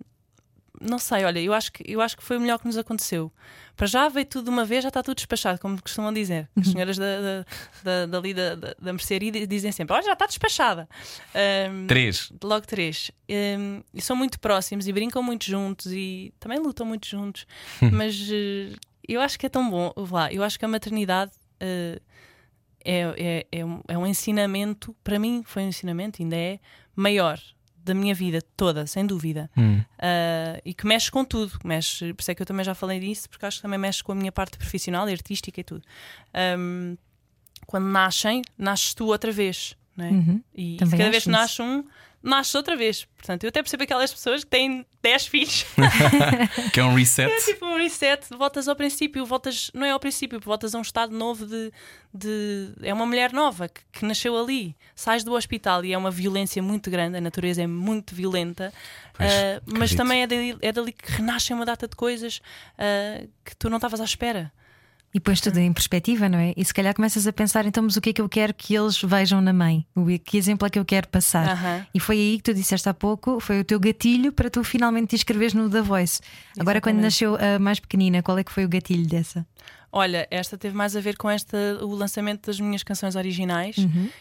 não 0.79 0.99
sei, 0.99 1.23
olha, 1.23 1.39
eu 1.39 1.53
acho, 1.53 1.71
que, 1.71 1.83
eu 1.85 2.01
acho 2.01 2.15
que 2.15 2.23
foi 2.23 2.37
o 2.37 2.41
melhor 2.41 2.59
que 2.59 2.65
nos 2.65 2.77
aconteceu. 2.77 3.31
Para 3.75 3.87
já 3.87 4.09
veio 4.09 4.25
tudo 4.25 4.45
de 4.45 4.49
uma 4.49 4.65
vez, 4.65 4.83
já 4.83 4.89
está 4.89 5.03
tudo 5.03 5.15
despachado, 5.15 5.59
como 5.59 5.81
costumam 5.81 6.11
dizer. 6.11 6.49
As 6.55 6.67
senhoras 6.67 6.97
da, 6.97 7.21
da, 7.21 7.45
da, 7.83 8.05
dali 8.05 8.33
da, 8.33 8.55
da, 8.55 8.75
da 8.79 8.93
mercearia 8.93 9.45
dizem 9.45 9.71
sempre: 9.71 9.95
Olha, 9.95 10.03
já 10.03 10.13
está 10.13 10.25
despachada. 10.25 10.89
Um, 11.71 11.87
Três. 11.87 12.31
Logo 12.43 12.65
três. 12.65 13.11
Um, 13.29 13.83
e 13.93 14.01
são 14.01 14.15
muito 14.15 14.39
próximos 14.39 14.87
e 14.87 14.93
brincam 14.93 15.21
muito 15.21 15.45
juntos 15.45 15.91
e 15.91 16.33
também 16.39 16.59
lutam 16.59 16.85
muito 16.85 17.07
juntos. 17.07 17.45
Mas 17.91 18.19
uh, 18.19 18.75
eu 19.07 19.21
acho 19.21 19.37
que 19.37 19.45
é 19.45 19.49
tão 19.49 19.69
bom. 19.69 19.93
Lá, 20.11 20.31
eu 20.31 20.43
acho 20.43 20.57
que 20.57 20.65
a 20.65 20.67
maternidade 20.67 21.31
uh, 21.61 22.01
é, 22.83 23.01
é, 23.17 23.47
é, 23.51 23.65
um, 23.65 23.81
é 23.87 23.97
um 23.97 24.07
ensinamento, 24.07 24.95
para 25.03 25.19
mim 25.19 25.43
foi 25.45 25.63
um 25.63 25.67
ensinamento, 25.67 26.21
ainda 26.21 26.35
é 26.35 26.59
maior 26.95 27.39
da 27.87 27.93
minha 27.93 28.13
vida 28.13 28.41
toda, 28.55 28.85
sem 28.85 29.05
dúvida. 29.05 29.49
Hum. 29.57 29.79
Uh, 29.79 30.61
e 30.63 30.73
que 30.73 30.85
mexe 30.85 31.09
com 31.09 31.23
tudo. 31.25 31.57
Mexe, 31.63 32.13
por 32.13 32.21
isso 32.21 32.31
é 32.31 32.35
que 32.35 32.41
eu 32.41 32.45
também 32.45 32.63
já 32.63 32.75
falei 32.75 32.99
disso, 32.99 33.29
porque 33.29 33.45
acho 33.45 33.57
que 33.57 33.61
também 33.63 33.79
mexe 33.79 34.03
com 34.03 34.11
a 34.11 34.15
minha 34.15 34.31
parte 34.31 34.57
profissional 34.57 35.09
e 35.09 35.11
artística 35.11 35.59
e 35.59 35.63
tudo. 35.63 35.83
Um, 36.57 36.97
quando 37.65 37.85
nascem, 37.85 38.41
nasces 38.57 38.93
tu 38.93 39.07
outra 39.07 39.31
vez. 39.31 39.75
É? 39.97 40.03
Uhum. 40.03 40.41
E 40.53 40.77
Também 40.77 40.99
cada 40.99 41.09
vez 41.09 41.23
que 41.23 41.29
nasce 41.29 41.61
um, 41.61 41.83
nasces 42.21 42.53
outra 42.55 42.75
vez. 42.75 43.05
Portanto, 43.15 43.43
eu 43.43 43.49
até 43.49 43.61
percebo 43.61 43.83
aquelas 43.83 44.13
pessoas 44.13 44.43
que 44.43 44.49
têm 44.49 44.85
10 45.01 45.27
filhos. 45.27 45.65
Que 46.73 46.79
é 46.79 46.83
um 46.83 46.93
reset. 46.93 47.31
É 47.31 47.37
tipo 47.41 47.65
um 47.65 47.77
reset, 47.77 48.27
voltas 48.37 48.67
ao 48.67 48.75
princípio, 48.75 49.25
voltas, 49.25 49.71
não 49.73 49.85
é 49.85 49.91
ao 49.91 49.99
princípio, 49.99 50.39
voltas 50.39 50.75
a 50.75 50.77
um 50.77 50.81
estado 50.81 51.15
novo 51.15 51.45
de. 51.45 51.71
de 52.13 52.69
é 52.81 52.93
uma 52.93 53.05
mulher 53.05 53.31
nova 53.31 53.69
que, 53.69 53.81
que 53.91 54.05
nasceu 54.05 54.37
ali. 54.37 54.75
Sais 54.95 55.23
do 55.23 55.33
hospital 55.33 55.85
e 55.85 55.93
é 55.93 55.97
uma 55.97 56.11
violência 56.11 56.61
muito 56.61 56.89
grande, 56.89 57.17
a 57.17 57.21
natureza 57.21 57.61
é 57.61 57.67
muito 57.67 58.13
violenta, 58.13 58.73
Pois, 59.17 59.31
ah, 59.31 59.61
mas 59.65 59.95
também 59.95 60.21
é 60.21 60.27
dali, 60.27 60.57
é 60.61 60.71
dali 60.71 60.91
que 60.91 61.11
renascem 61.11 61.55
uma 61.55 61.65
data 61.65 61.87
de 61.87 61.95
coisas 61.95 62.41
ah, 62.77 63.25
que 63.43 63.55
tu 63.55 63.69
não 63.69 63.77
estavas 63.77 63.99
à 63.99 64.05
espera. 64.05 64.51
E 65.17 65.19
pões 65.19 65.41
tudo 65.41 65.57
em 65.57 65.73
perspectiva, 65.73 66.29
não 66.29 66.37
é? 66.37 66.53
E 66.55 66.63
se 66.63 66.71
calhar 66.71 66.93
começas 66.93 67.25
a 67.25 67.33
pensar, 67.33 67.65
então, 67.65 67.81
mas 67.81 67.95
o 67.95 68.01
que 68.01 68.11
é 68.11 68.13
que 68.13 68.21
eu 68.21 68.29
quero 68.29 68.53
que 68.53 68.75
eles 68.75 69.01
vejam 69.01 69.41
na 69.41 69.51
mãe? 69.51 69.83
O 69.95 70.05
que 70.19 70.37
exemplo 70.37 70.67
é 70.67 70.69
que 70.69 70.77
eu 70.77 70.85
quero 70.85 71.07
passar? 71.07 71.49
Aham. 71.49 71.87
E 71.91 71.99
foi 71.99 72.17
aí 72.17 72.37
que 72.37 72.43
tu 72.43 72.53
disseste 72.53 72.87
há 72.87 72.93
pouco, 72.93 73.39
foi 73.39 73.59
o 73.59 73.63
teu 73.63 73.79
gatilho 73.79 74.31
para 74.31 74.47
tu 74.47 74.63
finalmente 74.63 75.07
te 75.07 75.15
inscreveres 75.15 75.55
no 75.55 75.71
The 75.71 75.81
Voice. 75.81 76.21
Agora, 76.59 76.79
quando 76.79 76.97
nasceu 76.97 77.35
a 77.35 77.57
mais 77.57 77.79
pequenina, 77.79 78.21
qual 78.21 78.37
é 78.37 78.43
que 78.43 78.51
foi 78.51 78.63
o 78.63 78.69
gatilho 78.69 79.07
dessa? 79.07 79.43
Olha, 79.91 80.27
esta 80.29 80.57
teve 80.57 80.75
mais 80.75 80.95
a 80.95 80.99
ver 80.99 81.17
com 81.17 81.29
esta, 81.29 81.57
o 81.81 81.95
lançamento 81.95 82.47
das 82.47 82.59
minhas 82.59 82.83
canções 82.83 83.15
originais, 83.15 83.75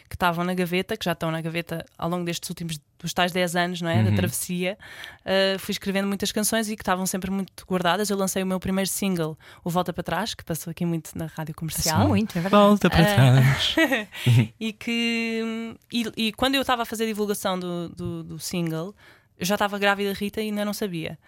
que 0.07 0.15
estavam 0.15 0.43
na 0.43 0.53
gaveta, 0.53 0.95
que 0.95 1.05
já 1.05 1.11
estão 1.11 1.29
na 1.29 1.41
gaveta 1.41 1.85
ao 1.97 2.09
longo 2.09 2.23
destes 2.23 2.49
últimos 2.49 2.79
dos 2.99 3.13
tais 3.13 3.31
10 3.31 3.55
anos, 3.55 3.81
não 3.81 3.89
é? 3.89 4.03
Da 4.03 4.11
travessia. 4.11 4.77
Uh, 5.21 5.59
fui 5.59 5.71
escrevendo 5.71 6.07
muitas 6.07 6.31
canções 6.31 6.69
e 6.69 6.75
que 6.75 6.81
estavam 6.81 7.05
sempre 7.05 7.29
muito 7.29 7.65
guardadas. 7.65 8.09
Eu 8.09 8.17
lancei 8.17 8.41
o 8.41 8.45
meu 8.45 8.59
primeiro 8.59 8.89
single, 8.89 9.37
O 9.63 9.69
Volta 9.69 9.93
para 9.93 10.03
Trás, 10.03 10.33
que 10.33 10.43
passou 10.43 10.71
aqui 10.71 10.85
muito 10.85 11.11
na 11.15 11.27
rádio 11.27 11.53
comercial. 11.53 12.07
Muito, 12.07 12.37
é 12.37 12.41
verdade. 12.41 12.63
Volta 12.63 12.89
para 12.89 13.05
trás. 13.05 13.75
e 14.59 14.73
que 14.73 15.75
e, 15.91 16.11
e 16.17 16.31
quando 16.33 16.55
eu 16.55 16.61
estava 16.61 16.83
a 16.83 16.85
fazer 16.85 17.03
a 17.03 17.07
divulgação 17.07 17.59
do, 17.59 17.89
do, 17.89 18.23
do 18.23 18.39
single, 18.39 18.95
eu 19.37 19.45
já 19.45 19.55
estava 19.55 19.77
grávida 19.77 20.13
Rita 20.13 20.41
e 20.41 20.45
ainda 20.45 20.65
não 20.65 20.73
sabia. 20.73 21.19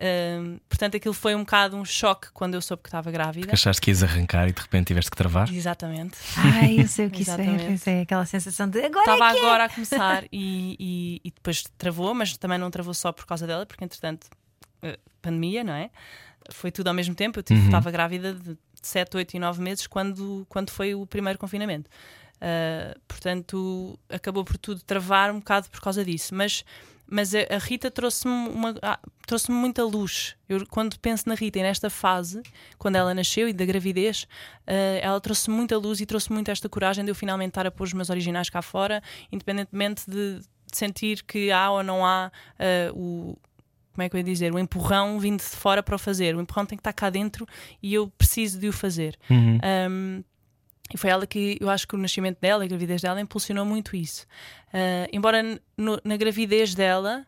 Um, 0.00 0.58
portanto, 0.68 0.96
aquilo 0.96 1.14
foi 1.14 1.34
um 1.34 1.40
bocado 1.40 1.76
um 1.76 1.84
choque 1.84 2.28
quando 2.32 2.54
eu 2.54 2.62
soube 2.62 2.82
que 2.82 2.88
estava 2.88 3.10
grávida. 3.10 3.46
Que 3.46 3.54
achaste 3.54 3.80
que 3.80 3.90
ias 3.90 4.02
arrancar 4.02 4.48
e 4.48 4.52
de 4.52 4.60
repente 4.60 4.88
tiveste 4.88 5.10
que 5.10 5.16
travar. 5.16 5.52
Exatamente. 5.52 6.16
Ai, 6.36 6.80
eu 6.80 6.88
sei 6.88 7.06
o 7.06 7.10
que 7.10 7.22
isso 7.22 7.30
é. 7.30 7.98
É. 7.98 8.00
Aquela 8.02 8.26
sensação 8.26 8.68
de 8.68 8.84
agora. 8.84 9.12
Estava 9.12 9.32
é 9.32 9.36
é. 9.36 9.40
agora 9.40 9.64
a 9.64 9.68
começar 9.68 10.24
e, 10.32 10.76
e, 10.78 11.20
e 11.24 11.30
depois 11.30 11.62
travou, 11.78 12.12
mas 12.14 12.36
também 12.36 12.58
não 12.58 12.70
travou 12.70 12.94
só 12.94 13.12
por 13.12 13.24
causa 13.26 13.46
dela, 13.46 13.64
porque 13.64 13.84
entretanto, 13.84 14.26
eh, 14.82 14.98
pandemia, 15.22 15.62
não 15.62 15.74
é? 15.74 15.90
Foi 16.50 16.70
tudo 16.72 16.88
ao 16.88 16.94
mesmo 16.94 17.14
tempo. 17.14 17.38
Eu 17.38 17.42
tive- 17.42 17.64
estava 17.64 17.90
grávida 17.90 18.34
de 18.34 18.56
7, 18.82 19.16
8 19.16 19.34
e 19.36 19.38
9 19.38 19.62
meses 19.62 19.86
quando, 19.86 20.44
quando 20.48 20.70
foi 20.70 20.94
o 20.94 21.06
primeiro 21.06 21.38
confinamento. 21.38 21.88
Ah, 22.40 22.94
portanto, 23.08 23.98
acabou 24.10 24.44
por 24.44 24.58
tudo 24.58 24.82
travar 24.82 25.30
um 25.30 25.38
bocado 25.38 25.70
por 25.70 25.80
causa 25.80 26.04
disso. 26.04 26.34
Mas, 26.34 26.62
mas 27.10 27.34
a, 27.34 27.40
a 27.50 27.58
Rita 27.58 27.90
trouxe-me 27.90 28.32
uma- 28.48 28.74
ah, 28.82 28.98
trouxe-me 29.26 29.56
muita 29.56 29.84
luz. 29.84 30.36
Eu, 30.48 30.66
quando 30.66 30.98
penso 30.98 31.28
na 31.28 31.34
Rita 31.34 31.58
e 31.58 31.62
nesta 31.62 31.88
fase, 31.90 32.42
quando 32.78 32.96
ela 32.96 33.14
nasceu 33.14 33.48
e 33.48 33.52
da 33.52 33.64
gravidez, 33.64 34.26
ah, 34.66 34.72
ela 35.00 35.20
trouxe 35.20 35.50
muita 35.50 35.76
luz 35.78 36.00
e 36.00 36.06
trouxe 36.06 36.32
muito 36.32 36.50
esta 36.50 36.68
coragem 36.68 37.04
de 37.04 37.10
eu 37.10 37.14
finalmente 37.14 37.50
estar 37.50 37.66
a 37.66 37.70
pôr 37.70 37.84
os 37.84 37.92
meus 37.92 38.10
originais 38.10 38.48
cá 38.50 38.62
fora, 38.62 39.02
independentemente 39.30 40.08
de 40.10 40.40
de 40.72 40.78
sentir 40.78 41.22
que 41.22 41.52
há 41.52 41.70
ou 41.70 41.84
não 41.84 42.04
há 42.04 42.32
ah, 42.58 42.90
o. 42.94 43.36
Como 43.92 44.02
é 44.02 44.08
que 44.08 44.16
eu 44.16 44.18
ia 44.18 44.24
dizer? 44.24 44.52
O 44.52 44.58
empurrão 44.58 45.20
vindo 45.20 45.38
de 45.38 45.44
fora 45.44 45.80
para 45.80 45.94
o 45.94 45.98
fazer. 46.00 46.34
O 46.34 46.40
empurrão 46.40 46.66
tem 46.66 46.76
que 46.76 46.80
estar 46.80 46.92
cá 46.92 47.10
dentro 47.10 47.46
e 47.80 47.94
eu 47.94 48.08
preciso 48.18 48.58
de 48.58 48.66
o 48.68 48.72
fazer. 48.72 49.16
Uhum. 49.30 49.60
Um, 49.88 50.24
e 50.92 50.96
foi 50.98 51.10
ela 51.10 51.26
que 51.26 51.56
eu 51.60 51.70
acho 51.70 51.86
que 51.88 51.94
o 51.94 51.98
nascimento 51.98 52.38
dela, 52.40 52.64
a 52.64 52.66
gravidez 52.66 53.00
dela, 53.02 53.20
impulsionou 53.20 53.64
muito 53.64 53.96
isso. 53.96 54.26
Uh, 54.68 55.08
embora 55.12 55.42
no- 55.76 56.00
na 56.04 56.16
gravidez 56.16 56.74
dela, 56.74 57.26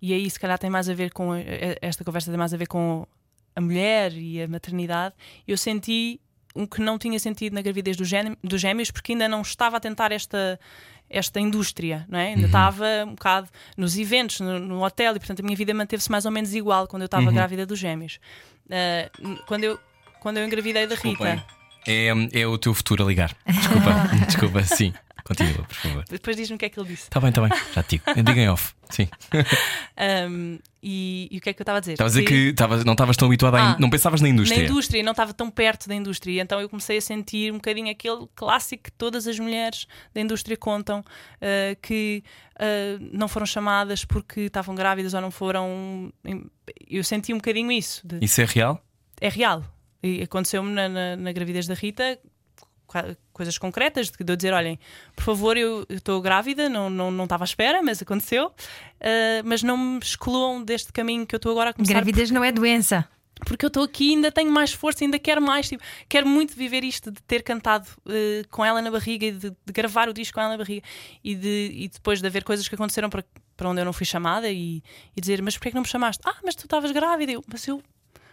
e 0.00 0.12
aí 0.12 0.28
se 0.30 0.38
calhar 0.38 0.58
tem 0.58 0.70
mais 0.70 0.88
a 0.88 0.94
ver 0.94 1.10
com 1.12 1.32
a- 1.32 1.38
a- 1.38 1.42
esta 1.82 2.04
conversa 2.04 2.30
tem 2.30 2.38
mais 2.38 2.54
a 2.54 2.56
ver 2.56 2.66
com 2.66 3.06
a 3.54 3.60
mulher 3.60 4.12
e 4.14 4.40
a 4.42 4.48
maternidade, 4.48 5.14
eu 5.46 5.58
senti 5.58 6.20
o 6.54 6.66
que 6.66 6.80
não 6.80 6.98
tinha 6.98 7.18
sentido 7.18 7.54
na 7.54 7.62
gravidez 7.62 7.96
dos 7.96 8.60
gêmeos, 8.60 8.90
porque 8.90 9.12
ainda 9.12 9.26
não 9.28 9.40
estava 9.42 9.78
a 9.78 9.80
tentar 9.80 10.12
esta, 10.12 10.60
esta 11.08 11.40
indústria, 11.40 12.04
não 12.08 12.18
é? 12.18 12.28
Ainda 12.28 12.46
estava 12.46 12.84
um 13.06 13.14
bocado 13.14 13.48
nos 13.76 13.96
eventos, 13.98 14.38
no, 14.40 14.58
no 14.58 14.84
hotel, 14.84 15.16
e 15.16 15.18
portanto 15.18 15.40
a 15.40 15.42
minha 15.42 15.56
vida 15.56 15.72
manteve-se 15.74 16.10
mais 16.10 16.24
ou 16.26 16.30
menos 16.30 16.54
igual 16.54 16.86
quando 16.86 17.02
eu 17.02 17.06
estava 17.06 17.24
grávida 17.34 17.64
dos 17.66 17.78
gêmeos. 17.78 18.18
Uh, 18.66 19.36
quando, 19.46 19.64
eu, 19.64 19.78
quando 20.20 20.36
eu 20.38 20.46
engravidei 20.46 20.86
da. 20.86 20.94
Rita. 20.94 21.44
É, 21.86 22.08
é 22.40 22.46
o 22.46 22.56
teu 22.58 22.72
futuro 22.74 23.04
a 23.04 23.06
ligar. 23.06 23.36
Desculpa, 23.46 23.90
desculpa, 24.26 24.62
sim. 24.64 24.92
Continua, 25.24 25.62
por 25.64 25.74
favor. 25.76 26.04
Depois 26.10 26.36
diz-me 26.36 26.56
o 26.56 26.58
que 26.58 26.64
é 26.64 26.68
que 26.68 26.78
ele 26.80 26.88
disse. 26.88 27.04
Está 27.04 27.20
bem, 27.20 27.28
está 27.28 27.40
bem, 27.42 27.50
já 27.72 27.82
te 27.84 27.90
digo. 27.90 28.04
Eu 28.08 28.22
digo 28.24 28.38
em 28.40 28.48
off. 28.48 28.74
Sim. 28.90 29.08
Um, 30.28 30.58
e, 30.82 31.28
e 31.30 31.38
o 31.38 31.40
que 31.40 31.50
é 31.50 31.52
que 31.52 31.60
eu 31.60 31.64
estava 31.64 31.76
a 31.78 31.80
dizer? 31.80 31.92
Estavas 31.92 32.16
a 32.16 32.18
dizer 32.18 32.28
que 32.28 32.34
estavas- 32.50 32.84
não 32.84 32.92
estavas 32.94 33.16
tão 33.16 33.28
habituada. 33.28 33.58
Ah, 33.58 33.76
in- 33.78 33.80
Não 33.80 33.88
pensavas 33.90 34.20
na 34.20 34.28
indústria. 34.28 34.58
Na 34.62 34.68
indústria, 34.68 35.02
não 35.02 35.12
estava 35.12 35.32
tão 35.32 35.48
perto 35.50 35.86
da 35.88 35.94
indústria. 35.94 36.42
Então 36.42 36.60
eu 36.60 36.68
comecei 36.68 36.96
a 36.96 37.00
sentir 37.00 37.52
um 37.52 37.56
bocadinho 37.56 37.90
aquele 37.90 38.26
clássico 38.34 38.84
que 38.84 38.92
todas 38.92 39.26
as 39.28 39.38
mulheres 39.38 39.86
da 40.14 40.20
indústria 40.20 40.56
contam 40.56 41.00
uh, 41.00 41.76
que 41.80 42.24
uh, 42.56 43.08
não 43.12 43.28
foram 43.28 43.46
chamadas 43.46 44.04
porque 44.04 44.40
estavam 44.42 44.74
grávidas 44.74 45.14
ou 45.14 45.20
não 45.20 45.30
foram. 45.30 46.12
Eu 46.88 47.04
senti 47.04 47.32
um 47.32 47.36
bocadinho 47.36 47.70
isso. 47.70 48.00
de- 48.04 48.18
Isso 48.24 48.40
é 48.40 48.44
real? 48.44 48.82
é 49.20 49.28
real. 49.28 49.62
E 50.02 50.22
aconteceu-me 50.22 50.70
na, 50.72 50.88
na- 50.88 51.16
na 51.16 51.32
gravidez 51.32 51.66
da 51.66 51.74
Rita 51.74 52.18
coisas 53.32 53.56
concretas 53.56 54.10
de 54.10 54.22
de 54.22 54.32
eu 54.32 54.36
dizer, 54.36 54.52
olhem, 54.52 54.78
por 55.16 55.24
favor, 55.24 55.56
eu 55.56 55.86
estou 55.88 56.20
grávida, 56.20 56.68
não, 56.68 56.90
não, 56.90 57.10
não 57.10 57.24
estava 57.24 57.42
à 57.44 57.46
espera, 57.46 57.82
mas 57.82 58.02
aconteceu, 58.02 58.52
Ah, 59.00 59.42
mas 59.44 59.62
não 59.62 59.76
me 59.78 59.98
excluam 59.98 60.62
deste 60.62 60.92
caminho 60.92 61.26
que 61.26 61.34
eu 61.34 61.38
estou 61.38 61.52
agora 61.52 61.70
a 61.70 61.72
começar. 61.72 61.94
Gravidez 61.94 62.30
não 62.30 62.44
é 62.44 62.52
doença. 62.52 63.08
Porque 63.46 63.64
eu 63.64 63.68
estou 63.68 63.82
aqui 63.82 64.10
ainda 64.14 64.30
tenho 64.30 64.52
mais 64.52 64.72
força, 64.72 65.02
ainda 65.04 65.18
quero 65.18 65.40
mais. 65.42 65.68
Tipo, 65.68 65.82
quero 66.08 66.28
muito 66.28 66.54
viver 66.54 66.84
isto 66.84 67.10
de 67.10 67.20
ter 67.22 67.42
cantado 67.42 67.88
eh, 68.08 68.42
com 68.50 68.64
ela 68.64 68.80
na 68.80 68.88
barriga 68.90 69.26
e 69.26 69.32
de, 69.32 69.50
de 69.50 69.72
gravar 69.72 70.08
o 70.08 70.12
disco 70.12 70.34
com 70.34 70.40
ela 70.40 70.50
na 70.50 70.58
barriga 70.58 70.86
e, 71.24 71.34
de, 71.34 71.70
e 71.74 71.88
depois 71.88 72.20
de 72.20 72.26
haver 72.28 72.44
coisas 72.44 72.68
que 72.68 72.74
aconteceram 72.76 73.10
para, 73.10 73.24
para 73.56 73.68
onde 73.68 73.80
eu 73.80 73.84
não 73.84 73.92
fui 73.92 74.06
chamada 74.06 74.48
e, 74.48 74.80
e 75.16 75.20
dizer, 75.20 75.42
mas 75.42 75.54
porquê 75.56 75.68
é 75.68 75.70
que 75.72 75.74
não 75.74 75.82
me 75.82 75.88
chamaste? 75.88 76.22
Ah, 76.24 76.36
mas 76.44 76.54
tu 76.54 76.64
estavas 76.66 76.92
grávida. 76.92 77.32
Eu, 77.32 77.42
mas 77.50 77.66
eu. 77.66 77.82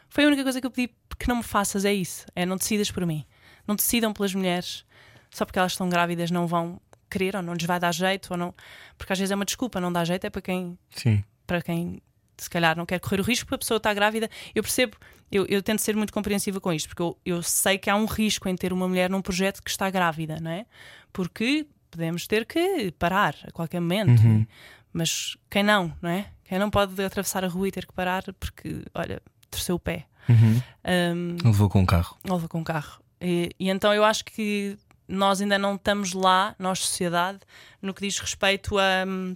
Foi 0.10 0.24
a 0.26 0.28
única 0.28 0.44
coisa 0.44 0.60
que 0.60 0.68
eu 0.68 0.72
pedi 0.72 0.94
que 1.18 1.28
não 1.28 1.38
me 1.38 1.44
faças, 1.44 1.86
é 1.86 1.94
isso. 1.94 2.26
É 2.36 2.46
não 2.46 2.58
decidas 2.58 2.90
por 2.92 3.06
mim. 3.06 3.26
Não 3.68 3.76
decidam 3.76 4.14
pelas 4.14 4.34
mulheres 4.34 4.86
só 5.30 5.46
porque 5.46 5.60
elas 5.60 5.74
estão 5.74 5.90
grávidas, 5.90 6.32
não 6.32 6.48
vão 6.48 6.82
querer 7.10 7.36
ou 7.36 7.42
não 7.42 7.54
lhes 7.54 7.66
vai 7.66 7.80
dar 7.80 7.94
jeito 7.94 8.30
ou 8.32 8.38
não. 8.38 8.54
Porque 8.98 9.14
às 9.14 9.20
vezes 9.20 9.32
é 9.32 9.36
uma 9.36 9.46
desculpa, 9.46 9.80
não 9.80 9.92
dá 9.92 10.04
jeito, 10.04 10.26
é 10.26 10.30
para 10.30 10.42
quem 10.42 10.78
Sim. 10.92 11.24
para 11.46 11.62
quem 11.62 12.02
se 12.38 12.50
calhar 12.50 12.76
não 12.78 12.86
quer 12.86 13.00
correr 13.00 13.20
o 13.20 13.24
risco, 13.24 13.46
porque 13.46 13.56
a 13.56 13.60
pessoa 13.60 13.78
está 13.78 13.94
grávida. 13.94 14.30
Eu 14.56 14.64
percebo, 14.64 14.98
eu, 15.32 15.46
eu 15.48 15.62
tento 15.62 15.80
ser 15.80 15.96
muito 15.96 16.14
compreensiva 16.14 16.60
com 16.62 16.72
isto, 16.72 16.88
porque 16.88 17.02
eu, 17.02 17.18
eu 17.26 17.44
sei 17.44 17.78
que 17.78 17.90
há 17.90 17.96
um 17.96 18.06
risco 18.06 18.48
em 18.48 18.56
ter 18.56 18.72
uma 18.72 18.88
mulher 18.88 19.10
num 19.10 19.22
projeto 19.22 19.62
que 19.62 19.70
está 19.70 19.90
grávida, 19.90 20.40
não 20.40 20.52
é? 20.52 20.66
Porque 21.12 21.68
podemos 21.92 22.28
ter 22.28 22.46
que 22.46 22.92
parar 22.98 23.36
a 23.44 23.52
qualquer 23.52 23.82
momento. 23.82 24.22
Uhum. 24.22 24.46
Mas 24.94 25.38
quem 25.50 25.64
não, 25.64 25.94
não 26.02 26.10
é? 26.10 26.32
Quem 26.46 26.58
não 26.58 26.70
pode 26.70 27.00
atravessar 27.04 27.44
a 27.44 27.48
rua 27.48 27.68
e 27.68 27.72
ter 27.72 27.86
que 27.86 27.94
parar 27.94 28.24
porque, 28.40 28.84
olha, 28.96 29.22
torceu 29.50 29.76
o 29.76 29.80
pé. 29.80 30.06
Uhum. 30.28 30.62
Um, 30.86 31.38
Levou 31.44 31.70
com 31.70 31.80
um 31.82 31.86
carro. 31.86 32.18
ou 32.28 32.36
leva 32.36 32.48
com 32.48 32.62
o 32.62 32.64
carro. 32.64 33.02
E, 33.20 33.50
e 33.60 33.70
então 33.70 33.94
eu 33.94 34.04
acho 34.04 34.24
que 34.26 34.78
nós 35.08 35.42
ainda 35.42 35.58
não 35.58 35.76
estamos 35.76 36.14
lá, 36.14 36.56
nós, 36.60 36.80
sociedade, 36.80 37.40
no 37.82 37.94
que 37.94 38.02
diz 38.02 38.20
respeito 38.20 38.78
a 38.78 39.06
hum, 39.08 39.36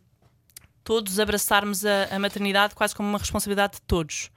todos 0.84 1.20
abraçarmos 1.20 1.84
a, 1.86 2.16
a 2.16 2.20
maternidade 2.20 2.76
quase 2.76 2.96
como 2.96 3.10
uma 3.10 3.18
responsabilidade 3.18 3.74
de 3.76 3.82
todos. 3.82 4.30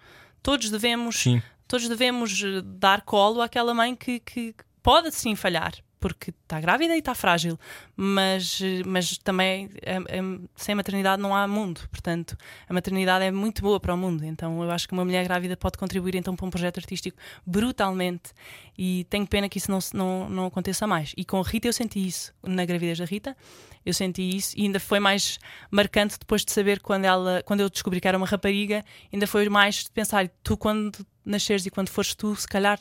Todos 0.42 0.70
devemos, 0.70 1.16
Sim. 1.16 1.42
todos 1.68 1.88
devemos 1.88 2.42
eh, 2.42 2.62
dar 2.64 3.02
colo 3.02 3.42
àquela 3.42 3.74
mãe 3.74 3.94
que, 3.94 4.20
que 4.20 4.54
pode 4.82 5.10
sim 5.12 5.34
falhar. 5.34 5.72
Porque 5.98 6.30
está 6.30 6.60
grávida 6.60 6.94
e 6.94 6.98
está 6.98 7.14
frágil, 7.14 7.58
mas, 7.96 8.60
mas 8.84 9.16
também 9.18 9.70
eh, 9.82 9.98
eh, 10.08 10.20
sem 10.54 10.74
a 10.74 10.76
maternidade 10.76 11.20
não 11.22 11.34
há 11.34 11.48
mundo. 11.48 11.80
Portanto, 11.90 12.36
a 12.68 12.72
maternidade 12.72 13.24
é 13.24 13.30
muito 13.30 13.62
boa 13.62 13.80
para 13.80 13.94
o 13.94 13.96
mundo. 13.96 14.24
Então, 14.24 14.62
eu 14.62 14.70
acho 14.70 14.86
que 14.86 14.92
uma 14.92 15.04
mulher 15.04 15.24
grávida 15.24 15.56
pode 15.56 15.78
contribuir 15.78 16.14
então 16.14 16.36
para 16.36 16.46
um 16.46 16.50
projeto 16.50 16.78
artístico 16.78 17.16
brutalmente. 17.46 18.32
E 18.78 19.04
tenho 19.08 19.26
pena 19.26 19.48
que 19.48 19.58
isso 19.58 19.70
não, 19.70 19.78
não, 19.94 20.28
não 20.28 20.46
aconteça 20.46 20.86
mais. 20.86 21.12
E 21.16 21.24
com 21.24 21.40
a 21.40 21.42
Rita 21.42 21.66
eu 21.66 21.72
senti 21.72 22.06
isso. 22.06 22.32
Na 22.42 22.64
gravidez 22.64 22.98
da 22.98 23.04
Rita, 23.04 23.36
eu 23.84 23.94
senti 23.94 24.36
isso. 24.36 24.54
E 24.56 24.62
ainda 24.62 24.78
foi 24.78 25.00
mais 25.00 25.38
marcante 25.70 26.18
depois 26.18 26.44
de 26.44 26.52
saber 26.52 26.80
quando, 26.80 27.04
ela, 27.04 27.42
quando 27.46 27.60
eu 27.60 27.70
descobri 27.70 28.00
que 28.00 28.08
era 28.08 28.18
uma 28.18 28.26
rapariga. 28.26 28.84
Ainda 29.12 29.26
foi 29.26 29.48
mais 29.48 29.84
de 29.84 29.90
pensar: 29.90 30.28
tu, 30.42 30.56
quando 30.56 31.06
nasceres 31.24 31.64
e 31.64 31.70
quando 31.70 31.88
fores 31.88 32.14
tu, 32.14 32.36
se 32.36 32.46
calhar 32.46 32.78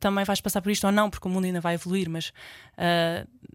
também 0.00 0.24
vais 0.24 0.40
passar 0.40 0.60
por 0.62 0.72
isto 0.72 0.84
ou 0.86 0.92
não, 0.92 1.08
porque 1.10 1.28
o 1.28 1.30
mundo 1.30 1.44
ainda 1.44 1.60
vai 1.60 1.74
evoluir, 1.74 2.08
mas 2.10 2.32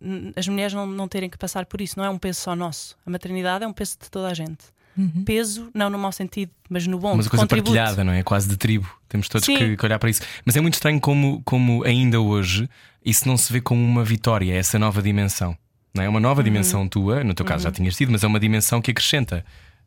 n- 0.01 0.31
as 0.36 0.47
mulheres 0.47 0.73
não, 0.73 0.86
não 0.86 1.08
terem 1.08 1.29
que 1.29 1.38
passar 1.38 1.65
por 1.65 1.81
isso. 1.81 1.97
Não 1.97 2.05
é 2.05 2.10
um 2.10 2.17
peso 2.17 2.39
só 2.41 2.55
nosso. 2.55 2.95
A 3.05 3.10
maternidade 3.10 3.63
é 3.63 3.67
um 3.67 3.73
peso 3.73 3.97
de 4.01 4.10
toda 4.10 4.27
a 4.29 4.34
gente. 4.34 4.63
Peso, 5.25 5.69
não 5.73 5.89
no 5.89 5.99
mau 5.99 6.12
sentido, 6.13 6.53
mas 6.69 6.88
no 6.88 6.97
bom. 6.97 7.15
Mas 7.17 7.25
de 7.25 7.27
a 7.27 7.31
coisa 7.31 7.43
contributo. 7.43 7.73
partilhada, 7.73 8.01
não 8.01 8.13
é? 8.13 8.23
Quase 8.23 8.47
de 8.47 8.55
tribo. 8.55 8.88
Temos 9.10 9.27
todos 9.27 9.45
que, 9.45 9.75
que 9.75 9.86
olhar 9.86 9.99
para 9.99 10.10
isso. 10.10 10.21
Mas 10.45 10.55
é 10.55 10.62
muito 10.62 10.75
estranho 10.75 11.01
como, 11.01 11.41
como 11.43 11.84
ainda 11.84 12.21
hoje 12.21 12.69
isso 13.03 13.27
não 13.27 13.36
se 13.36 13.51
vê 13.51 13.60
como 13.60 13.84
uma 13.84 14.05
vitória, 14.05 14.53
é 14.53 14.58
essa 14.58 14.79
nova 14.79 15.01
dimensão. 15.01 15.58
Não 15.93 16.01
é 16.01 16.08
uma 16.08 16.19
nova 16.21 16.39
Uhum. 16.39 16.45
dimensão 16.45 16.88
tua, 16.88 17.25
no 17.25 17.34
teu 17.34 17.45
caso 17.45 17.65
já 17.65 17.71
tinhas 17.73 17.95
tido, 17.97 18.12
mas 18.12 18.23
é 18.23 18.27
uma 18.27 18.39
dimensão 18.39 18.81
que 18.81 18.91
acrescenta. 18.91 19.45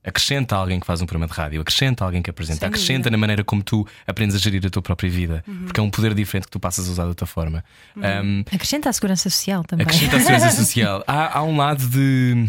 Acrescenta 0.09 0.57
alguém 0.57 0.81
que 0.81 0.87
faz 0.87 1.01
um 1.01 1.07
programa 1.07 1.27
de 1.27 1.33
rádio, 1.39 1.61
acrescenta 1.61 2.05
alguém 2.05 2.23
que 2.23 2.31
apresenta, 2.31 2.61
Sem 2.61 2.69
acrescenta 2.69 2.99
dúvida. 2.99 3.11
na 3.11 3.19
maneira 3.19 3.45
como 3.45 3.63
tu 3.63 3.87
aprendes 4.07 4.35
a 4.35 4.39
gerir 4.39 4.65
a 4.67 4.71
tua 4.71 4.83
própria 4.83 5.11
vida, 5.11 5.45
Uhum. 5.47 5.65
porque 5.67 5.79
é 5.81 5.83
um 5.83 5.91
poder 5.91 6.15
diferente 6.15 6.45
que 6.47 6.51
tu 6.51 6.59
passas 6.61 6.89
a 6.89 6.93
usar 6.93 7.03
de 7.05 7.09
outra 7.11 7.27
forma. 7.27 7.65
Um, 7.97 8.41
Acrescenta 8.53 8.89
a 8.89 8.93
segurança 8.93 9.29
social 9.29 9.63
também. 9.65 9.85
acrescenta 9.87 10.17
a 10.17 10.21
segurança 10.21 10.51
social. 10.57 11.05
Há, 11.07 11.39
há 11.39 11.43
um 11.43 11.57
lado 11.57 11.87
de. 11.89 12.49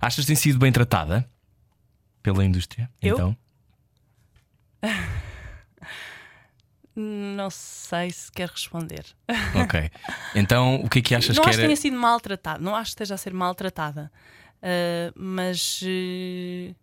Achas 0.00 0.24
que 0.24 0.28
tem 0.28 0.36
sido 0.36 0.58
bem 0.58 0.72
tratada 0.72 1.28
pela 2.22 2.44
indústria? 2.44 2.88
Eu? 3.00 3.14
Então, 3.14 3.36
Não 6.94 7.48
sei 7.48 8.10
se 8.10 8.30
quer 8.30 8.48
responder. 8.50 9.04
ok. 9.64 9.90
Então, 10.34 10.76
o 10.76 10.88
que 10.90 10.98
é 10.98 11.02
que 11.02 11.14
achas 11.14 11.34
não 11.36 11.42
que 11.42 11.48
acho 11.48 11.58
que 11.58 11.62
era. 11.62 11.68
tenha 11.68 11.76
sido 11.76 11.96
maltratada, 11.96 12.58
não 12.62 12.74
acho 12.76 12.90
que 12.90 13.02
esteja 13.02 13.14
a 13.14 13.16
ser 13.18 13.32
maltratada. 13.32 14.12
Ah, 14.62 15.12
mas 15.16 15.80
eh, 15.84 16.74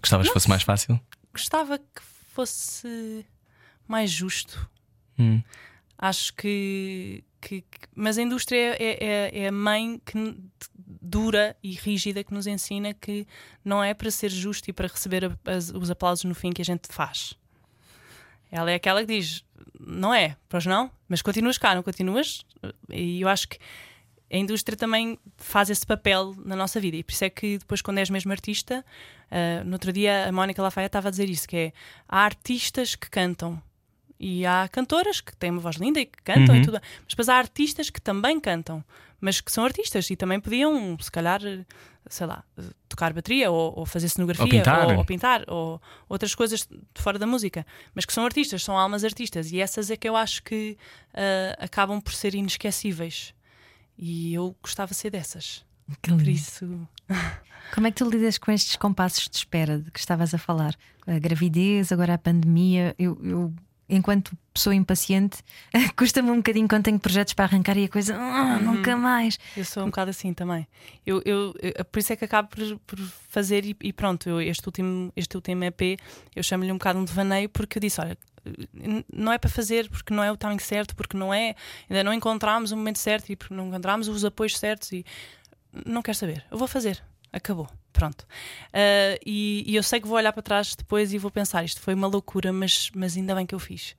Gostavas 0.00 0.28
que 0.28 0.32
fosse 0.32 0.48
mais 0.48 0.62
fácil? 0.62 1.00
gostava 1.32 1.78
que 1.78 2.02
fosse 2.32 3.24
mais 3.86 4.10
justo. 4.10 4.68
Hum. 5.18 5.42
Acho 5.98 6.32
que, 6.34 7.22
que- 7.40 7.60
que- 7.62 7.78
Mas 7.94 8.16
a 8.18 8.22
indústria 8.22 8.76
é, 8.80 9.04
é- 9.04 9.38
é 9.42 9.48
a 9.48 9.52
mãe 9.52 10.00
que 10.04 10.36
dura 11.02 11.56
e 11.62 11.72
rígida 11.74 12.24
que 12.24 12.32
nos 12.32 12.46
ensina 12.46 12.94
que 12.94 13.26
não 13.64 13.82
é 13.84 13.92
para 13.94 14.10
ser 14.10 14.30
justo 14.30 14.68
e 14.68 14.72
para 14.72 14.88
receber 14.88 15.24
a- 15.26 15.36
as- 15.52 15.70
os 15.70 15.90
aplausos 15.90 16.24
no 16.24 16.34
fim 16.34 16.50
que 16.52 16.62
a 16.62 16.64
gente 16.64 16.88
faz. 16.90 17.34
Ela 18.50 18.70
é 18.70 18.74
aquela 18.76 19.00
que 19.00 19.06
diz: 19.18 19.44
não 19.78 20.12
é, 20.14 20.36
pois 20.48 20.64
não, 20.66 20.90
mas 21.08 21.20
continuas 21.22 21.58
cá, 21.58 21.74
não 21.74 21.82
continuas? 21.82 22.44
E 22.88 23.20
eu 23.20 23.28
acho 23.28 23.48
que 23.48 23.58
a 24.32 24.36
indústria 24.36 24.76
também 24.76 25.18
faz 25.36 25.70
esse 25.70 25.84
papel 25.86 26.34
na 26.44 26.54
nossa 26.54 26.78
vida. 26.80 26.96
E 26.96 27.02
por 27.02 27.12
isso 27.12 27.24
é 27.24 27.30
que 27.30 27.58
depois, 27.58 27.82
quando 27.82 27.98
és 27.98 28.08
mesmo 28.10 28.30
artista, 28.32 28.84
ah, 29.30 29.64
no 29.64 29.72
outro 29.72 29.92
dia 29.92 30.28
a 30.28 30.32
Mónica 30.32 30.62
Lafayette 30.62 30.90
estava 30.90 31.08
a 31.08 31.10
dizer 31.10 31.28
isso: 31.28 31.48
que 31.48 31.56
é 31.56 31.72
há 32.08 32.24
artistas 32.24 32.94
que 32.94 33.10
cantam. 33.10 33.60
E 34.22 34.44
há 34.44 34.68
cantoras 34.70 35.20
que 35.22 35.34
têm 35.34 35.50
uma 35.50 35.60
voz 35.62 35.76
linda 35.76 35.98
e 35.98 36.04
que 36.04 36.22
cantam 36.22 36.54
Uhum. 36.54 36.60
e 36.60 36.64
tudo. 36.64 36.78
Mas 36.82 37.08
depois 37.08 37.28
há 37.30 37.36
artistas 37.36 37.88
que 37.88 38.00
também 38.02 38.38
cantam, 38.38 38.84
mas 39.18 39.40
que 39.40 39.50
são 39.50 39.64
artistas 39.64 40.10
e 40.10 40.14
também 40.16 40.38
podiam, 40.38 40.94
se 41.00 41.10
calhar, 41.10 41.40
sei 42.06 42.26
lá, 42.26 42.44
tocar 42.86 43.14
bateria 43.14 43.50
ou, 43.50 43.72
ou 43.78 43.86
fazer 43.86 44.10
cenografia 44.10 44.44
Ou 44.44 44.50
pintar. 44.50 44.86
ou, 44.90 44.96
ou 44.98 45.04
pintar 45.06 45.44
ou 45.48 45.80
outras 46.06 46.34
coisas 46.34 46.68
fora 46.94 47.18
da 47.18 47.26
música, 47.26 47.66
mas 47.94 48.04
que 48.04 48.12
são 48.12 48.24
artistas, 48.26 48.62
são 48.62 48.76
almas 48.76 49.04
artistas 49.04 49.50
e 49.52 49.58
essas 49.60 49.90
é 49.90 49.96
que 49.96 50.06
eu 50.06 50.14
acho 50.14 50.42
que 50.42 50.76
ah, 51.14 51.56
acabam 51.64 51.98
por 51.98 52.12
ser 52.12 52.34
inesquecíveis. 52.34 53.32
E 54.02 54.32
eu 54.32 54.56
gostava 54.62 54.90
de 54.90 54.96
ser 54.96 55.10
dessas. 55.10 55.62
Que 56.00 56.10
Por 56.10 56.26
isso, 56.26 56.88
Como 57.74 57.86
é 57.86 57.90
que 57.90 57.98
tu 57.98 58.08
lidas 58.08 58.38
com 58.38 58.50
estes 58.50 58.76
compassos 58.76 59.28
de 59.28 59.36
espera 59.36 59.78
de 59.78 59.90
que 59.90 59.98
estavas 60.00 60.32
a 60.32 60.38
falar? 60.38 60.74
A 61.06 61.18
gravidez, 61.18 61.92
agora 61.92 62.14
a 62.14 62.18
pandemia. 62.18 62.94
Eu, 62.98 63.18
eu, 63.22 63.54
enquanto 63.90 64.36
pessoa 64.54 64.74
impaciente, 64.74 65.42
custa-me 65.96 66.30
um 66.30 66.36
bocadinho 66.36 66.68
quando 66.68 66.84
tenho 66.84 66.98
projetos 66.98 67.34
para 67.34 67.44
arrancar 67.44 67.76
e 67.76 67.84
a 67.84 67.88
coisa, 67.88 68.16
"Ah, 68.16 68.58
nunca 68.58 68.96
mais. 68.96 69.38
eu 69.56 69.64
sou 69.64 69.82
um 69.82 69.86
bocado 69.86 70.10
assim 70.10 70.32
também. 70.32 70.66
Eu, 71.04 71.20
eu, 71.24 71.54
eu- 71.60 71.84
por 71.84 71.98
isso 71.98 72.12
é 72.12 72.16
que 72.16 72.24
acabo 72.24 72.48
por, 72.48 72.78
por 72.86 72.98
fazer 73.28 73.64
e, 73.64 73.76
e 73.82 73.92
pronto, 73.92 74.28
eu, 74.28 74.40
este, 74.40 74.66
último, 74.66 75.12
este 75.16 75.36
último 75.36 75.64
EP 75.64 75.98
eu 76.34 76.42
chamo-lhe 76.42 76.70
um 76.72 76.78
bocado 76.78 76.98
um 76.98 77.04
devaneio 77.04 77.48
porque 77.48 77.78
eu 77.78 77.80
disse: 77.80 78.00
olha, 78.00 78.16
não 79.12 79.32
é 79.32 79.38
para 79.38 79.50
fazer 79.50 79.88
porque 79.90 80.14
não 80.14 80.22
é 80.24 80.32
o 80.32 80.36
timing 80.36 80.58
certo, 80.58 80.96
porque 80.96 81.16
não 81.16 81.32
é, 81.32 81.54
ainda 81.88 82.02
não 82.04 82.12
encontramos 82.12 82.72
o 82.72 82.76
momento 82.76 82.98
certo 82.98 83.30
e 83.30 83.36
porque 83.36 83.52
não 83.54 83.68
encontramos 83.68 84.08
os 84.08 84.24
apoios 84.24 84.58
certos 84.58 84.92
e 84.92 85.04
não 85.86 86.00
quero 86.02 86.16
saber, 86.16 86.44
eu 86.50 86.56
vou 86.58 86.66
fazer, 86.66 87.02
acabou, 87.32 87.68
pronto. 87.92 88.26
Ah, 88.72 89.18
e, 89.24 89.64
e 89.66 89.76
eu 89.76 89.82
sei 89.82 90.00
que 90.00 90.06
vou 90.06 90.16
olhar 90.16 90.32
para 90.32 90.42
trás 90.42 90.74
depois 90.74 91.12
e 91.12 91.18
vou 91.18 91.30
pensar: 91.30 91.64
isto 91.64 91.80
foi 91.80 91.94
uma 91.94 92.06
loucura, 92.06 92.52
mas, 92.52 92.90
mas 92.94 93.16
ainda 93.16 93.34
bem 93.34 93.46
que 93.46 93.54
eu 93.54 93.58
fiz. 93.58 93.96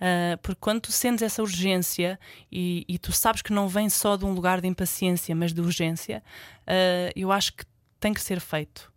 Ah, 0.00 0.38
porque 0.42 0.58
quando 0.60 0.82
tu 0.82 0.92
sentes 0.92 1.22
essa 1.22 1.42
urgência 1.42 2.18
e, 2.50 2.84
e 2.88 2.98
tu 2.98 3.12
sabes 3.12 3.42
que 3.42 3.52
não 3.52 3.68
vem 3.68 3.88
só 3.88 4.16
de 4.16 4.24
um 4.24 4.32
lugar 4.32 4.60
de 4.60 4.68
impaciência, 4.68 5.34
mas 5.34 5.52
de 5.52 5.60
urgência, 5.60 6.22
ah, 6.66 7.10
eu 7.16 7.32
acho 7.32 7.54
que 7.54 7.64
tem 8.00 8.12
que 8.12 8.20
ser 8.20 8.40
feito. 8.40 8.92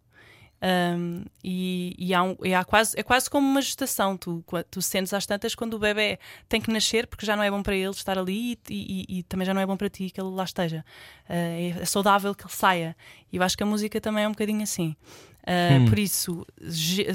Um, 0.59 1.23
e 1.43 1.93
e 1.99 2.13
há 2.15 2.23
um- 2.23 2.35
e 2.43 2.51
há 2.53 2.63
quase, 2.63 2.99
é 2.99 3.03
quase 3.03 3.29
como 3.29 3.47
uma 3.47 3.61
gestação. 3.61 4.17
Tu, 4.17 4.43
tu 4.71 4.81
sentes 4.81 5.13
às 5.13 5.25
tantas 5.25 5.53
quando 5.53 5.75
o 5.75 5.79
bebê 5.79 6.17
tem 6.49 6.59
que 6.59 6.71
nascer, 6.71 7.05
porque 7.07 7.25
já 7.25 7.35
não 7.35 7.43
é 7.43 7.51
bom 7.51 7.61
para 7.61 7.75
ele 7.75 7.91
estar 7.91 8.17
ali 8.17 8.57
e, 8.69 9.05
e- 9.19 9.23
também 9.23 9.45
já 9.45 9.53
não 9.53 9.61
é 9.61 9.65
bom 9.67 9.77
para 9.77 9.89
ti 9.89 10.09
que 10.09 10.19
ele 10.19 10.31
lá 10.31 10.43
esteja. 10.43 10.83
Uh, 11.29 11.81
é, 11.81 11.85
saudável 11.85 12.33
que 12.33 12.43
ele 12.43 12.53
saia. 12.53 12.97
E 13.31 13.37
eu 13.37 13.43
acho 13.43 13.55
que 13.55 13.61
a 13.63 13.65
música 13.67 14.01
também 14.01 14.23
é 14.23 14.27
um 14.27 14.31
bocadinho 14.31 14.63
assim. 14.63 14.95
Uh, 15.43 15.87
Por 15.89 15.99
isso, 15.99 16.45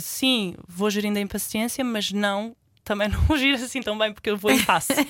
sim, 0.00 0.54
vou 0.68 0.88
gerindo 0.90 1.18
a 1.18 1.20
impaciência, 1.20 1.84
mas 1.84 2.12
não. 2.12 2.56
Também 2.84 3.08
não 3.28 3.36
gerir 3.38 3.54
assim 3.54 3.80
tão 3.80 3.96
bem 3.96 4.12
porque 4.12 4.30
eu 4.30 4.36
vou 4.36 4.50
e 4.50 4.58
faço. 4.58 4.92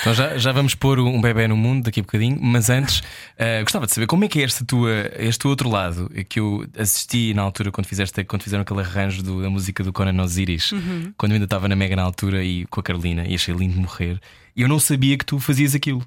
Então 0.00 0.14
já, 0.14 0.36
já 0.38 0.50
vamos 0.50 0.74
pôr 0.74 0.98
um 0.98 1.20
bebê 1.20 1.46
no 1.46 1.56
mundo 1.56 1.84
daqui 1.84 2.00
a 2.00 2.02
bocadinho, 2.02 2.38
mas 2.40 2.68
antes 2.70 3.02
eh, 3.38 3.62
gostava 3.62 3.86
de 3.86 3.92
saber 3.92 4.06
como 4.06 4.24
é 4.24 4.28
que 4.28 4.40
é 4.40 4.44
este, 4.44 4.64
tua, 4.64 4.90
este 5.18 5.46
outro 5.46 5.68
lado 5.68 6.10
que 6.28 6.40
eu 6.40 6.66
assisti 6.78 7.32
na 7.34 7.42
altura 7.42 7.70
quando, 7.70 7.86
fizeste, 7.86 8.24
quando 8.24 8.42
fizeram 8.42 8.62
aquele 8.62 8.80
arranjo 8.80 9.22
do- 9.22 9.42
da 9.42 9.50
música 9.50 9.84
do 9.84 9.92
Conan 9.92 10.20
Osiris, 10.22 10.72
quando 11.16 11.32
eu 11.32 11.34
ainda 11.36 11.44
estava 11.44 11.68
na 11.68 11.76
Mega 11.76 11.94
na 11.96 12.02
altura 12.02 12.42
e 12.44 12.64
com 12.66 12.80
a 12.80 12.82
Carolina 12.82 13.24
e 13.26 13.34
achei 13.34 13.54
lindo 13.54 13.78
morrer. 13.78 14.18
E 14.56 14.62
eu 14.62 14.68
não 14.68 14.78
sabia 14.80 15.16
que 15.18 15.24
tu 15.24 15.38
fazias 15.38 15.74
aquilo. 15.74 16.04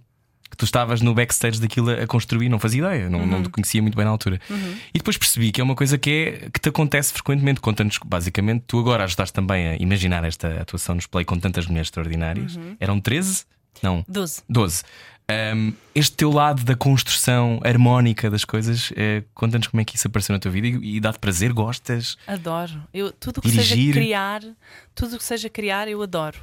Que 0.49 0.57
tu 0.57 0.65
estavas 0.65 1.01
no 1.01 1.13
backstage 1.13 1.59
daquilo 1.59 1.91
a 1.91 2.07
construir, 2.07 2.49
não 2.49 2.59
fazia 2.59 2.79
ideia, 2.79 3.09
não, 3.09 3.25
não 3.25 3.43
te 3.43 3.49
conhecia 3.49 3.81
muito 3.81 3.95
bem 3.95 4.05
na 4.05 4.11
altura. 4.11 4.39
E 4.93 4.97
depois 4.97 5.17
percebi 5.17 5.51
que 5.51 5.59
é 5.59 5.63
uma 5.63 5.75
coisa 5.75 5.97
que, 5.97 6.09
é, 6.09 6.49
que 6.49 6.59
te 6.59 6.69
acontece 6.69 7.11
frequentemente. 7.13 7.59
Conta-nos, 7.59 7.99
basicamente, 8.05 8.63
tu 8.67 8.79
agora 8.79 9.03
ajudaste 9.03 9.33
também 9.33 9.67
a 9.67 9.75
imaginar 9.75 10.23
esta 10.23 10.61
atuação 10.61 10.95
nos 10.95 11.05
play 11.07 11.25
com 11.25 11.37
tantas 11.39 11.67
mulheres 11.67 11.87
extraordinárias. 11.87 12.57
Eram 12.79 12.99
13? 12.99 13.45
Não, 13.81 14.03
12. 14.07 14.41
12. 14.49 14.83
Um, 15.29 15.73
este 15.93 16.15
teu 16.15 16.31
lado 16.31 16.63
da 16.63 16.73
construção 16.73 17.59
harmónica 17.61 18.29
das 18.29 18.45
coisas, 18.45 18.93
eh, 18.95 19.23
conta-nos 19.33 19.67
como 19.67 19.81
é 19.81 19.83
que 19.83 19.97
isso 19.97 20.07
apareceu 20.07 20.31
na 20.31 20.39
tua 20.39 20.49
vida 20.49 20.67
e, 20.67 20.95
e 20.95 20.99
dá-te 21.01 21.19
prazer, 21.19 21.51
gostas? 21.51 22.17
Adoro. 22.25 22.81
Eu, 22.93 23.11
tudo 23.11 23.39
o 23.39 23.41
que 23.41 23.51
Dirigir. 23.51 23.77
seja 23.77 23.91
criar, 23.91 24.41
tudo 24.95 25.15
o 25.15 25.17
que 25.17 25.25
seja 25.25 25.49
criar, 25.49 25.89
eu 25.89 26.01
adoro. 26.01 26.39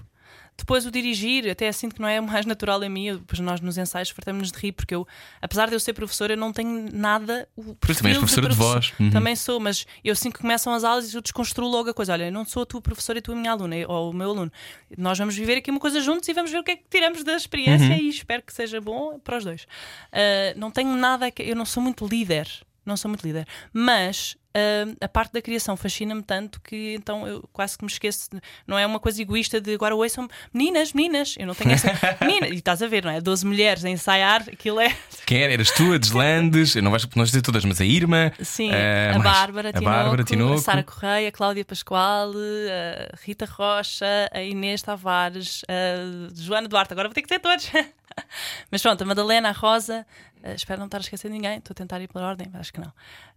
Depois 0.57 0.87
o 0.87 0.90
dirigir, 0.90 1.51
até 1.51 1.71
sinto 1.73 1.97
que 1.97 2.01
não 2.01 2.09
é 2.09 2.21
o 2.21 2.25
mais 2.27 2.47
natural 2.47 2.83
em 2.85 2.88
mim. 2.88 3.12
Depois 3.17 3.40
nós 3.40 3.61
nos 3.61 3.77
ensaios 3.77 4.11
fartamos-nos 4.11 4.53
de 4.53 4.59
rir, 4.59 4.73
porque 4.73 4.95
eu, 4.95 5.07
apesar 5.43 5.69
de 5.69 5.75
eu 5.75 5.81
ser 5.81 5.93
professora, 5.93 6.35
eu 6.35 6.37
não 6.37 6.53
tenho 6.53 6.88
nada. 6.93 7.49
O 7.57 7.75
Pois 7.75 7.99
também 7.99 8.12
és 8.12 8.19
professora 8.19 8.49
de 8.49 8.55
professor. 8.57 8.75
voz. 8.75 8.93
Uhum. 9.01 9.11
Também 9.11 9.35
sou, 9.37 9.59
mas 9.59 9.85
eu 10.05 10.14
sinto 10.14 10.35
que 10.35 10.40
começam 10.40 10.73
as 10.73 10.85
aulas 10.85 11.12
e 11.12 11.17
eu 11.17 11.21
desconstruo 11.21 11.69
logo 11.69 11.90
a 11.90 11.95
coisa. 11.95 12.12
Olha, 12.12 12.27
eu 12.27 12.33
não 12.33 12.45
sou 12.45 12.62
a 12.62 12.67
tua 12.67 12.81
professora 12.81 13.19
e 13.19 13.23
tu 13.23 13.33
a 13.33 13.35
minha 13.35 13.51
aluna, 13.51 13.77
ou 13.88 14.11
o 14.11 14.12
meu 14.14 14.31
aluno. 14.31 14.51
Nós 14.97 15.19
vamos 15.19 15.35
viver 15.35 15.57
aqui 15.59 15.71
uma 15.71 15.81
coisa 15.81 16.01
juntos 16.01 16.29
e 16.29 16.33
vamos 16.33 16.51
ver 16.53 16.59
o 16.59 16.64
que 16.64 16.71
é 16.71 16.77
que 16.77 16.85
tiramos 16.88 17.25
da 17.25 17.35
experiência 17.37 17.88
Uhum. 17.88 17.97
e 17.99 18.09
espero 18.09 18.43
que 18.43 18.53
seja 18.53 18.81
bom 18.81 19.19
para 19.19 19.38
os 19.38 19.45
dois. 19.45 19.67
Ah, 20.12 20.55
não 20.57 20.71
tenho 20.71 20.95
nada. 20.97 21.31
que- 21.31 21.43
Eu 21.43 21.57
não 21.57 21.64
sou 21.67 21.83
muito 21.83 22.07
líder. 22.07 22.49
Não 22.87 22.97
sou 22.97 23.09
muito 23.09 23.27
líder. 23.27 23.47
Mas. 23.73 24.37
Ah, 24.55 24.95
a 25.01 25.09
parte 25.09 25.33
da 25.33 25.43
criação 25.43 25.77
fascina-me 25.77 26.23
tanto 26.23 26.61
que 26.61 26.95
então 26.95 27.27
eu 27.27 27.49
quase 27.53 27.77
que 27.77 27.85
me 27.85 27.90
esqueço. 27.90 28.29
Não 28.67 28.79
é 28.79 28.87
uma 28.87 29.01
coisa 29.01 29.21
egoísta 29.21 29.61
de 29.61 29.75
agora 29.75 29.97
ouçam 29.97 30.29
meninas, 30.53 30.93
meninas. 30.93 31.35
Eu 31.38 31.47
não 31.47 31.55
tenho 31.55 31.73
essa. 31.73 31.88
Menina, 32.25 32.49
e 32.49 32.55
estás 32.55 32.81
a 32.81 32.87
ver, 32.87 33.05
não 33.05 33.11
é? 33.11 33.21
12 33.21 33.45
mulheres 33.45 33.85
a 33.85 33.90
ensaiar, 33.90 34.43
aquilo 34.43 34.79
é. 34.81 34.97
Quem 35.27 35.43
era? 35.43 35.53
Eras 35.53 35.71
tu, 35.73 35.93
a 35.93 35.99
Deslandes? 35.99 36.77
Não 36.77 36.90
vais 36.90 37.05
não 37.05 37.11
vais 37.17 37.31
dizer 37.31 37.43
todas, 37.43 37.64
mas 37.64 37.81
a 37.81 37.85
Irma. 37.85 38.33
Sim, 38.40 38.71
eh, 38.73 39.12
a, 39.14 39.19
Bárbara 39.19 39.71
a 39.71 39.73
Tinoco, 39.73 39.97
Bárbara 39.97 40.25
Tinoco. 40.25 40.55
a 40.55 40.59
Sara 40.59 40.83
Correia, 40.83 41.29
a 41.29 41.33
Cláudia 41.33 41.64
Pascoal, 41.64 42.31
a 42.31 43.17
Rita 43.25 43.47
Rocha, 43.47 44.31
a 44.33 44.43
Inês 44.43 44.83
Tavares, 44.83 45.62
a 45.69 46.33
Joana 46.35 46.69
Duarte. 46.69 46.93
Agora 46.93 47.09
vou 47.09 47.14
ter 47.14 47.23
que 47.23 47.29
ter 47.29 47.40
todos. 47.40 47.71
Mas 48.71 48.83
pronto, 48.83 49.03
a 49.03 49.05
Madalena, 49.05 49.49
a 49.49 49.53
Rosa. 49.53 50.07
Eh, 50.44 50.54
espero 50.54 50.78
não 50.78 50.87
estar 50.87 50.98
a 50.98 51.00
esquecer 51.00 51.28
ninguém. 51.30 51.59
Estou 51.59 51.72
a 51.72 51.74
tentar 51.74 52.00
ir 52.00 52.07
pela 52.09 52.26
ordem, 52.26 52.46
mas 52.52 52.61
acho 52.61 52.72
que 52.72 52.80
não. 52.80 52.92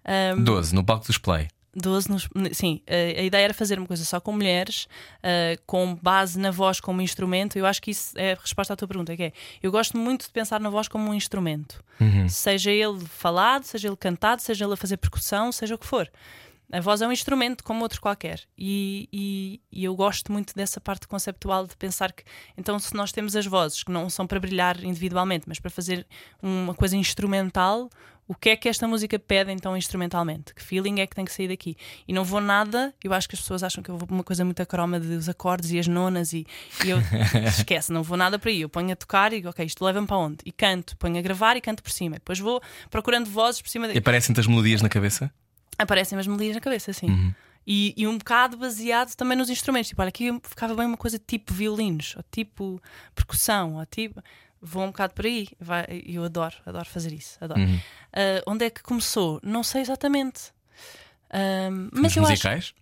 Ahm, 0.05 0.43
12, 0.43 0.75
no 0.75 0.83
palco 0.83 1.07
dos 1.07 1.17
Play. 1.17 1.47
12 1.79 2.09
nos- 2.09 2.27
sim, 2.53 2.81
eh, 2.87 3.15
a 3.19 3.23
ideia 3.23 3.43
era 3.45 3.53
fazer 3.53 3.77
uma 3.77 3.85
coisa 3.85 4.03
só 4.03 4.19
com 4.19 4.31
mulheres, 4.31 4.87
eh, 5.21 5.59
com 5.65 5.93
base 6.01 6.39
na 6.39 6.49
voz 6.49 6.79
como 6.79 7.01
instrumento. 7.03 7.55
Eu 7.57 7.67
acho 7.67 7.79
que 7.81 7.91
isso 7.91 8.13
é 8.17 8.31
a 8.33 8.35
resposta 8.35 8.73
à 8.73 8.75
tua 8.75 8.87
pergunta, 8.87 9.15
que 9.15 9.23
é 9.23 9.31
eu 9.61 9.71
gosto 9.71 9.95
muito 9.95 10.25
de 10.25 10.31
pensar 10.31 10.59
na 10.59 10.69
voz 10.71 10.87
como 10.87 11.09
um 11.09 11.13
instrumento. 11.13 11.83
Seja 12.29 12.71
ele 12.71 12.99
falado, 13.05 13.63
seja 13.63 13.87
ele 13.89 13.97
cantado, 13.97 14.41
seja 14.41 14.65
ele 14.65 14.73
a 14.73 14.77
fazer 14.77 14.97
percussão, 14.97 15.51
seja 15.51 15.75
o 15.75 15.77
que 15.77 15.85
for. 15.85 16.09
A 16.71 16.81
voz 16.81 17.01
é 17.01 17.07
um 17.07 17.11
instrumento 17.11 17.63
como 17.63 17.81
outro 17.81 18.01
qualquer. 18.01 18.41
E, 18.57 19.07
e- 19.13 19.61
e 19.71 19.83
eu 19.85 19.95
gosto 19.95 20.31
muito 20.31 20.53
dessa 20.53 20.81
parte 20.81 21.07
conceptual 21.07 21.65
de 21.65 21.77
pensar 21.77 22.11
que, 22.11 22.23
então, 22.57 22.77
se 22.77 22.93
nós 22.93 23.11
temos 23.11 23.35
as 23.35 23.45
vozes 23.45 23.83
que 23.83 23.91
não 23.91 24.09
são 24.09 24.27
para 24.27 24.39
brilhar 24.39 24.83
individualmente, 24.83 25.45
mas 25.47 25.59
para 25.59 25.71
fazer 25.71 26.05
uma 26.43 26.73
coisa 26.73 26.97
instrumental, 26.97 27.89
o 28.27 28.35
que 28.35 28.49
é 28.49 28.55
que 28.57 28.67
esta 28.67 28.85
música 28.85 29.17
pede 29.17 29.49
então 29.53 29.77
instrumentalmente? 29.77 30.53
Que 30.53 30.61
feeling 30.61 30.99
é 30.99 31.07
que 31.07 31.15
tem 31.15 31.23
que 31.23 31.31
sair 31.31 31.47
daqui? 31.47 31.77
E 32.05 32.11
não 32.11 32.25
vou 32.25 32.41
nada, 32.41 32.93
eu 33.01 33.13
acho 33.13 33.29
que 33.29 33.35
as 33.35 33.39
pessoas 33.41 33.63
acham 33.63 33.81
que 33.81 33.89
eu 33.89 33.95
vou 33.97 34.05
para 34.05 34.13
uma 34.15 34.23
coisa 34.25 34.43
muito 34.43 34.61
acroma 34.61 34.99
dos 34.99 35.29
acordes 35.29 35.71
e 35.71 35.79
as 35.79 35.87
nonas 35.87 36.33
e, 36.33 36.45
e 36.83 36.89
eu 36.89 36.97
esquece, 37.47 37.93
não 37.93 38.03
vou 38.03 38.17
nada 38.17 38.37
para 38.37 38.49
aí. 38.49 38.59
Eu 38.59 38.67
ponho 38.67 38.91
a 38.91 38.95
tocar 38.97 39.31
e 39.31 39.47
ok, 39.47 39.65
isto 39.65 39.85
leva-me 39.85 40.05
para 40.05 40.17
onde? 40.17 40.39
E 40.45 40.51
canto, 40.51 40.97
ponho 40.97 41.17
a 41.17 41.21
gravar 41.21 41.55
e 41.55 41.61
canto 41.61 41.81
por 41.81 41.91
cima. 41.93 42.15
Depois 42.15 42.39
vou 42.39 42.61
procurando 42.89 43.29
vozes 43.29 43.61
por 43.61 43.69
cima 43.69 43.87
E 43.87 43.93
de... 43.93 43.99
aparecem-te 43.99 44.41
as 44.41 44.47
melodias 44.47 44.81
na 44.81 44.89
cabeça? 44.89 45.31
Aparecem 45.77 46.17
as 46.17 46.27
melodias 46.27 46.55
na 46.55 46.61
cabeça, 46.61 46.91
sim. 46.93 47.07
Uhum. 47.07 47.33
E, 47.65 47.93
e 47.97 48.07
um 48.07 48.17
bocado 48.17 48.55
baseado 48.57 49.13
também 49.15 49.37
nos 49.37 49.49
instrumentos. 49.49 49.89
Tipo, 49.89 50.01
olha, 50.01 50.09
aqui 50.09 50.29
ficava 50.43 50.73
bem 50.75 50.85
uma 50.85 50.95
coisa 50.97 51.19
tipo 51.19 51.53
violinos, 51.53 52.15
ou 52.15 52.23
tipo 52.31 52.81
percussão, 53.13 53.75
ou 53.75 53.85
tipo. 53.85 54.21
Vou 54.61 54.83
um 54.83 54.87
bocado 54.87 55.13
por 55.13 55.25
aí. 55.25 55.47
Vai- 55.59 56.01
Eu 56.05 56.23
adoro, 56.23 56.55
adoro 56.65 56.85
fazer 56.89 57.13
isso. 57.13 57.37
Adoro. 57.41 57.59
Uhum. 57.61 57.79
Ah, 58.13 58.41
onde 58.47 58.65
é 58.65 58.69
que 58.69 58.81
começou? 58.81 59.39
Não 59.43 59.63
sei 59.63 59.81
exatamente. 59.81 60.51
Ahm, 61.31 61.89
mas 61.91 62.01
Nos 62.03 62.17
eu 62.17 62.23
acho. 62.23 62.31
musicais? 62.31 62.73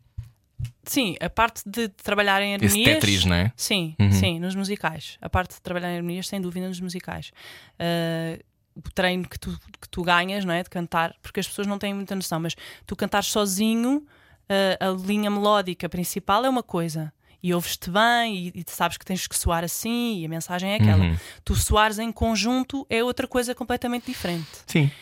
Sim, 0.86 1.16
a 1.20 1.30
parte 1.30 1.64
de 1.68 1.90
trabalhar 1.90 2.42
em 2.42 2.54
Esse 2.54 2.66
harmonias. 2.66 2.94
Tetris, 2.94 3.26
não 3.26 3.36
é? 3.36 3.52
Sim, 3.58 3.96
Uhum. 4.00 4.12
sim, 4.12 4.40
nos 4.40 4.56
musicais. 4.56 5.18
A 5.20 5.30
parte 5.30 5.56
de 5.56 5.62
trabalhar 5.62 5.92
em 5.92 5.98
harmonias, 5.98 6.28
sem 6.28 6.40
dúvida, 6.40 6.68
nos 6.68 6.80
musicais. 6.80 7.32
Ah, 7.80 8.40
o 8.76 8.82
treino 8.94 9.28
que 9.28 9.40
tu, 9.40 9.58
que 9.80 9.90
tu 9.90 10.04
ganhas, 10.04 10.44
não 10.44 10.54
é? 10.54 10.62
De 10.62 10.70
cantar, 10.70 11.16
porque 11.22 11.40
as 11.40 11.48
pessoas 11.48 11.68
não 11.68 11.80
têm 11.80 11.94
muita 11.94 12.16
noção, 12.16 12.40
mas 12.40 12.56
tu 12.86 12.96
cantares 12.96 13.28
sozinho, 13.28 14.06
ah, 14.50 14.88
a 14.88 14.90
linha 14.92 15.30
melódica 15.30 15.88
principal 15.90 16.46
é 16.46 16.50
uma 16.50 16.64
coisa. 16.64 17.14
E 17.44 17.54
ouves-te 17.54 17.90
bem, 17.90 18.36
e, 18.56 18.60
e 18.62 18.64
sabes 18.68 18.98
que 18.98 19.06
tens 19.06 19.28
que 19.28 19.38
soar 19.38 19.64
assim, 19.64 20.20
e 20.22 20.26
a 20.26 20.30
mensagem 20.30 20.72
é 20.72 20.76
aquela. 20.76 21.04
Uhum. 21.04 21.18
Tu 21.44 21.56
soares 21.56 22.00
em 22.00 22.12
conjunto 22.12 22.86
é 22.90 23.04
outra 23.04 23.28
coisa 23.28 23.54
completamente 23.56 24.06
diferente. 24.08 24.48
Sim. 24.68 24.90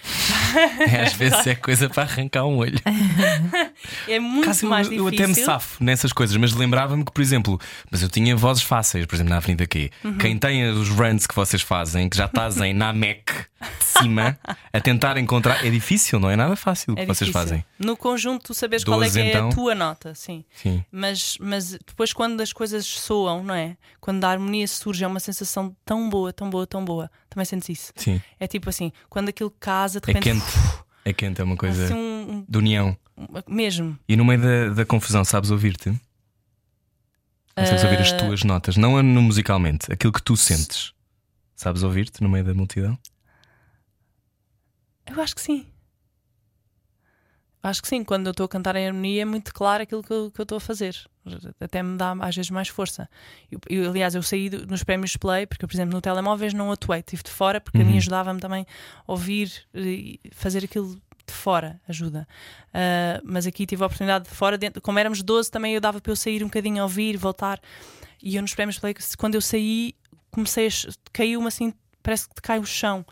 É, 0.87 1.01
às 1.05 1.13
vezes 1.13 1.47
é 1.47 1.55
coisa 1.55 1.89
para 1.89 2.03
arrancar 2.03 2.45
um 2.45 2.57
olho. 2.57 2.79
É 4.07 4.19
muito 4.19 4.45
Caso 4.45 4.65
eu- 4.65 4.69
mais 4.69 4.87
eu, 4.87 5.09
difícil. 5.09 5.25
até 5.25 5.27
me 5.27 5.45
safo 5.45 5.83
nessas 5.83 6.13
coisas, 6.13 6.35
mas 6.37 6.53
lembrava-me 6.53 7.03
que, 7.03 7.11
por 7.11 7.21
exemplo, 7.21 7.59
mas 7.89 8.01
eu 8.01 8.09
tinha 8.09 8.35
vozes 8.35 8.63
fáceis, 8.63 9.05
por 9.05 9.15
exemplo, 9.15 9.31
na 9.31 9.37
Avenida 9.37 9.65
Q. 9.65 9.89
Uhum. 10.03 10.17
Quem 10.17 10.37
tem 10.37 10.69
os 10.69 10.89
runs 10.89 11.25
que 11.27 11.33
vocês 11.35 11.61
fazem, 11.61 12.07
que 12.09 12.15
já 12.17 12.25
estás 12.25 12.57
em 12.61 12.73
na 12.73 12.93
Mac 12.93 13.29
de 13.79 13.83
cima, 13.85 14.37
a 14.71 14.79
tentar 14.79 15.17
encontrar. 15.17 15.65
É 15.65 15.69
difícil, 15.69 16.19
não 16.19 16.29
é 16.29 16.35
nada 16.35 16.55
fácil 16.55 16.93
o 16.93 16.99
É 16.99 17.01
que 17.01 17.07
vocês 17.07 17.27
difícil. 17.29 17.33
fazem. 17.49 17.65
No 17.79 17.95
conjunto, 17.97 18.43
tu 18.45 18.53
sabes 18.53 18.83
qual 18.83 19.01
é 19.03 19.09
que 19.09 19.19
é 19.19 19.29
então? 19.29 19.49
a 19.49 19.51
tua 19.53 19.73
nota, 19.75 20.13
sim. 20.15 20.43
Sim. 20.53 20.83
Mas, 20.91 21.37
mas 21.39 21.71
depois, 21.71 22.13
quando 22.13 22.32
as 22.41 22.53
coisas 22.53 22.85
soam, 22.85 23.43
não 23.43 23.53
é? 23.53 23.77
Quando 23.99 24.23
a 24.25 24.29
harmonia 24.29 24.67
surge, 24.67 25.03
é 25.03 25.07
uma 25.07 25.19
sensação 25.19 25.75
tão 25.85 26.09
boa, 26.09 26.31
tão 26.33 26.49
boa, 26.49 26.65
tão 26.65 26.83
boa. 26.83 27.09
Também 27.29 27.45
sentes 27.45 27.69
isso. 27.69 27.93
Sim. 27.95 28.21
É 28.39 28.47
tipo 28.47 28.69
assim, 28.69 28.91
quando 29.09 29.29
aquilo 29.29 29.51
casa, 29.51 29.99
de 29.99 30.09
É 30.09 30.13
repente. 30.13 30.41
quente. 30.41 30.83
É 31.05 31.11
quente, 31.13 31.41
é 31.41 31.43
uma 31.43 31.57
coisa 31.57 31.85
Assim, 31.85 31.93
um, 31.93 32.45
de 32.47 32.57
união. 32.57 32.97
mesmo. 33.47 33.97
E 34.07 34.15
no 34.15 34.23
meio 34.25 34.41
da, 34.41 34.69
da 34.73 34.85
confusão, 34.85 35.23
sabes 35.25 35.51
ouvir-te? 35.51 35.91
Consegues 37.55 37.83
ouvir 37.83 37.99
as 37.99 38.11
Ah. 38.13 38.17
tuas 38.17 38.43
notas, 38.43 38.77
não 38.77 39.01
no 39.03 39.21
musicalmente, 39.21 39.91
aquilo 39.91 40.11
que 40.13 40.23
tu 40.23 40.35
sentes. 40.35 40.93
Sabes 41.55 41.83
ouvir-te 41.83 42.23
no 42.23 42.29
meio 42.29 42.43
da 42.43 42.53
multidão? 42.53 42.97
Eu 45.05 45.21
acho 45.21 45.35
que 45.35 45.41
sim. 45.41 45.67
Acho 47.63 47.81
que 47.81 47.87
sim, 47.87 48.03
quando 48.03 48.27
eu 48.27 48.31
estou 48.31 48.43
a 48.45 48.49
cantar 48.49 48.75
em 48.75 48.85
harmonia 48.85 49.21
é 49.21 49.25
muito 49.25 49.53
claro 49.53 49.83
aquilo 49.83 50.03
que 50.03 50.11
eu 50.11 50.29
que 50.29 50.39
eu 50.41 50.43
estou 50.43 50.57
a 50.57 50.61
fazer. 50.61 50.95
Até 51.61 51.81
me 51.81 51.97
dá 51.97 52.11
às 52.19 52.35
vezes 52.35 52.51
mais 52.51 52.67
força. 52.67 53.09
Eu, 53.49 53.59
eu, 53.69 53.89
aliás, 53.89 54.13
eu 54.15 54.21
saí 54.21 54.49
do- 54.49 54.67
nos 54.67 54.83
prémios 54.83 55.15
Play, 55.15 55.47
porque 55.47 55.65
por 55.65 55.73
exemplo, 55.73 55.93
no 55.95 56.01
telemóveis 56.01 56.53
não 56.53 56.69
atuei, 56.71 56.99
estive 56.99 57.23
de 57.23 57.31
fora, 57.31 57.61
porque 57.61 57.81
a 57.81 57.85
mim 57.85 57.91
Uhum. 57.93 57.97
ajudava-me 57.97 58.39
também 58.41 58.65
a 59.07 59.11
ouvir 59.11 59.49
e 59.73 60.19
fazer 60.33 60.65
aquilo 60.65 60.93
de 61.25 61.33
fora, 61.33 61.79
ajuda. 61.87 62.27
Ah, 62.73 63.21
mas 63.23 63.47
aqui 63.47 63.65
tive 63.65 63.81
a 63.81 63.85
oportunidade 63.85 64.25
de 64.25 64.31
fora, 64.35 64.57
dentro, 64.57 64.81
como 64.81 64.99
éramos 64.99 65.23
12, 65.23 65.49
também 65.49 65.73
eu 65.73 65.79
dava 65.79 66.01
para 66.01 66.11
eu 66.11 66.15
sair 66.17 66.43
um 66.43 66.47
bocadinho 66.47 66.81
a 66.81 66.83
ouvir, 66.83 67.15
voltar. 67.15 67.61
E 68.21 68.35
eu 68.35 68.41
nos 68.41 68.53
prémios 68.53 68.77
Play, 68.77 68.93
quando 69.17 69.35
eu 69.35 69.41
saí, 69.41 69.95
comecei 70.31 70.67
a. 70.67 70.69
caiu-me 71.13 71.47
assim, 71.47 71.73
parece 72.01 72.27
que 72.27 72.41
cai 72.41 72.59
o 72.59 72.65
chão 72.65 73.05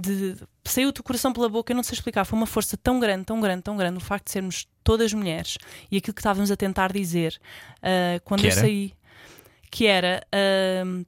de 0.00 0.36
saiu-te 0.64 1.00
o 1.00 1.02
coração 1.02 1.32
pela 1.32 1.48
boca, 1.48 1.72
eu 1.72 1.76
não 1.76 1.82
sei 1.82 1.94
explicar, 1.94 2.24
foi 2.24 2.38
uma 2.38 2.46
força 2.46 2.76
tão 2.76 3.00
grande, 3.00 3.24
tão 3.24 3.40
grande, 3.40 3.62
tão 3.62 3.76
grande, 3.76 3.96
o 3.96 4.00
facto 4.00 4.26
de 4.26 4.30
sermos 4.32 4.66
todas 4.84 5.12
mulheres 5.12 5.58
e 5.90 5.96
aquilo 5.96 6.14
que 6.14 6.20
estávamos 6.20 6.50
a 6.52 6.56
tentar 6.56 6.92
dizer 6.92 7.36
ah, 7.82 8.20
quando 8.24 8.40
Que 8.42 8.46
eu 8.46 8.50
era? 8.52 8.60
saí, 8.60 8.94
que 9.70 9.86
era 9.86 10.24
ah, 10.32 11.04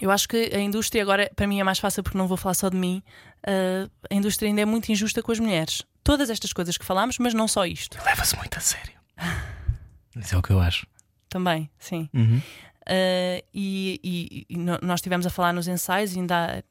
eu 0.00 0.10
acho 0.10 0.28
que 0.28 0.50
a 0.54 0.60
indústria 0.60 1.02
agora 1.02 1.30
para 1.34 1.46
mim 1.46 1.58
é 1.60 1.64
mais 1.64 1.78
fácil 1.80 2.02
porque 2.02 2.16
não 2.16 2.28
vou 2.28 2.36
falar 2.36 2.54
só 2.54 2.68
de 2.68 2.76
mim. 2.76 3.02
ah, 3.46 3.88
a 4.10 4.14
indústria 4.14 4.48
ainda 4.48 4.60
é 4.60 4.64
muito 4.64 4.90
injusta 4.92 5.20
com 5.22 5.32
as 5.32 5.40
mulheres. 5.40 5.82
Todas 6.04 6.30
estas 6.30 6.52
coisas 6.52 6.76
que 6.78 6.84
falámos, 6.84 7.18
mas 7.18 7.34
não 7.34 7.48
só 7.48 7.64
isto. 7.66 7.96
Leva-se 8.04 8.36
muito 8.36 8.56
a 8.56 8.60
sério. 8.60 8.92
Isso 10.16 10.34
é 10.34 10.38
o 10.38 10.42
que 10.42 10.50
eu 10.50 10.60
acho. 10.60 10.86
Também, 11.28 11.70
sim. 11.78 12.08
Uhum. 12.12 12.40
Uh, 12.82 13.42
e, 13.54 14.00
e- 14.02 14.46
e 14.48 14.56
nós 14.58 14.98
estivemos 14.98 15.24
a 15.26 15.30
falar 15.30 15.52
nos 15.52 15.68
ensaios, 15.68 16.16
ainda 16.16 16.64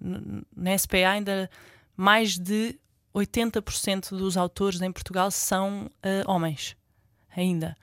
na 0.55 0.77
SPA 0.77 1.09
ainda 1.09 1.49
mais 1.95 2.37
de 2.37 2.77
80% 3.15 4.09
dos 4.17 4.37
autores 4.37 4.81
em 4.81 4.91
Portugal 4.91 5.31
são 5.31 5.85
uh, 5.85 6.29
homens, 6.31 6.75
ainda. 7.35 7.77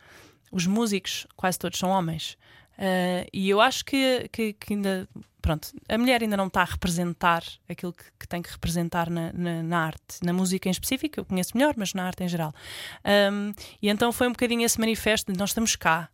Os 0.50 0.66
músicos, 0.66 1.26
quase 1.36 1.58
todos 1.58 1.78
são 1.78 1.90
homens. 1.90 2.36
Uh, 2.78 3.26
e 3.32 3.48
eu 3.48 3.60
acho 3.60 3.84
que, 3.84 4.28
que, 4.32 4.52
que 4.52 4.74
ainda, 4.74 5.08
pronto, 5.42 5.68
a 5.88 5.98
mulher 5.98 6.22
ainda 6.22 6.36
não 6.36 6.46
está 6.46 6.62
a 6.62 6.64
representar 6.64 7.42
aquilo 7.68 7.92
que, 7.92 8.04
que 8.18 8.28
tem 8.28 8.40
que 8.40 8.50
representar 8.50 9.10
na, 9.10 9.32
na, 9.32 9.62
na 9.62 9.78
arte, 9.86 10.22
na 10.22 10.32
música 10.32 10.68
em 10.68 10.72
específico, 10.72 11.18
eu 11.18 11.24
conheço 11.24 11.56
melhor, 11.56 11.74
mas 11.76 11.92
na 11.92 12.04
arte 12.04 12.22
em 12.22 12.28
geral. 12.28 12.54
Um, 13.32 13.52
e 13.82 13.88
então 13.88 14.12
foi 14.12 14.28
um 14.28 14.32
bocadinho 14.32 14.64
esse 14.64 14.78
manifesto 14.78 15.32
de 15.32 15.38
nós 15.38 15.50
estamos 15.50 15.74
cá, 15.76 16.08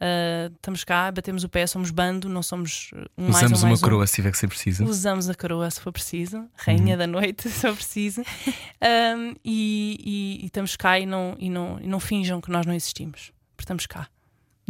Uh, 0.00 0.52
estamos 0.56 0.84
cá, 0.84 1.10
batemos 1.10 1.44
o 1.44 1.48
pé, 1.48 1.66
somos 1.66 1.90
bando, 1.90 2.28
não 2.28 2.42
somos 2.42 2.90
uh, 2.92 3.06
um 3.16 3.24
mais 3.30 3.36
Usamos 3.36 3.60
um 3.60 3.62
uma 3.64 3.68
mais 3.70 3.80
um. 3.80 3.84
coroa 3.84 4.06
se 4.06 4.14
tiver 4.16 4.30
que 4.32 4.38
ser 4.38 4.48
preciso. 4.48 4.84
Usamos 4.84 5.28
a 5.30 5.34
coroa 5.34 5.70
se 5.70 5.80
for 5.80 5.92
preciso, 5.92 6.44
rainha 6.56 6.96
da 6.96 7.06
noite 7.06 7.42
se 7.48 7.60
for 7.60 7.74
preciso, 7.74 8.20
Um, 8.22 9.34
e, 9.44 9.96
e- 10.04 10.38
e 10.42 10.46
estamos 10.46 10.76
cá 10.76 10.98
e 10.98 11.06
não, 11.06 11.36
e, 11.38 11.48
não, 11.48 11.78
e 11.80 11.86
não 11.86 12.00
finjam 12.00 12.40
que 12.40 12.50
nós 12.50 12.66
não 12.66 12.74
existimos, 12.74 13.32
porque 13.56 13.62
estamos 13.64 13.86
cá. 13.86 14.08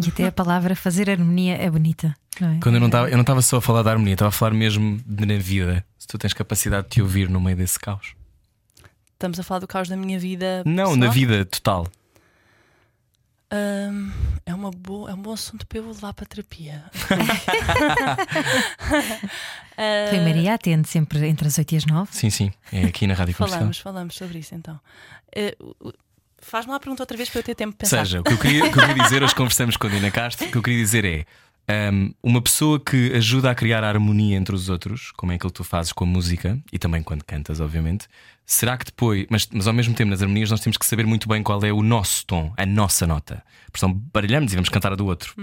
E 0.05 0.09
até 0.09 0.27
a 0.27 0.33
palavra 0.33 0.75
fazer 0.77 1.09
harmonia 1.09 1.57
é 1.57 1.71
bonita, 1.71 2.15
não 2.41 2.49
é? 2.51 2.59
Quando 2.61 2.75
eu 2.77 2.81
não 2.81 2.89
estava, 2.89 3.09
eu 3.09 3.15
não 3.15 3.21
estava 3.23 3.41
só 3.43 3.57
a 3.57 3.63
falar 3.63 3.83
da 3.83 3.91
harmonia, 3.93 4.15
estava 4.15 4.29
a 4.29 4.33
falar 4.33 4.53
mesmo 4.55 5.01
de 5.07 5.25
na 5.27 5.39
vida. 5.39 5.85
Se 5.99 6.07
tu 6.07 6.19
tens 6.19 6.33
capacidade 6.35 6.85
de 6.85 6.91
te 6.91 7.03
ouvir 7.03 7.29
no 7.31 7.41
meio 7.41 7.57
desse 7.57 7.79
caos. 7.79 8.15
Estamos 9.13 9.39
a 9.41 9.43
falar 9.43 9.61
do 9.61 9.67
caos 9.69 9.89
da 9.89 9.97
minha 9.97 10.19
vida. 10.19 10.63
Não, 10.67 10.85
pessoal. 10.85 10.97
na 10.97 11.09
vida 11.09 11.45
total. 11.45 11.87
Um, 13.57 14.11
é 14.45 14.53
uma 14.53 14.71
boa, 14.73 15.11
é 15.11 15.15
um 15.15 15.23
bom 15.23 15.33
assunto 15.33 15.65
para 15.67 15.79
eu 15.79 15.87
levar 15.87 16.13
para 16.13 16.25
a 16.25 16.29
terapia. 16.29 16.85
Rui 20.11 20.21
Maria 20.21 20.55
atende 20.55 20.89
sempre 20.89 21.27
entre 21.29 21.47
as 21.47 21.57
8 21.57 21.73
e 21.73 21.77
as 21.77 21.87
9. 21.87 22.09
Sim, 22.13 22.31
sim. 22.31 22.53
É 22.73 22.85
aqui 22.85 23.07
na 23.07 23.15
Rádio 23.15 23.35
Comercial. 23.35 23.59
falamos, 23.61 23.79
falamos 23.79 24.15
sobre 24.17 24.39
isso 24.39 24.55
então. 24.55 24.79
O- 25.61 25.93
Faz-me 26.47 26.73
lá 26.73 26.77
a 26.77 26.81
pergunta 26.81 27.03
outra 27.03 27.17
vez 27.17 27.31
para 27.31 27.39
eu 27.39 27.43
ter 27.43 27.55
tempo 27.55 27.71
de 27.73 27.79
pensar. 27.79 28.05
Seja, 28.05 28.21
o 28.21 28.25
que 28.25 28.35
eu 28.35 28.39
queria, 28.39 28.71
que 28.71 28.79
eu 28.79 28.87
queria 28.87 29.03
dizer, 29.03 29.23
hoje 29.23 29.35
conversamos 29.35 29.79
com 29.79 29.87
a 29.87 29.91
Dina 29.91 30.11
Castro, 30.11 30.47
o 30.47 30.51
que 30.51 30.59
eu 30.59 30.63
queria 30.63 30.79
dizer 30.83 31.27
é. 31.67 31.91
um, 31.91 32.13
uma 32.23 32.43
pessoa 32.43 32.79
que 32.79 33.15
ajuda 33.15 33.51
a 33.51 33.55
criar 33.55 33.83
a 33.83 33.89
harmonia 33.89 34.37
entre 34.37 34.55
os 34.55 34.69
outros, 34.69 35.11
como 35.13 35.33
é 35.33 35.37
aquilo 35.37 35.51
que 35.51 35.57
tu 35.57 35.65
fazes 35.65 35.91
com 35.91 36.05
a 36.05 36.07
música 36.07 36.59
e 36.71 36.79
também 36.79 37.03
quando 37.03 37.25
cantas, 37.25 37.61
obviamente, 37.61 38.09
será 38.47 38.77
que 38.77 38.85
depois, 38.85 39.27
mas, 39.31 39.49
mas 39.53 39.67
ao 39.67 39.73
mesmo 39.73 39.95
tempo 39.95 40.11
nas 40.11 40.23
harmonias 40.23 40.51
nós 40.51 40.61
temos 40.61 40.77
que 40.77 40.85
saber 40.85 41.07
muito 41.07 41.29
bem 41.29 41.43
qual 41.43 41.63
é 41.65 41.73
o 41.73 41.83
nosso 41.83 42.27
tom, 42.27 42.53
a 42.57 42.67
nossa 42.67 43.07
nota. 43.07 43.43
Porque 43.67 43.81
senão 43.81 43.95
baralhamos 44.13 44.53
e 44.53 44.57
vamos 44.57 44.69
cantar 44.69 44.93
a 44.93 44.97
do 44.97 45.07
outro. 45.07 45.35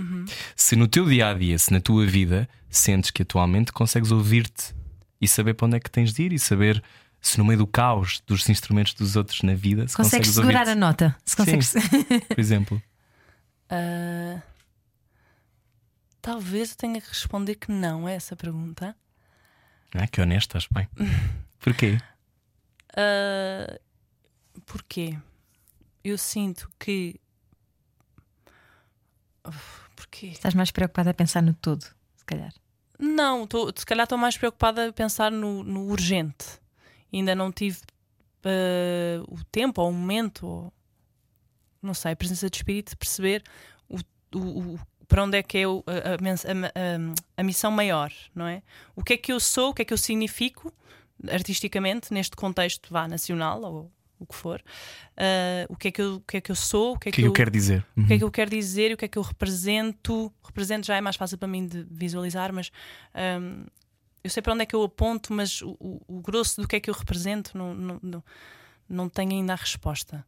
Se 0.56 0.76
no 0.76 0.88
teu 0.88 1.06
dia 1.06 1.30
a 1.30 1.34
dia, 1.34 1.58
se 1.58 1.72
na 1.74 1.80
tua 1.80 2.06
vida 2.06 2.48
sentes 2.70 3.12
que 3.12 3.24
atualmente 3.24 3.72
consegues 3.72 4.12
ouvir-te 4.12 4.74
e 5.20 5.28
saber 5.28 5.54
para 5.56 5.68
onde 5.68 5.78
é 5.78 5.80
que 5.80 5.90
tens 5.90 6.14
de 6.14 6.24
ir 6.24 6.34
e 6.34 6.40
saber 6.40 6.82
se 7.20 7.38
no 7.38 7.46
meio 7.46 7.60
do 7.60 7.68
caos 7.68 8.22
dos 8.26 8.48
instrumentos 8.50 8.94
dos 8.94 9.16
outros 9.16 9.42
na 9.44 9.54
vida 9.54 9.88
se 9.88 9.96
Consegues 9.96 10.30
consegues 10.30 10.36
segurar 10.36 10.68
a 10.68 10.76
nota. 10.76 11.16
Se 11.24 11.36
consegues... 11.36 11.74
por 12.28 12.40
exemplo. 12.40 12.82
Ah, 13.74 14.42
talvez 16.22 16.72
eu 16.72 16.76
tenha 16.76 17.00
que 17.00 17.08
responder 17.08 17.56
que 17.56 17.72
não 17.72 18.06
a 18.06 18.12
essa 18.12 18.36
pergunta. 18.36 18.94
Ah, 19.96 20.08
que 20.08 20.20
honesto, 20.20 20.58
estás 20.58 20.68
bem. 20.70 20.90
Porquê? 21.58 21.98
Ah, 22.96 23.80
porquê? 24.66 25.18
Eu 26.04 26.18
sinto 26.18 26.70
que. 26.80 27.20
Uf, 29.48 29.82
Porquê? 29.96 30.28
Estás 30.28 30.54
mais 30.56 30.72
preocupada 30.72 31.12
a 31.12 31.14
pensar 31.14 31.42
no 31.44 31.54
todo, 31.54 31.84
se 32.16 32.26
calhar. 32.26 32.54
Não, 33.00 33.46
tô, 33.48 33.72
se 33.76 33.86
calhar 33.86 34.04
estou 34.06 34.18
mais 34.18 34.38
preocupada 34.38 34.88
a 34.90 34.94
pensar 34.94 35.32
no, 35.32 35.64
no 35.64 35.88
urgente. 35.88 36.60
Ainda 37.14 37.36
não 37.36 37.52
tive 37.52 37.80
ah, 38.44 39.24
o 39.28 39.44
tempo 39.46 39.82
ou 39.82 39.90
o 39.90 39.94
momento, 39.94 40.46
ou, 40.48 40.74
não 41.82 41.94
sei, 41.94 42.14
a 42.14 42.16
presença 42.16 42.50
de 42.50 42.58
espírito 42.58 42.90
de 42.92 42.96
perceber 42.98 43.44
o, 43.88 43.98
o- 44.36 44.74
o- 44.76 44.80
para 45.08 45.24
onde 45.24 45.38
é 45.38 45.44
que 45.44 45.58
é 45.60 45.68
o- 45.68 45.84
a, 45.86 45.92
a- 45.92 46.68
a- 46.68 47.14
a 47.38 47.44
missão 47.44 47.70
maior, 47.72 48.12
não 48.34 48.48
é? 48.48 48.64
O 48.96 49.04
que 49.04 49.14
é 49.14 49.18
que 49.18 49.32
eu 49.32 49.40
sou, 49.40 49.70
o 49.70 49.74
que 49.74 49.82
é 49.82 49.86
que 49.86 49.94
eu 49.94 49.98
significo 49.98 50.74
artisticamente 51.30 52.14
neste 52.14 52.36
contexto 52.36 52.90
vá 52.92 53.08
nacional 53.08 53.62
ou 53.62 53.92
o 54.20 54.26
que 54.26 54.36
for. 54.36 54.62
Ah, 55.18 55.66
o, 55.68 55.76
que 55.76 55.88
é 55.88 55.92
que 55.92 56.02
eu, 56.02 56.16
o 56.16 56.20
que 56.22 56.38
é 56.38 56.42
que 56.42 56.52
eu 56.52 56.56
sou, 56.56 56.94
o 56.96 57.00
que 57.00 57.10
é 57.10 57.12
que 57.12 57.22
é 57.22 57.24
que 57.24 57.28
eu 57.28 57.34
quero 57.34 57.50
dizer? 57.52 57.86
o 57.98 58.06
que 58.06 58.14
é 58.14 58.18
que 58.20 58.24
eu 58.24 58.32
quero 58.32 58.52
dizer 58.52 58.92
e 58.92 58.94
o 58.94 58.98
que 58.98 59.06
é 59.06 59.08
que 59.08 59.18
eu 59.18 59.24
represento. 59.24 60.32
Represento 60.44 60.86
já 60.88 60.96
é 60.96 61.02
mais 61.02 61.16
fácil 61.16 61.38
para 61.38 61.48
mim 61.48 61.66
de 61.68 61.86
visualizar, 61.90 62.54
mas 62.54 62.72
hum, 63.42 63.66
eu 64.24 64.30
sei 64.30 64.44
para 64.44 64.54
onde 64.54 64.62
é 64.64 64.66
que 64.66 64.76
eu 64.76 64.84
aponto, 64.84 65.34
mas 65.34 65.62
o, 65.62 65.76
o- 65.80 66.02
o 66.08 66.22
grosso 66.22 66.62
do 66.62 66.68
que 66.68 66.76
é 66.76 66.80
que 66.80 66.90
eu 66.90 66.94
represento 66.94 67.58
não, 67.58 67.74
não, 67.74 68.00
não, 68.04 68.24
não 68.88 69.10
tenho 69.10 69.32
ainda 69.32 69.54
a 69.54 69.56
resposta. 69.56 70.24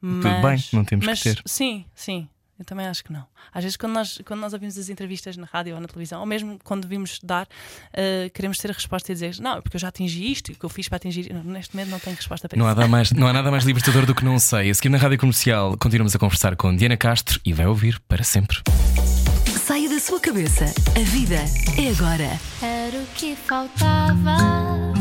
Tudo 0.00 0.22
bem, 0.22 0.56
não 0.72 0.84
temos 0.84 1.04
que 1.04 1.10
mas, 1.10 1.20
ter. 1.22 1.42
Sim, 1.44 1.84
sim. 1.94 2.28
Eu 2.58 2.64
também 2.64 2.86
acho 2.86 3.04
que 3.04 3.12
não. 3.12 3.24
Às 3.54 3.62
vezes, 3.62 3.76
quando 3.76 3.92
nós, 3.92 4.20
quando 4.24 4.40
nós 4.40 4.52
ouvimos 4.52 4.76
as 4.76 4.88
entrevistas 4.88 5.36
na 5.36 5.46
rádio 5.46 5.74
ou 5.76 5.80
na 5.80 5.86
televisão, 5.86 6.18
ou 6.18 6.26
mesmo 6.26 6.58
quando 6.64 6.88
vimos 6.88 7.20
dar, 7.22 7.44
uh, 7.46 8.30
queremos 8.34 8.58
ter 8.58 8.70
a 8.70 8.74
resposta 8.74 9.12
e 9.12 9.14
dizer: 9.14 9.36
Não, 9.40 9.58
é 9.58 9.60
porque 9.60 9.76
eu 9.76 9.80
já 9.80 9.88
atingi 9.88 10.30
isto 10.30 10.50
e 10.50 10.54
o 10.54 10.58
que 10.58 10.64
eu 10.64 10.68
fiz 10.68 10.88
para 10.88 10.96
atingir. 10.96 11.32
Neste 11.44 11.76
momento, 11.76 11.90
não 11.90 12.00
tenho 12.00 12.16
resposta 12.16 12.48
para 12.48 12.58
Não 12.58 12.66
há, 12.66 12.70
isso. 12.70 12.76
nada 12.80 12.88
mais, 12.90 13.10
não 13.12 13.28
há 13.28 13.32
nada 13.32 13.50
mais 13.50 13.64
libertador 13.64 14.04
do 14.06 14.14
que 14.14 14.24
não 14.24 14.38
sei. 14.40 14.70
A 14.70 14.74
seguir 14.74 14.88
na 14.88 14.98
Rádio 14.98 15.18
Comercial 15.18 15.76
continuamos 15.78 16.14
a 16.16 16.18
conversar 16.18 16.56
com 16.56 16.74
Diana 16.74 16.96
Castro 16.96 17.40
e 17.44 17.52
vai 17.52 17.66
ouvir 17.66 18.00
para 18.08 18.24
sempre. 18.24 18.58
Saia 19.64 19.88
da 19.88 20.00
sua 20.00 20.18
cabeça. 20.18 20.64
A 20.96 21.00
vida 21.10 21.36
é 21.76 21.90
agora. 21.90 22.40
Era 22.62 22.98
o 22.98 23.06
que 23.14 23.36
faltava. 23.36 24.36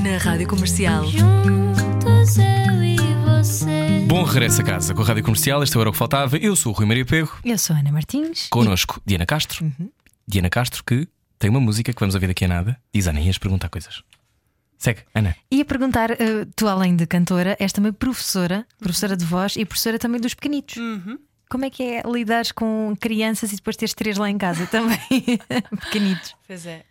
Na 0.03 0.17
Rádio 0.21 0.47
Comercial. 0.47 1.05
Juntos 1.07 2.37
eu 2.37 2.83
e 2.83 2.97
você. 3.25 3.76
Bom 4.07 4.23
regresso 4.23 4.61
a 4.61 4.63
casa 4.63 4.93
com 4.95 5.01
a 5.01 5.05
Rádio 5.05 5.21
Comercial. 5.21 5.61
Este 5.61 5.75
é 5.75 5.79
o 5.79 5.81
Era 5.81 5.89
o 5.89 5.91
que 5.91 5.97
Faltava. 5.97 6.37
Eu 6.37 6.55
sou 6.55 6.71
o 6.71 6.75
Rui 6.75 6.85
Maria 6.85 7.05
Pego. 7.05 7.29
Eu 7.43 7.57
sou 7.57 7.75
a 7.75 7.79
Ana 7.79 7.91
Martins. 7.91 8.47
Connosco, 8.49 9.01
Diana 9.05 9.25
Castro. 9.25 9.69
Diana 10.25 10.49
Castro 10.49 10.81
que 10.81 11.09
tem 11.37 11.49
uma 11.49 11.59
música 11.59 11.91
que 11.91 11.99
vamos 11.99 12.15
ouvir 12.15 12.27
daqui 12.27 12.45
a 12.45 12.47
nada. 12.47 12.79
Diz 12.93 13.05
Ana, 13.05 13.19
ias 13.19 13.37
perguntar 13.37 13.67
coisas. 13.67 14.01
Segue, 14.77 15.01
Ana. 15.13 15.35
E, 15.51 15.57
ia 15.57 15.65
perguntar, 15.65 16.11
eh, 16.11 16.47
tu 16.55 16.69
além 16.69 16.95
de 16.95 17.05
cantora, 17.05 17.57
és 17.59 17.73
também 17.73 17.91
professora, 17.91 18.65
professora 18.79 19.17
de 19.17 19.25
voz 19.25 19.57
e 19.57 19.65
professora 19.65 19.99
também 19.99 20.21
dos 20.21 20.33
pequenitos. 20.33 20.77
Uhum. 20.77 21.19
Como 21.49 21.63
é 21.65 21.69
que 21.69 21.83
é 21.83 22.01
lidares 22.05 22.51
com 22.51 22.93
crianças 22.99 23.51
e 23.53 23.55
depois 23.55 23.75
teres 23.77 23.93
três 23.93 24.17
lá 24.17 24.29
em 24.29 24.37
casa 24.37 24.65
também? 24.71 24.97
Pequenitos. 25.81 26.35
Pois 26.45 26.65
é, 26.65 26.83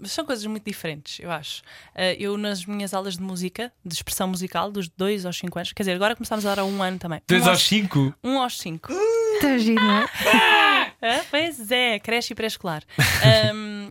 mas 0.00 0.12
são 0.12 0.24
coisas 0.24 0.44
muito 0.46 0.64
diferentes, 0.64 1.20
eu 1.20 1.30
acho. 1.30 1.62
Ah, 1.94 2.12
eu, 2.14 2.38
nas 2.38 2.64
minhas 2.64 2.94
aulas 2.94 3.16
de 3.16 3.22
música, 3.22 3.70
de 3.84 3.94
expressão 3.94 4.26
musical, 4.28 4.70
dos 4.70 4.88
2 4.88 5.26
aos 5.26 5.36
5 5.36 5.58
anos, 5.58 5.72
quer 5.72 5.82
dizer, 5.82 5.92
agora 5.94 6.16
começámos 6.16 6.46
a 6.46 6.54
dar 6.54 6.62
há 6.62 6.64
um 6.64 6.82
ano 6.82 6.98
também. 6.98 7.20
Dois 7.28 7.46
um 7.46 7.50
aos 7.50 7.62
cinco. 7.66 8.14
Um 8.24 8.40
aos 8.40 8.58
5. 8.58 8.92
Está 9.34 9.58
giro, 9.58 9.82
não 9.82 9.98
é? 10.02 10.06
Ah, 11.06 11.22
pois 11.30 11.70
é, 11.70 11.98
creche 11.98 12.32
e 12.32 12.34
pré-escolar. 12.34 12.82
Ahm, 12.98 13.90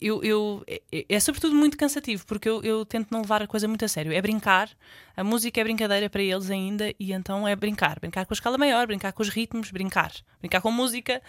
eu, 0.00 0.22
eu- 0.24 0.64
é, 0.66 0.80
é 1.08 1.20
sobretudo 1.20 1.54
muito 1.54 1.76
cansativo, 1.76 2.24
porque 2.26 2.48
eu, 2.48 2.62
eu 2.62 2.84
tento 2.84 3.08
não 3.10 3.20
levar 3.20 3.42
a 3.42 3.46
coisa 3.46 3.68
muito 3.68 3.84
a 3.84 3.88
sério. 3.88 4.12
É 4.12 4.20
brincar, 4.22 4.68
a 5.16 5.22
música 5.22 5.60
é 5.60 5.64
brincadeira 5.64 6.08
para 6.08 6.22
eles 6.22 6.50
ainda, 6.50 6.92
e 6.98 7.12
então 7.12 7.46
é 7.46 7.54
brincar. 7.54 7.98
Brincar 8.00 8.24
com 8.26 8.32
a 8.32 8.36
escala 8.36 8.56
maior, 8.56 8.86
brincar 8.86 9.12
com 9.12 9.22
os 9.22 9.28
ritmos, 9.28 9.70
brincar. 9.70 10.10
Brincar 10.40 10.60
com 10.62 10.70
música, 10.70 11.20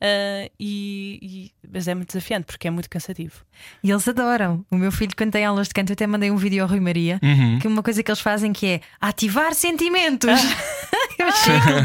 ah, 0.00 0.50
e, 0.60 1.18
e- 1.22 1.52
mas 1.72 1.88
é 1.88 1.94
muito 1.94 2.08
desafiante, 2.08 2.44
porque 2.46 2.68
é 2.68 2.70
muito 2.70 2.90
cansativo. 2.90 3.44
E 3.82 3.90
eles 3.90 4.06
adoram. 4.06 4.64
O 4.70 4.76
meu 4.76 4.92
filho, 4.92 5.12
quando 5.16 5.32
tem 5.32 5.44
aulas 5.44 5.68
de 5.68 5.74
canto, 5.74 5.90
eu 5.90 5.94
até 5.94 6.06
mandei 6.06 6.30
um 6.30 6.36
vídeo 6.36 6.62
ao 6.62 6.68
Rui 6.68 6.80
Maria, 6.80 7.18
Uhum. 7.22 7.58
que 7.58 7.66
é 7.66 7.70
uma 7.70 7.82
coisa 7.82 8.02
que 8.02 8.10
eles 8.10 8.20
fazem 8.20 8.52
que 8.52 8.66
é 8.66 8.80
ativar 9.00 9.54
sentimentos. 9.54 10.28
eu 11.18 11.26
achei 11.26 11.56
aquilo 11.56 11.82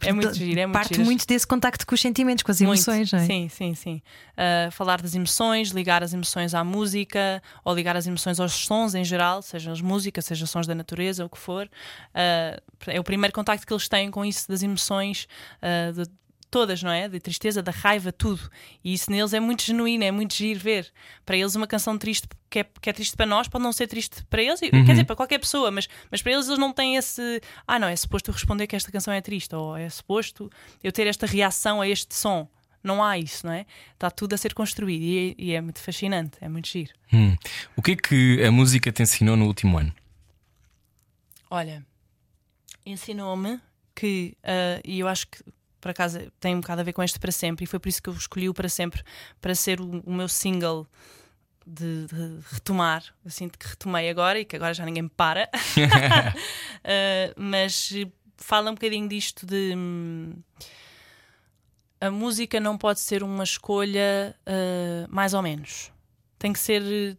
É 0.00 0.12
muito 0.12 0.34
giro, 0.34 0.60
é 0.60 0.66
muito 0.66 0.72
Parte 0.74 0.98
muito 1.00 1.26
desse 1.26 1.46
contacto 1.46 1.86
com 1.86 1.94
os 1.94 2.00
sentimentos, 2.00 2.42
com 2.42 2.50
as 2.50 2.60
Muito. 2.60 2.74
emoções, 2.74 3.12
não 3.12 3.18
é? 3.18 3.26
Sim, 3.26 3.48
sim, 3.48 3.74
sim. 3.74 4.02
Uh, 4.32 4.70
falar 4.70 5.00
das 5.00 5.14
emoções, 5.14 5.70
ligar 5.70 6.02
as 6.02 6.12
emoções 6.12 6.54
à 6.54 6.62
música 6.62 7.42
ou 7.64 7.74
ligar 7.74 7.96
as 7.96 8.06
emoções 8.06 8.38
aos 8.38 8.52
sons 8.52 8.94
em 8.94 9.04
geral, 9.04 9.42
sejam 9.42 9.72
as 9.72 9.80
músicas, 9.80 10.24
sejam 10.24 10.46
sons 10.46 10.66
da 10.66 10.74
natureza, 10.74 11.24
o 11.24 11.28
que 11.28 11.38
for. 11.38 11.66
Uh, 11.66 12.60
é 12.86 13.00
o 13.00 13.04
primeiro 13.04 13.32
contacto 13.32 13.66
que 13.66 13.72
eles 13.72 13.88
têm 13.88 14.10
com 14.10 14.24
isso 14.24 14.48
das 14.48 14.62
emoções, 14.62 15.26
uh, 15.62 15.92
de 15.92 16.10
todas, 16.50 16.82
não 16.82 16.90
é? 16.90 17.08
De 17.08 17.18
tristeza, 17.20 17.62
da 17.62 17.72
raiva, 17.72 18.12
tudo. 18.12 18.50
E 18.84 18.92
isso 18.94 19.10
neles 19.10 19.32
é 19.34 19.40
muito 19.40 19.62
genuíno, 19.62 20.04
é 20.04 20.10
muito 20.10 20.34
giro 20.34 20.60
ver. 20.60 20.92
Para 21.24 21.36
eles, 21.36 21.54
uma 21.54 21.66
canção 21.66 21.98
triste 21.98 22.28
que 22.48 22.60
é, 22.60 22.64
que 22.64 22.88
é 22.88 22.92
triste 22.92 23.16
para 23.16 23.26
nós 23.26 23.48
pode 23.48 23.64
não 23.64 23.72
ser 23.72 23.86
triste 23.86 24.24
para 24.30 24.42
eles, 24.42 24.62
e- 24.62 24.70
quer 24.70 24.82
dizer, 24.82 25.04
para 25.04 25.16
qualquer 25.16 25.38
pessoa, 25.38 25.70
mas, 25.70 25.88
mas 26.10 26.22
para 26.22 26.32
eles 26.32 26.46
eles 26.46 26.58
não 26.58 26.72
têm 26.72 26.96
esse. 26.96 27.40
Ah, 27.66 27.78
não, 27.78 27.88
é 27.88 27.96
suposto 27.96 28.30
eu 28.30 28.34
responder 28.34 28.66
que 28.66 28.76
esta 28.76 28.90
canção 28.92 29.12
é 29.12 29.20
triste, 29.20 29.54
ou 29.54 29.76
é 29.76 29.88
suposto 29.90 30.50
eu 30.82 30.92
ter 30.92 31.06
esta 31.06 31.26
reação 31.26 31.80
a 31.80 31.88
este 31.88 32.14
som. 32.14 32.48
Não 32.82 33.02
há 33.02 33.18
isso, 33.18 33.44
não 33.44 33.52
é? 33.52 33.66
Está 33.94 34.10
tudo 34.12 34.34
a 34.34 34.38
ser 34.38 34.54
construído 34.54 35.02
e, 35.02 35.34
e 35.36 35.52
é 35.54 35.60
muito 35.60 35.80
fascinante, 35.80 36.38
é 36.40 36.48
muito 36.48 36.68
giro. 36.68 36.92
Hum. 37.12 37.36
O 37.74 37.82
que 37.82 37.92
é 37.92 37.96
que 37.96 38.44
a 38.44 38.52
música 38.52 38.92
te 38.92 39.02
ensinou 39.02 39.36
no 39.36 39.46
último 39.46 39.76
ano? 39.78 39.92
Olha, 41.50 41.84
ensinou-me 42.84 43.60
que, 43.94 44.36
ah, 44.44 44.80
e 44.84 45.00
eu 45.00 45.08
acho 45.08 45.26
que 45.26 45.42
por 45.86 45.90
acaso 45.90 46.18
tem 46.40 46.56
um 46.56 46.60
bocado 46.60 46.80
a 46.80 46.84
ver 46.84 46.92
com 46.92 47.00
este 47.00 47.16
para 47.20 47.30
sempre, 47.30 47.62
e 47.62 47.66
foi 47.66 47.78
por 47.78 47.88
isso 47.88 48.02
que 48.02 48.08
eu 48.08 48.14
escolhi 48.14 48.48
o 48.48 48.54
para 48.54 48.68
sempre 48.68 49.04
para 49.40 49.54
ser 49.54 49.80
o, 49.80 50.00
o 50.00 50.12
meu 50.12 50.28
single 50.28 50.84
de, 51.64 52.06
de 52.06 52.40
retomar. 52.50 53.04
Eu 53.24 53.30
sinto 53.30 53.56
que 53.56 53.68
retomei 53.68 54.10
agora 54.10 54.40
e 54.40 54.44
que 54.44 54.56
agora 54.56 54.74
já 54.74 54.84
ninguém 54.84 55.04
me 55.04 55.08
para. 55.08 55.48
Ah, 55.54 57.32
mas 57.38 57.92
fala 58.36 58.72
um 58.72 58.74
bocadinho 58.74 59.08
disto 59.08 59.46
de. 59.46 59.74
hum, 59.76 60.32
a 62.00 62.10
música 62.10 62.58
não 62.58 62.76
pode 62.76 62.98
ser 62.98 63.22
uma 63.22 63.44
escolha 63.44 64.34
ah, 64.44 65.06
mais 65.08 65.34
ou 65.34 65.42
menos. 65.42 65.92
Tem 66.36 66.52
que 66.52 66.58
ser 66.58 66.82
eh, 66.82 67.16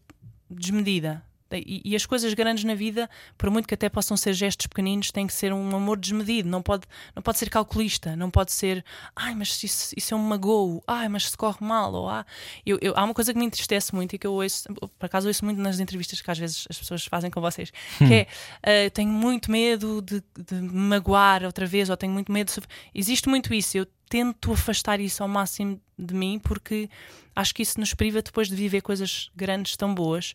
desmedida. 0.50 1.24
E, 1.52 1.82
e 1.86 1.96
as 1.96 2.06
coisas 2.06 2.34
grandes 2.34 2.64
na 2.64 2.76
vida, 2.76 3.10
por 3.38 3.50
muito 3.50 3.68
que 3.68 3.74
até 3.74 3.88
possam 3.90 4.18
ser 4.18 4.34
gestos 4.34 4.68
pequeninos, 4.68 5.12
tem 5.12 5.26
que 5.28 5.34
ser 5.34 5.54
um 5.54 5.76
amor 5.76 5.98
desmedido. 5.98 6.50
Não 6.50 6.62
pode, 6.62 6.84
não 7.16 7.22
pode 7.24 7.38
ser 7.38 7.50
calculista. 7.50 8.16
Não 8.16 8.30
pode 8.30 8.52
ser, 8.52 8.84
ai, 9.16 9.34
mas 9.36 9.62
isso, 9.64 9.94
isso 9.96 10.14
é 10.14 10.18
um 10.18 10.20
magoo. 10.20 10.84
Ai, 10.88 11.08
mas 11.10 11.30
se 11.30 11.38
corre 11.38 11.58
mal. 11.66 11.94
Ou, 11.94 12.10
ah, 12.10 12.26
eu, 12.66 12.78
eu- 12.82 12.94
há 12.96 13.04
uma 13.04 13.14
coisa 13.14 13.34
que 13.34 13.40
me 13.40 13.46
entristece 13.46 13.94
muito 13.96 14.16
e 14.16 14.18
que 14.20 14.28
eu 14.28 14.34
ouço, 14.34 14.64
por 14.74 15.06
acaso 15.06 15.28
ouço 15.28 15.44
muito 15.46 15.62
nas 15.62 15.80
entrevistas 15.80 16.22
que 16.22 16.30
às 16.32 16.38
vezes 16.38 16.66
as 16.70 16.78
pessoas 16.78 17.06
fazem 17.06 17.30
com 17.32 17.40
vocês, 17.42 17.72
que 17.98 18.14
é 18.14 18.28
ah, 18.64 18.90
tenho 18.92 19.10
muito 19.12 19.52
medo 19.52 20.02
de, 20.02 20.22
de 20.46 20.56
me 20.56 20.72
magoar 20.74 21.44
outra 21.44 21.66
vez, 21.66 21.90
ou 21.90 21.98
tenho 21.98 22.12
muito 22.14 22.32
medo 22.32 22.52
de. 22.52 22.62
Existe 22.94 23.30
muito 23.30 23.54
isso. 23.54 23.78
Eu 23.78 23.88
tento 24.10 24.52
afastar 24.52 25.00
isso 25.00 25.24
ao 25.24 25.30
máximo 25.30 25.80
de 25.98 26.14
mim 26.14 26.40
porque 26.40 26.90
acho 27.36 27.54
que 27.54 27.62
isso 27.62 27.80
nos 27.80 27.94
priva 27.94 28.22
depois 28.22 28.48
de 28.48 28.56
viver 28.56 28.82
coisas 28.82 29.30
grandes 29.36 29.76
tão 29.78 29.94
boas. 29.94 30.34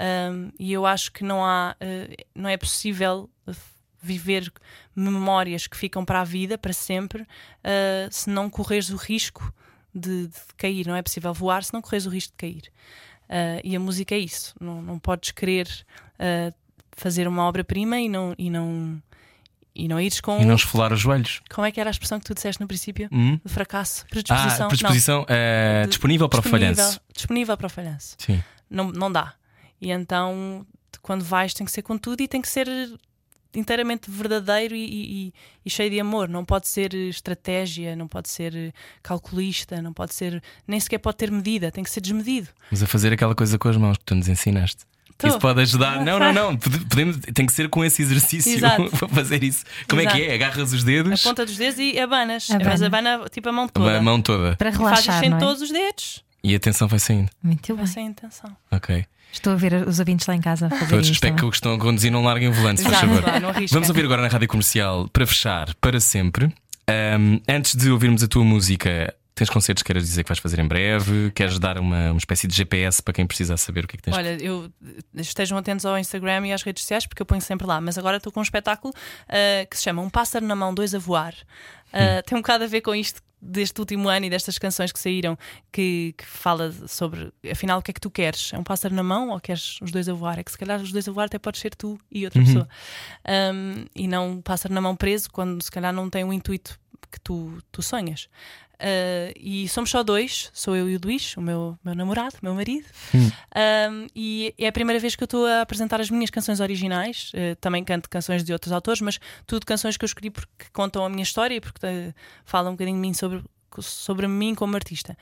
Um, 0.00 0.50
e 0.58 0.72
eu 0.72 0.84
acho 0.84 1.12
que 1.12 1.24
não 1.24 1.44
há, 1.44 1.76
uh, 1.80 2.24
não 2.34 2.48
é 2.48 2.56
possível 2.56 3.30
uh, 3.46 3.54
viver 4.02 4.52
memórias 4.94 5.66
que 5.66 5.76
ficam 5.76 6.04
para 6.04 6.20
a 6.20 6.24
vida, 6.24 6.58
para 6.58 6.72
sempre, 6.72 7.22
uh, 7.22 7.26
se 8.10 8.28
não 8.28 8.50
correres 8.50 8.90
o 8.90 8.96
risco 8.96 9.52
de, 9.94 10.26
de, 10.26 10.38
cair. 10.56 10.86
Não 10.86 10.96
é 10.96 11.02
possível 11.02 11.32
voar 11.32 11.64
se 11.64 11.72
não 11.72 11.80
correres 11.80 12.06
o 12.06 12.10
risco 12.10 12.32
de 12.32 12.36
cair. 12.36 12.72
Uh, 13.28 13.60
e 13.64 13.76
a 13.76 13.80
música 13.80 14.14
é 14.14 14.18
isso. 14.18 14.54
Não, 14.60 14.82
não 14.82 14.98
podes 14.98 15.30
querer 15.30 15.68
fazer 16.92 17.26
uma 17.26 17.42
obra-prima 17.48 17.98
e 17.98 18.08
não, 18.08 18.32
e 18.38 18.48
não 18.48 19.02
e 19.74 19.88
não 19.88 20.00
ires 20.00 20.20
com. 20.20 20.40
E 20.40 20.44
não 20.44 20.54
esfolar 20.54 20.92
os 20.92 21.00
joelhos. 21.00 21.40
Como 21.50 21.66
é 21.66 21.72
que 21.72 21.80
era 21.80 21.90
a 21.90 21.92
expressão 21.92 22.18
que 22.18 22.26
tu 22.26 22.34
disseste 22.34 22.60
no 22.60 22.68
princípio? 22.68 23.08
Hum? 23.10 23.40
De 23.44 23.52
fracasso. 23.52 24.06
Predisposição. 24.06 24.66
Ah, 24.66 24.68
predisposição 24.68 25.26
é 25.28 25.86
disponível 25.88 26.28
para 26.28 26.40
disponível, 26.40 26.72
o 26.72 26.76
falhanço. 26.76 27.00
Disponível 27.14 27.56
para 27.56 27.66
o 27.66 27.70
falhanço. 27.70 28.16
Sim. 28.18 28.42
Não, 28.70 28.90
não 28.90 29.10
dá. 29.10 29.34
E 29.80 29.90
então, 29.90 30.66
quando 31.00 31.24
vais, 31.24 31.54
tem 31.54 31.64
que 31.64 31.72
ser 31.72 31.82
com 31.82 31.98
tudo 31.98 32.22
e 32.22 32.28
tem 32.28 32.40
que 32.40 32.48
ser 32.48 32.68
inteiramente 33.54 34.10
verdadeiro 34.10 34.74
e, 34.74 35.28
e, 35.28 35.34
e, 35.64 35.70
cheio 35.70 35.90
de 35.90 36.00
amor. 36.00 36.28
Não 36.28 36.44
pode 36.44 36.68
ser 36.68 36.94
estratégia, 36.94 37.94
não 37.96 38.08
pode 38.08 38.28
ser 38.28 38.72
calculista, 39.02 39.82
não 39.82 39.92
pode 39.92 40.14
ser. 40.14 40.42
nem 40.66 40.80
sequer 40.80 40.98
pode 40.98 41.16
ter 41.16 41.30
medida, 41.30 41.70
tem 41.70 41.84
que 41.84 41.90
ser 41.90 42.00
desmedido. 42.00 42.48
Mas 42.70 42.82
a 42.82 42.86
fazer 42.86 43.12
aquela 43.12 43.34
coisa 43.34 43.58
com 43.58 43.68
as 43.68 43.76
mãos 43.76 43.98
que 43.98 44.04
tu 44.04 44.14
nos 44.14 44.28
ensinaste. 44.28 44.84
Tô. 45.22 45.28
Isso 45.28 45.38
pode 45.38 45.60
ajudar. 45.62 46.04
Não, 46.04 46.18
não, 46.18 46.32
não. 46.32 46.56
Podemos, 46.56 47.16
tem 47.32 47.46
que 47.46 47.52
ser 47.52 47.68
com 47.68 47.84
esse 47.84 48.02
exercício 48.02 48.52
Exato. 48.58 48.90
para 48.90 49.08
fazer 49.08 49.42
isso. 49.42 49.64
Como 49.88 50.00
é 50.02 50.06
que 50.06 50.22
é? 50.22 50.34
Agarras 50.34 50.72
os 50.72 50.84
dedos, 50.84 51.24
A 51.24 51.28
ponta 51.28 51.46
dos 51.46 51.56
dedos 51.56 51.78
e 51.78 51.98
abanas. 51.98 52.50
Abana. 52.50 52.70
Mas 52.70 52.82
abana 52.82 53.20
tipo 53.30 53.48
a 53.48 53.52
mão 53.52 53.68
toda. 53.68 53.98
a 53.98 54.02
mão 54.02 54.20
toda. 54.20 54.56
Para 54.56 54.68
E 54.68 54.72
fazes 54.72 54.86
relaxar, 54.86 55.20
sem 55.20 55.30
não 55.30 55.36
é? 55.38 55.40
todos 55.40 55.62
os 55.62 55.70
dedos. 55.70 56.22
E 56.44 56.54
a 56.54 56.60
tensão 56.60 56.88
vai 56.88 56.98
saindo. 56.98 57.30
Muito 57.42 57.74
Vai 57.74 57.84
bem. 57.84 57.92
sem 57.94 58.06
intenção. 58.06 58.50
Ok. 58.70 59.04
Estou 59.32 59.52
a 59.54 59.56
ver 59.56 59.72
os 59.88 59.98
ouvintes 59.98 60.26
lá 60.26 60.34
em 60.34 60.40
casa 60.42 60.66
a 60.66 60.70
fazer 60.70 60.86
Todos 60.90 61.06
isto. 61.06 61.14
espero 61.14 61.36
que 61.36 61.44
o 61.44 61.50
que 61.50 61.56
estão 61.56 61.72
a 61.74 61.78
conduzir 61.78 62.10
não 62.12 62.22
larguem 62.22 62.48
o 62.48 62.52
volante, 62.52 62.82
se 62.82 62.88
faz 62.88 63.02
Exato, 63.02 63.22
favor. 63.22 63.40
não 63.40 63.48
arrisquem. 63.48 63.68
Vamos 63.72 63.88
ouvir 63.88 64.04
agora 64.04 64.20
na 64.20 64.28
rádio 64.28 64.46
comercial 64.48 65.08
para 65.10 65.26
fechar 65.26 65.72
para 65.80 65.98
sempre. 66.00 66.52
Ahm, 66.86 67.38
antes 67.48 67.74
de 67.74 67.90
ouvirmos 67.90 68.22
a 68.22 68.28
tua 68.28 68.44
música, 68.44 69.14
tens 69.42 69.50
concertos 69.50 69.82
que 69.82 69.88
queres 69.88 70.04
dizer 70.04 70.22
que 70.22 70.28
vais 70.28 70.38
fazer 70.38 70.60
em 70.60 70.68
breve? 70.68 71.32
Queres 71.32 71.58
dar 71.58 71.76
uma, 71.76 72.12
uma 72.12 72.18
espécie 72.18 72.46
de 72.46 72.54
GPS 72.54 73.02
para 73.02 73.12
quem 73.12 73.26
precisa 73.26 73.56
saber 73.56 73.84
o 73.84 73.88
que 73.88 73.96
é 73.96 73.98
que 73.98 74.02
tens 74.04 74.16
Olha, 74.16 74.40
eu 74.40 74.70
estejam 75.14 75.58
atentos 75.58 75.84
ao 75.84 75.98
Instagram 75.98 76.46
e 76.46 76.52
às 76.52 76.62
redes 76.62 76.82
sociais 76.82 77.06
porque 77.06 77.20
eu 77.20 77.26
ponho 77.26 77.40
sempre 77.40 77.66
lá. 77.66 77.80
Mas 77.80 77.98
agora 77.98 78.18
estou 78.18 78.32
com 78.32 78.38
um 78.38 78.42
espetáculo 78.42 78.94
ah, 79.28 79.66
que 79.68 79.76
se 79.76 79.82
chama 79.82 80.00
Um 80.00 80.08
Pássaro 80.08 80.46
na 80.46 80.54
Mão, 80.54 80.72
Dois 80.72 80.94
a 80.94 80.98
Voar. 80.98 81.34
Ah, 81.92 82.22
Tem 82.24 82.38
um 82.38 82.40
bocado 82.40 82.64
a 82.64 82.66
ver 82.68 82.82
com 82.82 82.94
isto 82.94 83.20
deste 83.44 83.80
último 83.80 84.08
ano 84.08 84.26
e 84.26 84.30
destas 84.30 84.56
canções 84.56 84.92
que 84.92 85.00
saíram 85.00 85.36
que, 85.72 86.14
que 86.16 86.24
fala 86.24 86.70
sobre 86.86 87.32
afinal 87.50 87.80
o 87.80 87.82
que 87.82 87.90
é 87.90 87.94
que 87.94 88.00
tu 88.00 88.08
queres? 88.08 88.52
É 88.52 88.58
um 88.58 88.62
pássaro 88.62 88.94
na 88.94 89.02
mão 89.02 89.30
ou 89.30 89.40
queres 89.40 89.80
os 89.82 89.90
dois 89.90 90.08
a 90.08 90.12
voar? 90.12 90.38
É 90.38 90.44
que 90.44 90.52
se 90.52 90.58
calhar 90.58 90.80
os 90.80 90.92
dois 90.92 91.08
a 91.08 91.10
voar 91.10 91.24
até 91.24 91.40
pode 91.40 91.58
ser 91.58 91.74
tu 91.74 91.98
e 92.08 92.24
outra 92.24 92.40
pessoa. 92.40 92.68
Um, 93.52 93.84
e 93.92 94.06
não 94.06 94.30
um 94.30 94.40
pássaro 94.40 94.72
na 94.72 94.80
mão 94.80 94.94
preso 94.94 95.28
quando 95.32 95.60
se 95.60 95.70
calhar 95.72 95.92
não 95.92 96.08
tem 96.08 96.22
o 96.22 96.32
intuito 96.32 96.78
que 97.10 97.20
tu, 97.20 97.58
tu 97.72 97.82
sonhas. 97.82 98.28
Uh, 98.82 99.32
e 99.36 99.68
somos 99.68 99.90
só 99.90 100.02
dois, 100.02 100.50
sou 100.52 100.74
eu 100.74 100.90
e 100.90 100.96
o 100.96 101.00
Luís, 101.02 101.36
o 101.36 101.40
meu, 101.40 101.78
meu 101.84 101.94
namorado, 101.94 102.34
meu 102.42 102.52
marido. 102.52 102.84
Um, 103.14 104.06
e 104.14 104.52
é 104.58 104.66
a 104.66 104.72
primeira 104.72 104.98
vez 104.98 105.14
que 105.14 105.22
eu 105.22 105.26
estou 105.26 105.46
a 105.46 105.60
apresentar 105.60 106.00
as 106.00 106.10
minhas 106.10 106.30
canções 106.30 106.58
originais. 106.58 107.30
Uh, 107.32 107.54
também 107.60 107.84
canto 107.84 108.10
canções 108.10 108.42
de 108.42 108.52
outros 108.52 108.72
autores, 108.72 109.00
mas 109.00 109.20
tudo 109.46 109.64
canções 109.64 109.96
que 109.96 110.04
eu 110.04 110.06
escolhi 110.06 110.30
porque 110.30 110.66
contam 110.72 111.04
a 111.04 111.08
minha 111.08 111.22
história 111.22 111.54
e 111.54 111.60
porque 111.60 111.86
uh, 111.86 112.14
falam 112.44 112.72
um 112.72 112.74
bocadinho 112.74 112.96
de 112.96 113.00
mim 113.00 113.14
sobre, 113.14 113.44
sobre 113.80 114.26
mim 114.26 114.52
como 114.52 114.74
artista. 114.74 115.16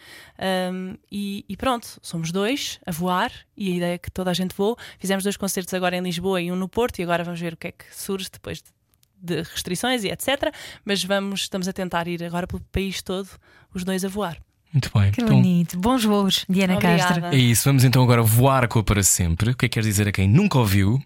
Um, 0.73 0.97
e, 1.13 1.45
e 1.47 1.55
pronto, 1.55 1.99
somos 2.03 2.33
dois 2.33 2.81
a 2.87 2.91
voar 2.91 3.31
e 3.55 3.73
a 3.73 3.77
ideia 3.77 3.95
é 3.95 3.99
que 3.99 4.11
toda 4.11 4.31
a 4.31 4.35
gente 4.35 4.55
voa. 4.57 4.75
Fizemos 4.99 5.23
dois 5.23 5.37
concertos 5.37 5.75
agora 5.75 5.97
em 5.97 6.01
Lisboa 6.01 6.41
e 6.41 6.51
um 6.51 6.57
no 6.57 6.69
Porto, 6.69 6.99
e 6.99 7.03
agora 7.03 7.23
vamos 7.25 7.41
ver 7.41 7.53
o 7.53 7.57
que 7.59 7.67
é 7.67 7.73
que 7.73 7.85
surge 7.95 8.31
depois 8.33 8.63
de 8.63 8.80
de 9.21 9.43
restrições 9.43 10.05
e 10.05 10.09
etc. 10.09 10.53
Mas 10.85 11.03
vamos, 11.05 11.43
estamos 11.43 11.69
a 11.69 11.73
tentar 11.73 12.09
ir 12.09 12.23
agora 12.25 12.47
pelo 12.47 12.61
país 12.73 13.03
todo, 13.03 13.29
os 13.75 13.85
dois 13.85 14.05
a 14.05 14.09
voar. 14.09 14.39
Muito 14.73 14.91
bem. 14.97 15.11
Que 15.11 15.21
Então, 15.23 15.37
bonito. 15.37 15.79
Bons 15.79 16.05
voos, 16.05 16.45
Diana 16.49 16.77
Castro. 16.79 17.09
Obrigada. 17.11 17.37
é 17.37 17.39
isso. 17.39 17.65
Vamos 17.69 17.83
então 17.85 18.03
agora 18.03 18.23
voar 18.23 18.69
com 18.69 18.79
a 18.79 18.85
para 18.85 19.03
sempre. 19.03 19.51
O 19.51 19.57
que 19.57 19.67
é 19.67 19.69
que 19.69 19.73
queres 19.75 19.87
dizer 19.87 20.07
a 20.09 20.13
quem 20.13 20.29
nunca 20.29 20.59
ouviu 20.59 21.03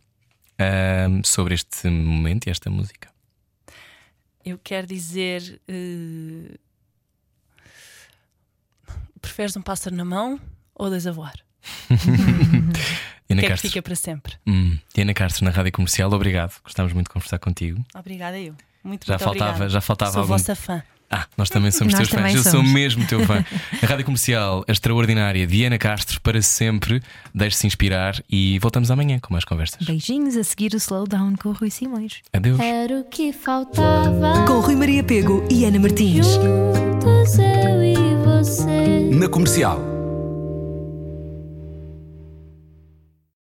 ahm, 0.59 1.23
sobre 1.25 1.55
este 1.55 1.89
momento 1.89 2.47
e 2.47 2.51
esta 2.51 2.69
música? 2.71 3.09
Eu 4.45 4.59
quero 4.63 4.87
dizer. 4.87 5.61
eh, 5.67 6.57
Preferes 9.21 9.57
um 9.57 9.63
pássaro 9.63 9.97
na 9.97 10.05
mão 10.05 10.39
ou 10.75 10.91
dois 10.91 11.07
a 11.07 11.13
voar? 11.13 11.35
Diana 13.29 13.41
que 13.41 13.47
é 13.47 13.49
que 13.49 13.53
Castro. 13.53 13.69
fica 13.71 13.83
para 13.83 13.95
sempre? 13.95 14.35
Hum, 14.47 14.77
Diana 14.95 15.15
Castro 15.15 15.45
na 15.45 15.51
rádio 15.51 15.73
comercial, 15.73 16.13
obrigado. 16.13 16.53
Gostámos 16.63 16.93
muito 16.93 17.07
de 17.09 17.13
conversar 17.13 17.39
contigo. 17.39 17.85
Obrigada, 17.95 18.39
eu. 18.39 18.55
Muito, 18.83 19.07
Já 19.07 19.15
muito 19.15 19.25
faltava, 19.25 19.51
obrigada. 19.51 19.71
já 19.71 19.81
faltava 19.81 20.13
Sou 20.13 20.21
algum. 20.23 20.33
vossa 20.35 20.55
fã. 20.55 20.83
Ah, 21.11 21.27
nós 21.37 21.49
também 21.49 21.71
somos 21.71 21.93
Nós 21.95 22.01
teus 22.01 22.09
fãs. 22.11 22.19
também 22.21 22.35
Eu 22.35 22.43
sou 22.43 22.53
somos. 22.53 22.71
mesmo 22.73 23.07
teu 23.07 23.25
fã. 23.25 23.45
A 23.83 23.87
rádio 23.87 24.05
comercial, 24.05 24.65
a 24.67 24.73
extraordinária 24.73 25.47
Diana 25.47 25.79
Castro, 25.79 26.21
para 26.21 26.43
sempre. 26.43 27.01
Deixe-se 27.33 27.67
inspirar 27.67 28.21
e 28.29 28.59
voltamos 28.59 28.91
amanhã 28.91 29.19
com 29.21 29.33
mais 29.33 29.45
conversas. 29.45 29.87
Beijinhos 29.87 30.37
a 30.37 30.43
seguir 30.43 30.73
o 30.75 30.77
Slowdown 30.77 31.37
com 31.37 31.51
o 31.51 31.53
Rui 31.53 31.71
Simões. 31.71 32.21
Adeus. 32.33 32.59
Era 32.59 33.01
o 33.01 33.05
que 33.05 33.33
faltava. 33.33 34.45
Com 34.47 34.61
Rui 34.61 34.75
Maria 34.77 35.05
Pego 35.05 35.47
e 35.51 35.65
Ana 35.65 35.79
Martins. 35.79 36.27
Juntos 36.27 37.39
eu 37.39 37.83
e 37.85 37.95
você. 38.25 39.11
Na 39.13 39.29
comercial. 39.29 39.94